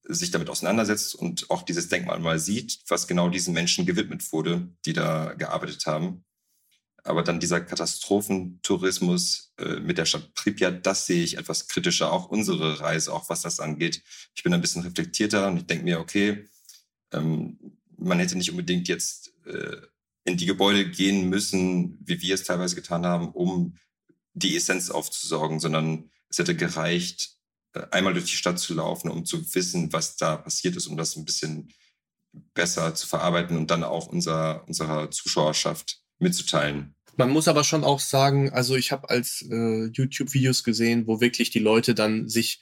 sich 0.06 0.30
damit 0.30 0.50
auseinandersetzt 0.50 1.14
und 1.14 1.50
auch 1.50 1.62
dieses 1.62 1.88
Denkmal 1.88 2.20
mal 2.20 2.38
sieht, 2.38 2.80
was 2.88 3.06
genau 3.06 3.30
diesen 3.30 3.54
Menschen 3.54 3.86
gewidmet 3.86 4.32
wurde, 4.32 4.68
die 4.84 4.92
da 4.92 5.32
gearbeitet 5.34 5.86
haben. 5.86 6.24
Aber 7.04 7.22
dann 7.22 7.38
dieser 7.38 7.60
Katastrophentourismus 7.60 9.52
äh, 9.58 9.80
mit 9.80 9.98
der 9.98 10.06
Stadt 10.06 10.34
Pripyat, 10.34 10.86
das 10.86 11.06
sehe 11.06 11.22
ich 11.22 11.36
etwas 11.36 11.68
kritischer. 11.68 12.10
Auch 12.10 12.30
unsere 12.30 12.80
Reise, 12.80 13.12
auch 13.12 13.28
was 13.28 13.42
das 13.42 13.60
angeht. 13.60 14.02
Ich 14.34 14.42
bin 14.42 14.54
ein 14.54 14.62
bisschen 14.62 14.82
reflektierter 14.82 15.48
und 15.48 15.58
ich 15.58 15.66
denke 15.66 15.84
mir, 15.84 16.00
okay, 16.00 16.48
ähm, 17.12 17.58
man 17.98 18.18
hätte 18.18 18.36
nicht 18.36 18.50
unbedingt 18.50 18.88
jetzt 18.88 19.34
äh, 19.44 19.76
in 20.24 20.38
die 20.38 20.46
Gebäude 20.46 20.90
gehen 20.90 21.28
müssen, 21.28 21.98
wie 22.00 22.22
wir 22.22 22.34
es 22.34 22.44
teilweise 22.44 22.74
getan 22.74 23.04
haben, 23.04 23.28
um 23.32 23.76
die 24.32 24.56
Essenz 24.56 24.90
aufzusorgen, 24.90 25.60
sondern 25.60 26.10
es 26.30 26.38
hätte 26.38 26.56
gereicht, 26.56 27.36
äh, 27.74 27.86
einmal 27.90 28.14
durch 28.14 28.26
die 28.26 28.36
Stadt 28.36 28.58
zu 28.58 28.72
laufen, 28.72 29.10
um 29.10 29.26
zu 29.26 29.54
wissen, 29.54 29.92
was 29.92 30.16
da 30.16 30.36
passiert 30.36 30.76
ist, 30.76 30.86
um 30.86 30.96
das 30.96 31.16
ein 31.16 31.26
bisschen 31.26 31.70
besser 32.54 32.94
zu 32.94 33.06
verarbeiten 33.06 33.58
und 33.58 33.70
dann 33.70 33.84
auch 33.84 34.06
unser, 34.06 34.66
unserer 34.66 35.10
Zuschauerschaft 35.10 36.03
mitzuteilen. 36.18 36.94
Man 37.16 37.30
muss 37.30 37.48
aber 37.48 37.62
schon 37.62 37.84
auch 37.84 38.00
sagen, 38.00 38.50
also 38.50 38.74
ich 38.74 38.90
habe 38.90 39.08
als 39.08 39.42
äh, 39.48 39.86
YouTube-Videos 39.86 40.64
gesehen, 40.64 41.06
wo 41.06 41.20
wirklich 41.20 41.50
die 41.50 41.60
Leute 41.60 41.94
dann 41.94 42.28
sich 42.28 42.60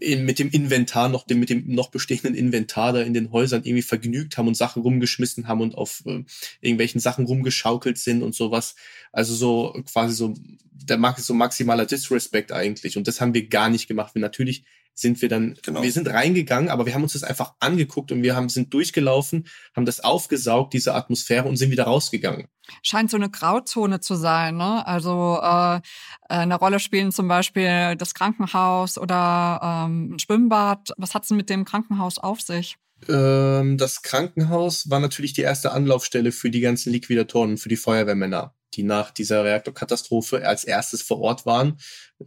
in, 0.00 0.24
mit 0.24 0.38
dem 0.38 0.48
Inventar 0.50 1.08
noch, 1.08 1.26
dem, 1.26 1.40
mit 1.40 1.50
dem 1.50 1.68
noch 1.68 1.90
bestehenden 1.90 2.34
Inventar 2.34 2.92
da 2.92 3.02
in 3.02 3.12
den 3.12 3.30
Häusern 3.32 3.62
irgendwie 3.64 3.82
vergnügt 3.82 4.38
haben 4.38 4.48
und 4.48 4.56
Sachen 4.56 4.82
rumgeschmissen 4.82 5.48
haben 5.48 5.60
und 5.60 5.74
auf 5.74 6.02
äh, 6.06 6.24
irgendwelchen 6.60 7.00
Sachen 7.00 7.26
rumgeschaukelt 7.26 7.98
sind 7.98 8.22
und 8.22 8.34
sowas. 8.34 8.74
Also 9.12 9.34
so 9.34 9.82
quasi 9.90 10.14
so, 10.14 10.34
der 10.70 10.96
mag 10.96 11.18
so 11.18 11.34
maximaler 11.34 11.84
Disrespect 11.86 12.52
eigentlich. 12.52 12.96
Und 12.96 13.06
das 13.06 13.20
haben 13.20 13.34
wir 13.34 13.46
gar 13.48 13.68
nicht 13.68 13.88
gemacht. 13.88 14.14
Wir 14.14 14.22
natürlich 14.22 14.64
sind 14.94 15.22
wir 15.22 15.28
dann, 15.28 15.56
genau. 15.62 15.82
wir 15.82 15.92
sind 15.92 16.08
reingegangen, 16.08 16.68
aber 16.68 16.86
wir 16.86 16.94
haben 16.94 17.02
uns 17.02 17.14
das 17.14 17.22
einfach 17.22 17.54
angeguckt 17.60 18.12
und 18.12 18.22
wir 18.22 18.36
haben, 18.36 18.48
sind 18.48 18.72
durchgelaufen, 18.74 19.46
haben 19.74 19.86
das 19.86 20.00
aufgesaugt, 20.00 20.74
diese 20.74 20.94
Atmosphäre 20.94 21.48
und 21.48 21.56
sind 21.56 21.70
wieder 21.70 21.84
rausgegangen. 21.84 22.46
Scheint 22.82 23.10
so 23.10 23.16
eine 23.16 23.30
Grauzone 23.30 24.00
zu 24.00 24.14
sein, 24.14 24.56
ne? 24.56 24.86
Also 24.86 25.38
äh, 25.42 25.80
eine 26.28 26.54
Rolle 26.56 26.78
spielen 26.78 27.10
zum 27.10 27.26
Beispiel 27.26 27.96
das 27.96 28.14
Krankenhaus 28.14 28.98
oder 28.98 29.60
ähm, 29.62 30.14
ein 30.14 30.18
Schwimmbad. 30.18 30.90
Was 30.96 31.14
hat's 31.14 31.28
denn 31.28 31.36
mit 31.36 31.50
dem 31.50 31.64
Krankenhaus 31.64 32.18
auf 32.18 32.40
sich? 32.40 32.76
Ähm, 33.08 33.78
das 33.78 34.02
Krankenhaus 34.02 34.90
war 34.90 35.00
natürlich 35.00 35.32
die 35.32 35.40
erste 35.40 35.72
Anlaufstelle 35.72 36.32
für 36.32 36.50
die 36.50 36.60
ganzen 36.60 36.92
Liquidatoren, 36.92 37.56
für 37.56 37.68
die 37.68 37.76
Feuerwehrmänner, 37.76 38.54
die 38.74 38.84
nach 38.84 39.10
dieser 39.10 39.44
Reaktorkatastrophe 39.44 40.46
als 40.46 40.64
erstes 40.64 41.02
vor 41.02 41.18
Ort 41.20 41.46
waren, 41.46 41.78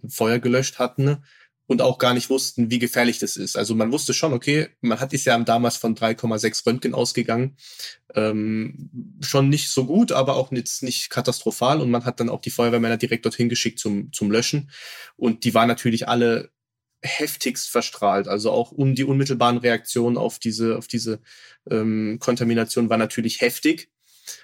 Feuer 0.10 0.40
gelöscht 0.40 0.80
hatten 0.80 1.24
und 1.68 1.82
auch 1.82 1.98
gar 1.98 2.14
nicht 2.14 2.30
wussten, 2.30 2.70
wie 2.70 2.80
gefährlich 2.80 3.20
das 3.20 3.38
ist. 3.38 3.58
Also 3.58 3.74
man 3.76 3.92
wusste 3.92 4.14
schon, 4.14 4.34
okay, 4.34 4.70
man 4.82 5.00
hat 5.00 5.14
ist 5.14 5.26
ja 5.26 5.38
damals 5.40 5.78
von 5.78 5.96
3,6 5.96 6.66
Röntgen 6.66 6.94
ausgegangen. 6.94 7.58
Ähm, 8.14 9.18
schon 9.22 9.50
nicht 9.50 9.70
so 9.70 9.86
gut, 9.86 10.12
aber 10.12 10.36
auch 10.36 10.52
jetzt 10.52 10.84
nicht 10.84 11.10
katastrophal. 11.10 11.82
Und 11.82 11.90
man 11.90 12.06
hat 12.06 12.20
dann 12.20 12.30
auch 12.30 12.42
die 12.42 12.52
Feuerwehrmänner 12.52 12.98
direkt 12.98 13.26
dorthin 13.26 13.50
geschickt 13.50 13.80
zum, 13.80 14.12
zum 14.14 14.32
Löschen. 14.32 14.70
Und 15.16 15.44
die 15.44 15.54
waren 15.54 15.68
natürlich 15.68 16.08
alle 16.08 16.52
heftigst 17.02 17.70
verstrahlt. 17.70 18.28
Also 18.28 18.52
auch 18.52 18.72
um 18.72 18.94
die 18.94 19.04
unmittelbaren 19.04 19.58
Reaktionen 19.58 20.18
auf 20.18 20.40
diese, 20.40 20.78
auf 20.78 20.88
diese 20.88 21.20
ähm, 21.70 22.18
Kontamination 22.20 22.90
war 22.90 22.98
natürlich 22.98 23.42
heftig. 23.42 23.90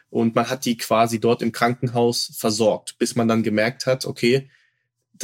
Und 0.10 0.36
man 0.36 0.50
hat 0.50 0.66
die 0.66 0.78
quasi 0.78 1.20
dort 1.20 1.42
im 1.42 1.52
Krankenhaus 1.52 2.32
versorgt, 2.36 2.98
bis 2.98 3.16
man 3.16 3.28
dann 3.28 3.44
gemerkt 3.44 3.86
hat, 3.86 4.06
okay, 4.06 4.50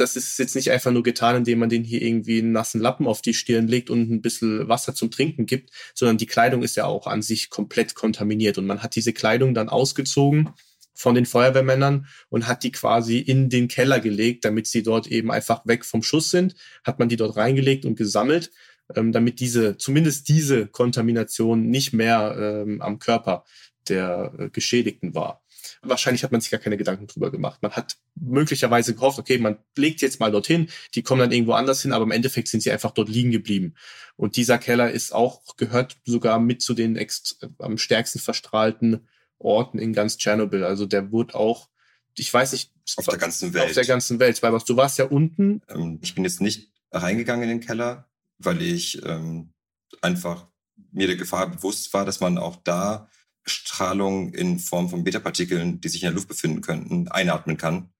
das 0.00 0.16
ist 0.16 0.38
jetzt 0.38 0.54
nicht 0.54 0.70
einfach 0.70 0.90
nur 0.90 1.02
getan, 1.02 1.36
indem 1.36 1.58
man 1.58 1.68
den 1.68 1.84
hier 1.84 2.02
irgendwie 2.02 2.38
einen 2.38 2.52
nassen 2.52 2.80
Lappen 2.80 3.06
auf 3.06 3.22
die 3.22 3.34
Stirn 3.34 3.68
legt 3.68 3.90
und 3.90 4.10
ein 4.10 4.22
bisschen 4.22 4.68
Wasser 4.68 4.94
zum 4.94 5.10
Trinken 5.10 5.46
gibt, 5.46 5.70
sondern 5.94 6.18
die 6.18 6.26
Kleidung 6.26 6.62
ist 6.62 6.76
ja 6.76 6.86
auch 6.86 7.06
an 7.06 7.22
sich 7.22 7.50
komplett 7.50 7.94
kontaminiert 7.94 8.58
und 8.58 8.66
man 8.66 8.82
hat 8.82 8.94
diese 8.94 9.12
Kleidung 9.12 9.54
dann 9.54 9.68
ausgezogen 9.68 10.50
von 10.94 11.14
den 11.14 11.26
Feuerwehrmännern 11.26 12.06
und 12.28 12.48
hat 12.48 12.64
die 12.64 12.72
quasi 12.72 13.18
in 13.18 13.48
den 13.48 13.68
Keller 13.68 14.00
gelegt, 14.00 14.44
damit 14.44 14.66
sie 14.66 14.82
dort 14.82 15.06
eben 15.06 15.30
einfach 15.30 15.64
weg 15.64 15.84
vom 15.84 16.02
Schuss 16.02 16.30
sind, 16.30 16.56
hat 16.82 16.98
man 16.98 17.08
die 17.08 17.16
dort 17.16 17.36
reingelegt 17.36 17.84
und 17.84 17.94
gesammelt, 17.94 18.50
ähm, 18.96 19.12
damit 19.12 19.38
diese, 19.38 19.76
zumindest 19.76 20.28
diese 20.28 20.66
Kontamination 20.66 21.68
nicht 21.70 21.92
mehr 21.92 22.36
ähm, 22.66 22.82
am 22.82 22.98
Körper 22.98 23.44
der 23.88 24.32
äh, 24.38 24.50
Geschädigten 24.50 25.14
war. 25.14 25.42
Wahrscheinlich 25.82 26.24
hat 26.24 26.32
man 26.32 26.40
sich 26.40 26.50
gar 26.50 26.60
keine 26.60 26.76
Gedanken 26.76 27.06
drüber 27.06 27.30
gemacht. 27.30 27.62
Man 27.62 27.72
hat 27.72 27.96
möglicherweise 28.14 28.94
gehofft, 28.94 29.18
okay, 29.18 29.38
man 29.38 29.58
legt 29.76 30.00
jetzt 30.00 30.20
mal 30.20 30.30
dorthin, 30.30 30.68
die 30.94 31.02
kommen 31.02 31.20
dann 31.20 31.32
irgendwo 31.32 31.52
anders 31.52 31.82
hin, 31.82 31.92
aber 31.92 32.04
im 32.04 32.10
Endeffekt 32.10 32.48
sind 32.48 32.62
sie 32.62 32.70
einfach 32.70 32.90
dort 32.90 33.08
liegen 33.08 33.30
geblieben. 33.30 33.74
Und 34.16 34.36
dieser 34.36 34.58
Keller 34.58 34.90
ist 34.90 35.12
auch, 35.12 35.56
gehört 35.56 35.96
sogar 36.04 36.38
mit 36.38 36.62
zu 36.62 36.74
den 36.74 36.96
ex 36.96 37.38
am 37.58 37.78
stärksten 37.78 38.18
verstrahlten 38.18 39.06
Orten 39.38 39.78
in 39.78 39.92
ganz 39.92 40.18
Tschernobyl. 40.18 40.64
Also 40.64 40.86
der 40.86 41.12
wurde 41.12 41.34
auch, 41.34 41.68
ich 42.16 42.32
weiß 42.32 42.52
nicht, 42.52 42.72
auf 42.96 43.06
der 43.06 43.18
ganzen 43.18 43.54
Welt. 43.54 43.66
Auf 43.66 43.72
der 43.72 43.84
ganzen 43.84 44.18
Welt. 44.18 44.42
Weil 44.42 44.58
du 44.58 44.76
warst 44.76 44.98
ja 44.98 45.04
unten. 45.04 45.62
Ähm, 45.68 45.98
ich 46.02 46.14
bin 46.14 46.24
jetzt 46.24 46.40
nicht 46.40 46.72
reingegangen 46.90 47.48
in 47.48 47.58
den 47.58 47.66
Keller, 47.66 48.08
weil 48.38 48.62
ich 48.62 49.02
ähm, 49.04 49.52
einfach 50.00 50.48
mir 50.92 51.06
der 51.06 51.16
Gefahr 51.16 51.48
bewusst 51.48 51.92
war, 51.92 52.04
dass 52.04 52.20
man 52.20 52.38
auch 52.38 52.56
da 52.56 53.08
Strahlung 53.48 54.32
in 54.34 54.58
Form 54.58 54.88
von 54.88 55.04
Beta-Partikeln, 55.04 55.80
die 55.80 55.88
sich 55.88 56.02
in 56.02 56.06
der 56.06 56.14
Luft 56.14 56.28
befinden 56.28 56.60
könnten, 56.60 57.08
einatmen 57.08 57.56
kann. 57.56 57.90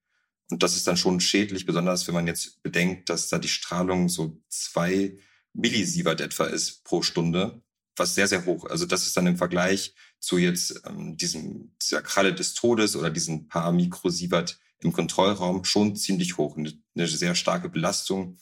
Und 0.50 0.62
das 0.62 0.76
ist 0.76 0.86
dann 0.86 0.96
schon 0.96 1.20
schädlich, 1.20 1.66
besonders 1.66 2.06
wenn 2.06 2.14
man 2.14 2.26
jetzt 2.26 2.62
bedenkt, 2.62 3.10
dass 3.10 3.28
da 3.28 3.38
die 3.38 3.48
Strahlung 3.48 4.08
so 4.08 4.40
zwei 4.48 5.18
Millisievert 5.52 6.20
etwa 6.20 6.44
ist 6.44 6.84
pro 6.84 7.02
Stunde, 7.02 7.62
was 7.96 8.14
sehr, 8.14 8.28
sehr 8.28 8.46
hoch. 8.46 8.64
Also 8.64 8.86
das 8.86 9.06
ist 9.06 9.16
dann 9.16 9.26
im 9.26 9.36
Vergleich 9.36 9.94
zu 10.20 10.38
jetzt 10.38 10.82
ähm, 10.86 11.16
diesem, 11.16 11.72
dieser 11.82 12.02
Kralle 12.02 12.34
des 12.34 12.54
Todes 12.54 12.96
oder 12.96 13.10
diesen 13.10 13.48
paar 13.48 13.72
Mikrosievert 13.72 14.58
im 14.80 14.92
Kontrollraum 14.92 15.64
schon 15.64 15.96
ziemlich 15.96 16.38
hoch. 16.38 16.56
Eine, 16.56 16.72
eine 16.94 17.06
sehr 17.08 17.34
starke 17.34 17.68
Belastung, 17.68 18.36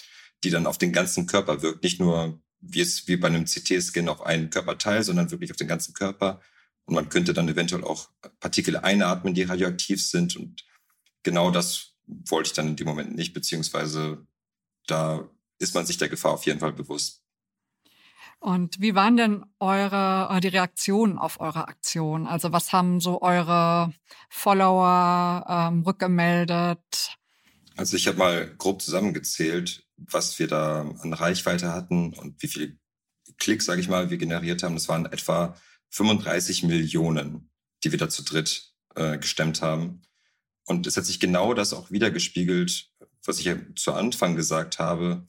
die 0.44 0.50
dann 0.50 0.66
auf 0.66 0.78
den 0.78 0.92
ganzen 0.92 1.26
Körper 1.26 1.62
wirkt. 1.62 1.82
Nicht 1.82 1.98
nur 1.98 2.40
wie 2.60 2.80
es 2.80 3.08
wie 3.08 3.16
bei 3.16 3.28
einem 3.28 3.44
CT-Scan 3.44 4.08
auf 4.08 4.22
einen 4.22 4.50
Körperteil, 4.50 5.02
sondern 5.02 5.30
wirklich 5.30 5.50
auf 5.50 5.56
den 5.56 5.68
ganzen 5.68 5.94
Körper 5.94 6.40
und 6.86 6.94
man 6.94 7.08
könnte 7.08 7.34
dann 7.34 7.48
eventuell 7.48 7.84
auch 7.84 8.08
Partikel 8.40 8.76
einatmen, 8.76 9.34
die 9.34 9.42
radioaktiv 9.42 10.04
sind. 10.04 10.36
Und 10.36 10.64
genau 11.22 11.50
das 11.50 11.94
wollte 12.06 12.48
ich 12.48 12.52
dann 12.54 12.68
in 12.68 12.76
dem 12.76 12.86
Moment 12.86 13.14
nicht, 13.14 13.34
beziehungsweise 13.34 14.26
da 14.86 15.28
ist 15.58 15.74
man 15.74 15.84
sich 15.84 15.98
der 15.98 16.08
Gefahr 16.08 16.32
auf 16.32 16.46
jeden 16.46 16.60
Fall 16.60 16.72
bewusst. 16.72 17.22
Und 18.38 18.80
wie 18.80 18.94
waren 18.94 19.16
denn 19.16 19.44
eure 19.58 20.28
äh, 20.30 20.40
die 20.40 20.48
Reaktionen 20.48 21.18
auf 21.18 21.40
eure 21.40 21.68
Aktion? 21.68 22.26
Also 22.26 22.52
was 22.52 22.72
haben 22.72 23.00
so 23.00 23.22
eure 23.22 23.92
Follower 24.28 25.44
ähm, 25.48 25.82
rückgemeldet? 25.82 27.16
Also 27.76 27.96
ich 27.96 28.06
habe 28.06 28.18
mal 28.18 28.54
grob 28.56 28.82
zusammengezählt, 28.82 29.84
was 29.96 30.38
wir 30.38 30.46
da 30.46 30.82
an 30.82 31.12
Reichweite 31.12 31.72
hatten 31.72 32.12
und 32.14 32.40
wie 32.42 32.48
viele 32.48 32.78
Klicks, 33.38 33.64
sage 33.64 33.80
ich 33.80 33.88
mal, 33.88 34.10
wir 34.10 34.18
generiert 34.18 34.62
haben. 34.62 34.74
Das 34.74 34.88
waren 34.88 35.06
etwa 35.06 35.56
35 35.90 36.62
Millionen, 36.64 37.50
die 37.84 37.92
wir 37.92 37.98
da 37.98 38.08
zu 38.08 38.22
dritt 38.22 38.72
äh, 38.94 39.18
gestemmt 39.18 39.62
haben. 39.62 40.02
Und 40.64 40.86
es 40.86 40.96
hat 40.96 41.04
sich 41.06 41.20
genau 41.20 41.54
das 41.54 41.72
auch 41.72 41.90
wiedergespiegelt, 41.90 42.90
was 43.24 43.38
ich 43.38 43.46
ja 43.46 43.56
zu 43.76 43.92
Anfang 43.92 44.36
gesagt 44.36 44.78
habe. 44.78 45.26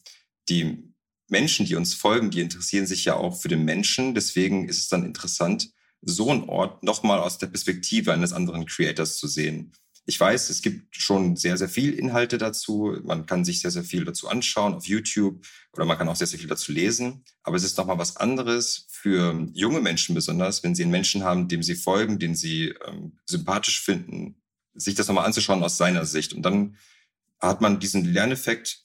Die 0.50 0.94
Menschen, 1.30 1.66
die 1.66 1.76
uns 1.76 1.94
folgen, 1.94 2.32
die 2.32 2.42
interessieren 2.42 2.88
sich 2.88 3.06
ja 3.06 3.16
auch 3.16 3.40
für 3.40 3.50
den 3.50 3.66
Menschen. 3.66 4.16
Deswegen 4.16 4.68
ist 4.68 4.80
es 4.80 4.88
dann 4.88 5.06
interessant, 5.06 5.70
so 6.02 6.32
einen 6.32 6.44
Ort 6.44 6.84
nochmal 6.84 7.20
aus 7.20 7.38
der 7.38 7.48
Perspektive 7.48 8.14
eines 8.14 8.34
anderen 8.34 8.66
Creators 8.66 9.18
zu 9.18 9.28
sehen. 9.28 9.74
Ich 10.06 10.18
weiß, 10.18 10.50
es 10.50 10.62
gibt 10.62 10.96
schon 10.96 11.36
sehr, 11.36 11.58
sehr 11.58 11.68
viel 11.68 11.94
Inhalte 11.94 12.38
dazu. 12.38 12.98
Man 13.04 13.26
kann 13.26 13.44
sich 13.44 13.60
sehr, 13.60 13.72
sehr 13.72 13.84
viel 13.84 14.06
dazu 14.06 14.30
anschauen 14.30 14.74
auf 14.74 14.88
YouTube 14.88 15.46
oder 15.74 15.86
man 15.86 15.98
kann 15.98 16.08
auch 16.08 16.16
sehr, 16.16 16.28
sehr 16.28 16.40
viel 16.40 16.48
dazu 16.48 16.72
lesen. 16.72 17.26
Aber 17.44 17.58
es 17.58 17.64
ist 17.64 17.78
nochmal 17.78 17.98
was 17.98 18.16
anderes, 18.16 18.87
für 19.08 19.48
junge 19.54 19.80
Menschen 19.80 20.16
besonders, 20.16 20.64
wenn 20.64 20.76
sie 20.76 20.84
einen 20.84 20.92
Menschen 20.92 21.24
haben, 21.24 21.48
dem 21.48 21.64
sie 21.64 21.76
folgen, 21.76 22.20
den 22.20 22.36
sie 22.36 22.76
ähm, 22.86 23.18
sympathisch 23.26 23.82
finden, 23.82 24.42
sich 24.74 24.96
das 24.96 25.08
nochmal 25.08 25.26
anzuschauen 25.26 25.64
aus 25.64 25.78
seiner 25.78 26.06
Sicht. 26.06 26.34
Und 26.34 26.42
dann 26.42 26.76
hat 27.40 27.62
man 27.62 27.80
diesen 27.80 28.04
Lerneffekt 28.04 28.84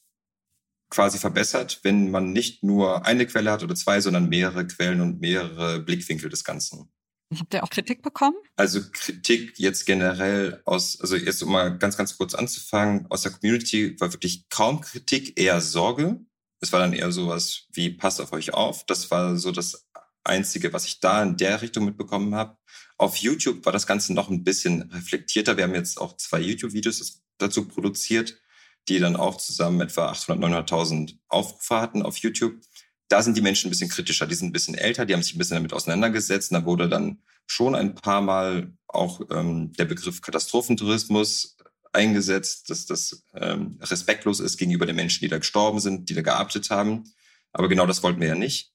quasi 0.90 1.18
verbessert, 1.18 1.80
wenn 1.82 2.12
man 2.12 2.32
nicht 2.32 2.62
nur 2.62 3.04
eine 3.04 3.26
Quelle 3.26 3.50
hat 3.50 3.64
oder 3.64 3.74
zwei, 3.74 4.00
sondern 4.00 4.28
mehrere 4.28 4.64
Quellen 4.66 5.00
und 5.00 5.20
mehrere 5.20 5.80
Blickwinkel 5.80 6.30
des 6.30 6.44
Ganzen. 6.44 6.92
Habt 7.36 7.54
ihr 7.54 7.64
auch 7.64 7.70
Kritik 7.70 8.02
bekommen? 8.02 8.36
Also 8.54 8.80
Kritik 8.92 9.58
jetzt 9.58 9.86
generell 9.86 10.62
aus, 10.66 11.00
also 11.00 11.16
jetzt 11.16 11.42
um 11.42 11.50
mal 11.50 11.76
ganz, 11.78 11.96
ganz 11.96 12.16
kurz 12.16 12.34
anzufangen, 12.34 13.06
aus 13.10 13.22
der 13.22 13.32
Community 13.32 13.98
war 13.98 14.12
wirklich 14.12 14.48
kaum 14.50 14.82
Kritik, 14.82 15.40
eher 15.40 15.60
Sorge. 15.60 16.20
Es 16.60 16.72
war 16.72 16.78
dann 16.78 16.92
eher 16.92 17.10
sowas 17.10 17.64
wie, 17.72 17.90
passt 17.90 18.20
auf 18.20 18.32
euch 18.32 18.54
auf. 18.54 18.84
Das 18.86 19.10
war 19.10 19.36
so 19.36 19.50
das 19.50 19.88
Einzige, 20.24 20.72
was 20.72 20.86
ich 20.86 21.00
da 21.00 21.22
in 21.22 21.36
der 21.36 21.62
Richtung 21.62 21.84
mitbekommen 21.84 22.34
habe. 22.34 22.56
Auf 22.98 23.16
YouTube 23.16 23.64
war 23.64 23.72
das 23.72 23.86
Ganze 23.86 24.14
noch 24.14 24.30
ein 24.30 24.44
bisschen 24.44 24.82
reflektierter. 24.92 25.56
Wir 25.56 25.64
haben 25.64 25.74
jetzt 25.74 26.00
auch 26.00 26.16
zwei 26.16 26.40
YouTube-Videos 26.40 27.22
dazu 27.38 27.66
produziert 27.66 28.40
die 28.88 28.98
dann 28.98 29.16
auch 29.16 29.36
zusammen 29.36 29.80
etwa 29.80 30.08
800, 30.08 30.70
900.000 30.70 31.18
Aufrufe 31.28 31.80
hatten 31.80 32.02
auf 32.02 32.16
YouTube. 32.18 32.60
Da 33.08 33.22
sind 33.22 33.36
die 33.36 33.42
Menschen 33.42 33.68
ein 33.68 33.70
bisschen 33.70 33.90
kritischer, 33.90 34.26
die 34.26 34.34
sind 34.34 34.48
ein 34.48 34.52
bisschen 34.52 34.74
älter, 34.74 35.04
die 35.04 35.14
haben 35.14 35.22
sich 35.22 35.34
ein 35.34 35.38
bisschen 35.38 35.56
damit 35.56 35.72
auseinandergesetzt. 35.72 36.50
Und 36.50 36.60
da 36.60 36.66
wurde 36.66 36.88
dann 36.88 37.22
schon 37.46 37.74
ein 37.74 37.94
paar 37.94 38.22
Mal 38.22 38.72
auch 38.88 39.20
ähm, 39.30 39.72
der 39.74 39.84
Begriff 39.84 40.22
Katastrophentourismus 40.22 41.56
eingesetzt, 41.92 42.70
dass 42.70 42.86
das 42.86 43.24
ähm, 43.34 43.78
respektlos 43.82 44.40
ist 44.40 44.56
gegenüber 44.56 44.86
den 44.86 44.96
Menschen, 44.96 45.20
die 45.20 45.28
da 45.28 45.38
gestorben 45.38 45.78
sind, 45.78 46.08
die 46.08 46.14
da 46.14 46.22
gearbeitet 46.22 46.70
haben. 46.70 47.04
Aber 47.52 47.68
genau 47.68 47.86
das 47.86 48.02
wollten 48.02 48.20
wir 48.20 48.28
ja 48.28 48.34
nicht. 48.34 48.71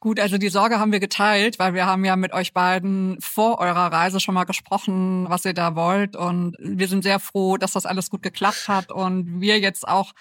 Gut, 0.00 0.20
also 0.20 0.38
die 0.38 0.48
Sorge 0.48 0.78
haben 0.78 0.92
wir 0.92 1.00
geteilt, 1.00 1.58
weil 1.58 1.74
wir 1.74 1.84
haben 1.86 2.04
ja 2.04 2.14
mit 2.14 2.32
euch 2.32 2.52
beiden 2.52 3.20
vor 3.20 3.58
eurer 3.58 3.90
Reise 3.92 4.20
schon 4.20 4.34
mal 4.34 4.44
gesprochen, 4.44 5.26
was 5.28 5.44
ihr 5.44 5.54
da 5.54 5.74
wollt. 5.74 6.14
Und 6.14 6.56
wir 6.60 6.86
sind 6.86 7.02
sehr 7.02 7.18
froh, 7.18 7.56
dass 7.56 7.72
das 7.72 7.84
alles 7.84 8.08
gut 8.08 8.22
geklappt 8.22 8.68
hat 8.68 8.92
und 8.92 9.40
wir 9.40 9.58
jetzt 9.58 9.88
auch 9.88 10.12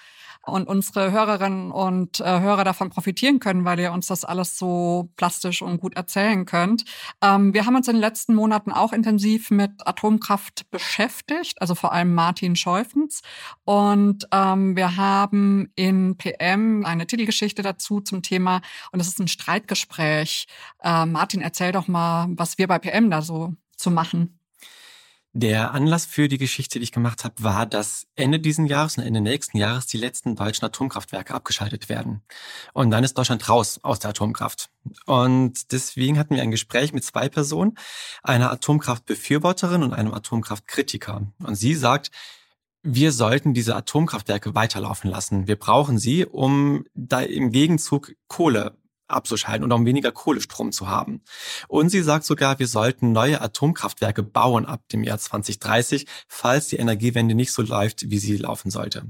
und 0.48 0.68
unsere 0.68 1.12
Hörerinnen 1.12 1.72
und 1.72 2.20
äh, 2.20 2.40
Hörer 2.40 2.64
davon 2.64 2.90
profitieren 2.90 3.40
können, 3.40 3.66
weil 3.66 3.80
ihr 3.80 3.92
uns 3.92 4.08
das 4.08 4.26
alles 4.26 4.58
so 4.58 5.12
plastisch 5.18 5.62
und 5.62 5.80
gut 5.80 5.96
erzählen 5.96 6.46
könnt. 6.46 6.86
Ähm, 7.22 7.54
wir 7.54 7.66
haben 7.66 7.76
uns 7.76 7.88
in 7.88 7.96
den 7.96 8.02
letzten 8.02 8.34
Monaten 8.34 8.72
auch 8.72 8.94
intensiv 8.94 9.52
mit 9.52 9.72
Atomkraft 9.86 10.70
beschäftigt, 10.72 11.62
also 11.62 11.76
vor 11.76 11.92
allem 11.92 12.14
Martin 12.14 12.56
Scheufens. 12.56 13.22
Und 13.66 14.28
ähm, 14.32 14.76
wir 14.76 14.98
haben 14.98 15.72
in 15.76 16.18
PM 16.18 16.86
eine 16.86 17.08
Titelgeschichte 17.08 17.62
dazu 17.62 18.02
zum 18.02 18.22
Thema 18.22 18.62
und 18.92 19.00
es 19.00 19.08
ist 19.08 19.20
ein 19.20 19.28
Streitgespräch. 19.28 20.48
Äh, 20.84 21.06
Martin, 21.06 21.42
erzähl 21.42 21.72
doch 21.72 21.88
mal, 21.88 22.28
was 22.32 22.58
wir 22.58 22.68
bei 22.68 22.80
PM 22.80 23.10
da 23.10 23.22
so 23.22 23.54
zu 23.76 23.92
machen. 23.92 24.37
Der 25.40 25.72
Anlass 25.72 26.08
für 26.08 26.28
die 26.30 26.40
Geschichte, 26.40 26.80
die 26.80 26.84
ich 26.86 26.92
gemacht 26.92 27.24
habe, 27.24 27.36
war, 27.44 27.68
dass 27.68 28.08
Ende 28.16 28.40
diesen 28.40 28.66
Jahres 28.66 28.98
und 28.98 29.04
Ende 29.04 29.22
nächsten 29.22 29.60
Jahres 29.60 29.86
die 29.86 30.00
letzten 30.00 30.36
deutschen 30.36 30.66
Atomkraftwerke 30.66 31.32
abgeschaltet 31.32 31.90
werden. 31.90 32.24
Und 32.74 32.90
dann 32.90 33.04
ist 33.04 33.20
Deutschland 33.20 33.48
raus 33.48 33.80
aus 33.84 34.00
der 34.00 34.10
Atomkraft. 34.10 34.72
Und 35.06 35.72
deswegen 35.72 36.18
hatten 36.18 36.34
wir 36.34 36.42
ein 36.42 36.50
Gespräch 36.50 36.92
mit 36.92 37.04
zwei 37.04 37.30
Personen, 37.30 37.78
einer 38.24 38.52
Atomkraftbefürworterin 38.52 39.84
und 39.84 39.94
einem 39.94 40.12
Atomkraftkritiker. 40.12 41.32
Und 41.38 41.54
sie 41.54 41.76
sagt, 41.76 42.10
wir 42.82 43.12
sollten 43.12 43.54
diese 43.54 43.76
Atomkraftwerke 43.76 44.56
weiterlaufen 44.56 45.08
lassen. 45.08 45.46
Wir 45.46 45.56
brauchen 45.56 46.00
sie, 46.00 46.26
um 46.26 46.86
da 46.96 47.22
im 47.22 47.52
Gegenzug 47.52 48.16
Kohle 48.28 48.76
abzuschalten 49.08 49.64
und 49.64 49.72
um 49.72 49.86
weniger 49.86 50.12
Kohlestrom 50.12 50.72
zu 50.72 50.88
haben. 50.88 51.22
Und 51.68 51.90
sie 51.90 52.02
sagt 52.02 52.26
sogar, 52.26 52.60
wir 52.60 52.68
sollten 52.68 53.12
neue 53.12 53.42
Atomkraftwerke 53.42 54.24
bauen 54.24 54.66
ab 54.66 54.82
dem 54.92 55.04
Jahr 55.04 55.18
2030, 55.18 56.08
falls 56.28 56.68
die 56.68 56.78
Energiewende 56.78 57.36
nicht 57.36 57.52
so 57.52 57.62
läuft, 57.62 58.10
wie 58.10 58.20
sie 58.20 58.38
laufen 58.38 58.72
sollte. 58.72 59.06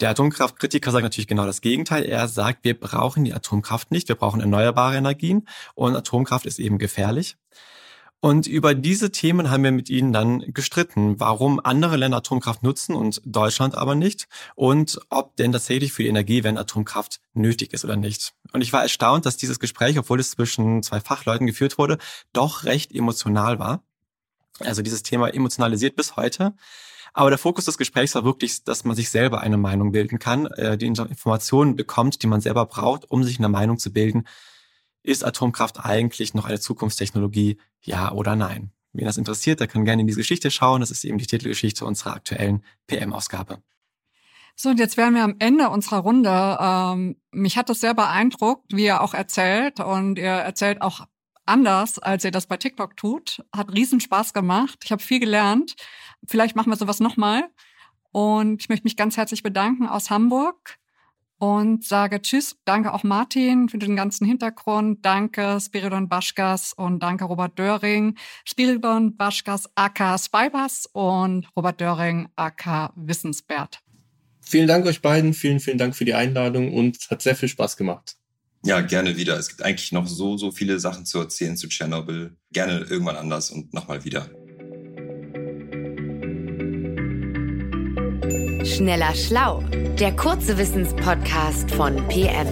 Der 0.00 0.10
Atomkraftkritiker 0.10 0.90
sagt 0.90 1.04
natürlich 1.04 1.26
genau 1.26 1.46
das 1.46 1.62
Gegenteil. 1.62 2.04
Er 2.04 2.28
sagt, 2.28 2.64
wir 2.64 2.78
brauchen 2.78 3.24
die 3.24 3.32
Atomkraft 3.32 3.90
nicht, 3.90 4.08
wir 4.08 4.16
brauchen 4.16 4.40
erneuerbare 4.40 4.96
Energien 4.96 5.48
und 5.74 5.96
Atomkraft 5.96 6.44
ist 6.44 6.58
eben 6.58 6.78
gefährlich. 6.78 7.36
Und 8.20 8.46
über 8.46 8.74
diese 8.74 9.12
Themen 9.12 9.50
haben 9.50 9.62
wir 9.62 9.72
mit 9.72 9.90
ihnen 9.90 10.12
dann 10.12 10.40
gestritten, 10.52 11.20
warum 11.20 11.60
andere 11.62 11.96
Länder 11.96 12.18
Atomkraft 12.18 12.62
nutzen 12.62 12.94
und 12.94 13.20
Deutschland 13.24 13.76
aber 13.76 13.94
nicht 13.94 14.26
und 14.54 14.98
ob 15.10 15.36
denn 15.36 15.52
tatsächlich 15.52 15.92
für 15.92 16.02
die 16.02 16.08
Energiewende 16.08 16.60
Atomkraft 16.60 17.20
nötig 17.34 17.72
ist 17.72 17.84
oder 17.84 17.96
nicht. 17.96 18.32
Und 18.52 18.62
ich 18.62 18.72
war 18.72 18.82
erstaunt, 18.82 19.26
dass 19.26 19.36
dieses 19.36 19.60
Gespräch, 19.60 19.98
obwohl 19.98 20.18
es 20.18 20.30
zwischen 20.30 20.82
zwei 20.82 21.00
Fachleuten 21.00 21.46
geführt 21.46 21.78
wurde, 21.78 21.98
doch 22.32 22.64
recht 22.64 22.92
emotional 22.92 23.58
war. 23.58 23.82
Also 24.60 24.80
dieses 24.80 25.02
Thema 25.02 25.28
emotionalisiert 25.28 25.94
bis 25.94 26.16
heute. 26.16 26.54
Aber 27.12 27.30
der 27.30 27.38
Fokus 27.38 27.66
des 27.66 27.78
Gesprächs 27.78 28.14
war 28.14 28.24
wirklich, 28.24 28.64
dass 28.64 28.84
man 28.84 28.96
sich 28.96 29.10
selber 29.10 29.40
eine 29.40 29.56
Meinung 29.56 29.92
bilden 29.92 30.18
kann, 30.18 30.46
äh, 30.46 30.76
die 30.76 30.86
Informationen 30.86 31.76
bekommt, 31.76 32.22
die 32.22 32.26
man 32.26 32.40
selber 32.40 32.66
braucht, 32.66 33.10
um 33.10 33.24
sich 33.24 33.38
eine 33.38 33.48
Meinung 33.48 33.78
zu 33.78 33.92
bilden, 33.92 34.24
ist 35.06 35.24
Atomkraft 35.24 35.84
eigentlich 35.84 36.34
noch 36.34 36.44
eine 36.44 36.60
Zukunftstechnologie? 36.60 37.58
Ja 37.80 38.12
oder 38.12 38.36
nein? 38.36 38.72
Wen 38.92 39.04
das 39.04 39.18
interessiert, 39.18 39.60
der 39.60 39.68
kann 39.68 39.84
gerne 39.84 40.00
in 40.00 40.06
diese 40.06 40.20
Geschichte 40.20 40.50
schauen. 40.50 40.80
Das 40.80 40.90
ist 40.90 41.04
eben 41.04 41.18
die 41.18 41.26
Titelgeschichte 41.26 41.84
unserer 41.84 42.14
aktuellen 42.14 42.64
PM-Ausgabe. 42.86 43.58
So, 44.56 44.70
und 44.70 44.78
jetzt 44.78 44.96
wären 44.96 45.14
wir 45.14 45.22
am 45.22 45.36
Ende 45.38 45.68
unserer 45.68 45.98
Runde. 45.98 46.58
Ähm, 46.58 47.16
mich 47.30 47.58
hat 47.58 47.68
das 47.68 47.80
sehr 47.80 47.92
beeindruckt, 47.92 48.72
wie 48.74 48.86
ihr 48.86 49.02
auch 49.02 49.12
erzählt. 49.12 49.80
Und 49.80 50.18
ihr 50.18 50.24
erzählt 50.24 50.80
auch 50.80 51.06
anders, 51.44 51.98
als 51.98 52.24
ihr 52.24 52.30
das 52.30 52.46
bei 52.46 52.56
TikTok 52.56 52.96
tut. 52.96 53.44
Hat 53.54 53.72
riesen 53.72 54.00
Spaß 54.00 54.32
gemacht. 54.32 54.78
Ich 54.82 54.92
habe 54.92 55.02
viel 55.02 55.20
gelernt. 55.20 55.76
Vielleicht 56.26 56.56
machen 56.56 56.72
wir 56.72 56.76
sowas 56.76 57.00
nochmal. 57.00 57.44
Und 58.12 58.62
ich 58.62 58.70
möchte 58.70 58.84
mich 58.84 58.96
ganz 58.96 59.18
herzlich 59.18 59.42
bedanken 59.42 59.86
aus 59.86 60.08
Hamburg 60.08 60.78
und 61.38 61.84
sage 61.84 62.22
Tschüss. 62.22 62.56
Danke 62.64 62.92
auch 62.92 63.02
Martin 63.02 63.68
für 63.68 63.78
den 63.78 63.96
ganzen 63.96 64.26
Hintergrund. 64.26 65.04
Danke 65.04 65.58
Spiridon 65.60 66.08
Baschkas 66.08 66.72
und 66.72 67.00
danke 67.00 67.24
Robert 67.24 67.58
Döring. 67.58 68.16
Spiridon 68.44 69.16
Baschkas 69.16 69.68
aka 69.74 70.18
Spybus 70.18 70.86
und 70.92 71.48
Robert 71.56 71.80
Döring 71.80 72.28
aka 72.36 72.92
Wissensbert. 72.96 73.80
Vielen 74.40 74.68
Dank 74.68 74.86
euch 74.86 75.02
beiden. 75.02 75.34
Vielen, 75.34 75.60
vielen 75.60 75.78
Dank 75.78 75.96
für 75.96 76.04
die 76.04 76.14
Einladung 76.14 76.72
und 76.72 76.98
hat 77.10 77.22
sehr 77.22 77.34
viel 77.34 77.48
Spaß 77.48 77.76
gemacht. 77.76 78.16
Ja, 78.64 78.80
gerne 78.80 79.16
wieder. 79.16 79.38
Es 79.38 79.48
gibt 79.48 79.62
eigentlich 79.62 79.92
noch 79.92 80.06
so, 80.06 80.36
so 80.36 80.50
viele 80.50 80.80
Sachen 80.80 81.04
zu 81.04 81.18
erzählen 81.18 81.56
zu 81.56 81.68
Tschernobyl. 81.68 82.36
Gerne 82.52 82.86
irgendwann 82.88 83.16
anders 83.16 83.50
und 83.50 83.72
nochmal 83.74 84.04
wieder. 84.04 84.28
Schneller 88.66 89.14
Schlau, 89.14 89.60
der 90.00 90.16
kurze 90.16 90.58
Wissenspodcast 90.58 91.70
von 91.70 91.96
PM. 92.08 92.48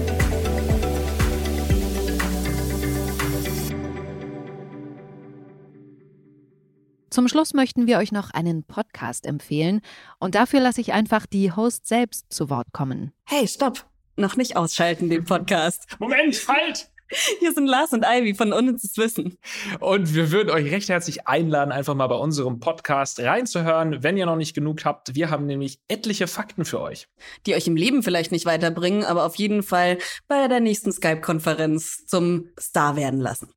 Zum 7.11 7.27
Schluss 7.27 7.53
möchten 7.53 7.89
wir 7.89 7.99
euch 7.99 8.13
noch 8.13 8.31
einen 8.31 8.63
Podcast 8.63 9.27
empfehlen 9.27 9.81
und 10.21 10.37
dafür 10.37 10.61
lasse 10.61 10.81
ich 10.81 10.93
einfach 10.93 11.27
die 11.27 11.51
Host 11.51 11.89
selbst 11.89 12.33
zu 12.33 12.49
Wort 12.49 12.69
kommen. 12.73 13.13
Hey, 13.25 13.49
stopp! 13.49 13.85
Noch 14.17 14.37
nicht 14.37 14.57
ausschalten, 14.57 15.11
den 15.11 15.25
Podcast. 15.25 15.97
Moment, 15.99 16.41
halt! 16.47 16.94
Hier 17.39 17.53
sind 17.53 17.67
Lars 17.67 17.93
und 17.93 18.05
Ivy 18.05 18.35
von 18.35 18.53
Unnützes 18.53 18.97
Wissen. 18.97 19.37
Und 19.81 20.15
wir 20.15 20.31
würden 20.31 20.51
euch 20.51 20.71
recht 20.71 20.89
herzlich 20.89 21.27
einladen, 21.27 21.73
einfach 21.73 21.95
mal 21.95 22.07
bei 22.07 22.17
unserem 22.17 22.61
Podcast 22.61 23.21
reinzuhören, 23.21 24.03
wenn 24.03 24.17
ihr 24.17 24.27
noch 24.27 24.37
nicht 24.37 24.55
genug 24.55 24.85
habt. 24.85 25.15
Wir 25.15 25.31
haben 25.31 25.47
nämlich 25.47 25.79
etliche 25.89 26.27
Fakten 26.27 26.65
für 26.65 26.81
euch. 26.81 27.09
Die 27.47 27.55
euch 27.55 27.67
im 27.67 27.77
Leben 27.77 28.03
vielleicht 28.03 28.33
nicht 28.33 28.47
weiterbringen, 28.47 29.05
aber 29.05 29.25
auf 29.25 29.37
jeden 29.37 29.63
Fall 29.63 29.99
bei 30.29 30.49
der 30.49 30.61
nächsten 30.61 30.93
Skype-Konferenz 30.93 32.07
zum 32.07 32.49
Star 32.59 32.97
werden 32.97 33.21
lassen. 33.21 33.49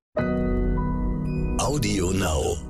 Audio 1.59 2.11
Now. 2.11 2.66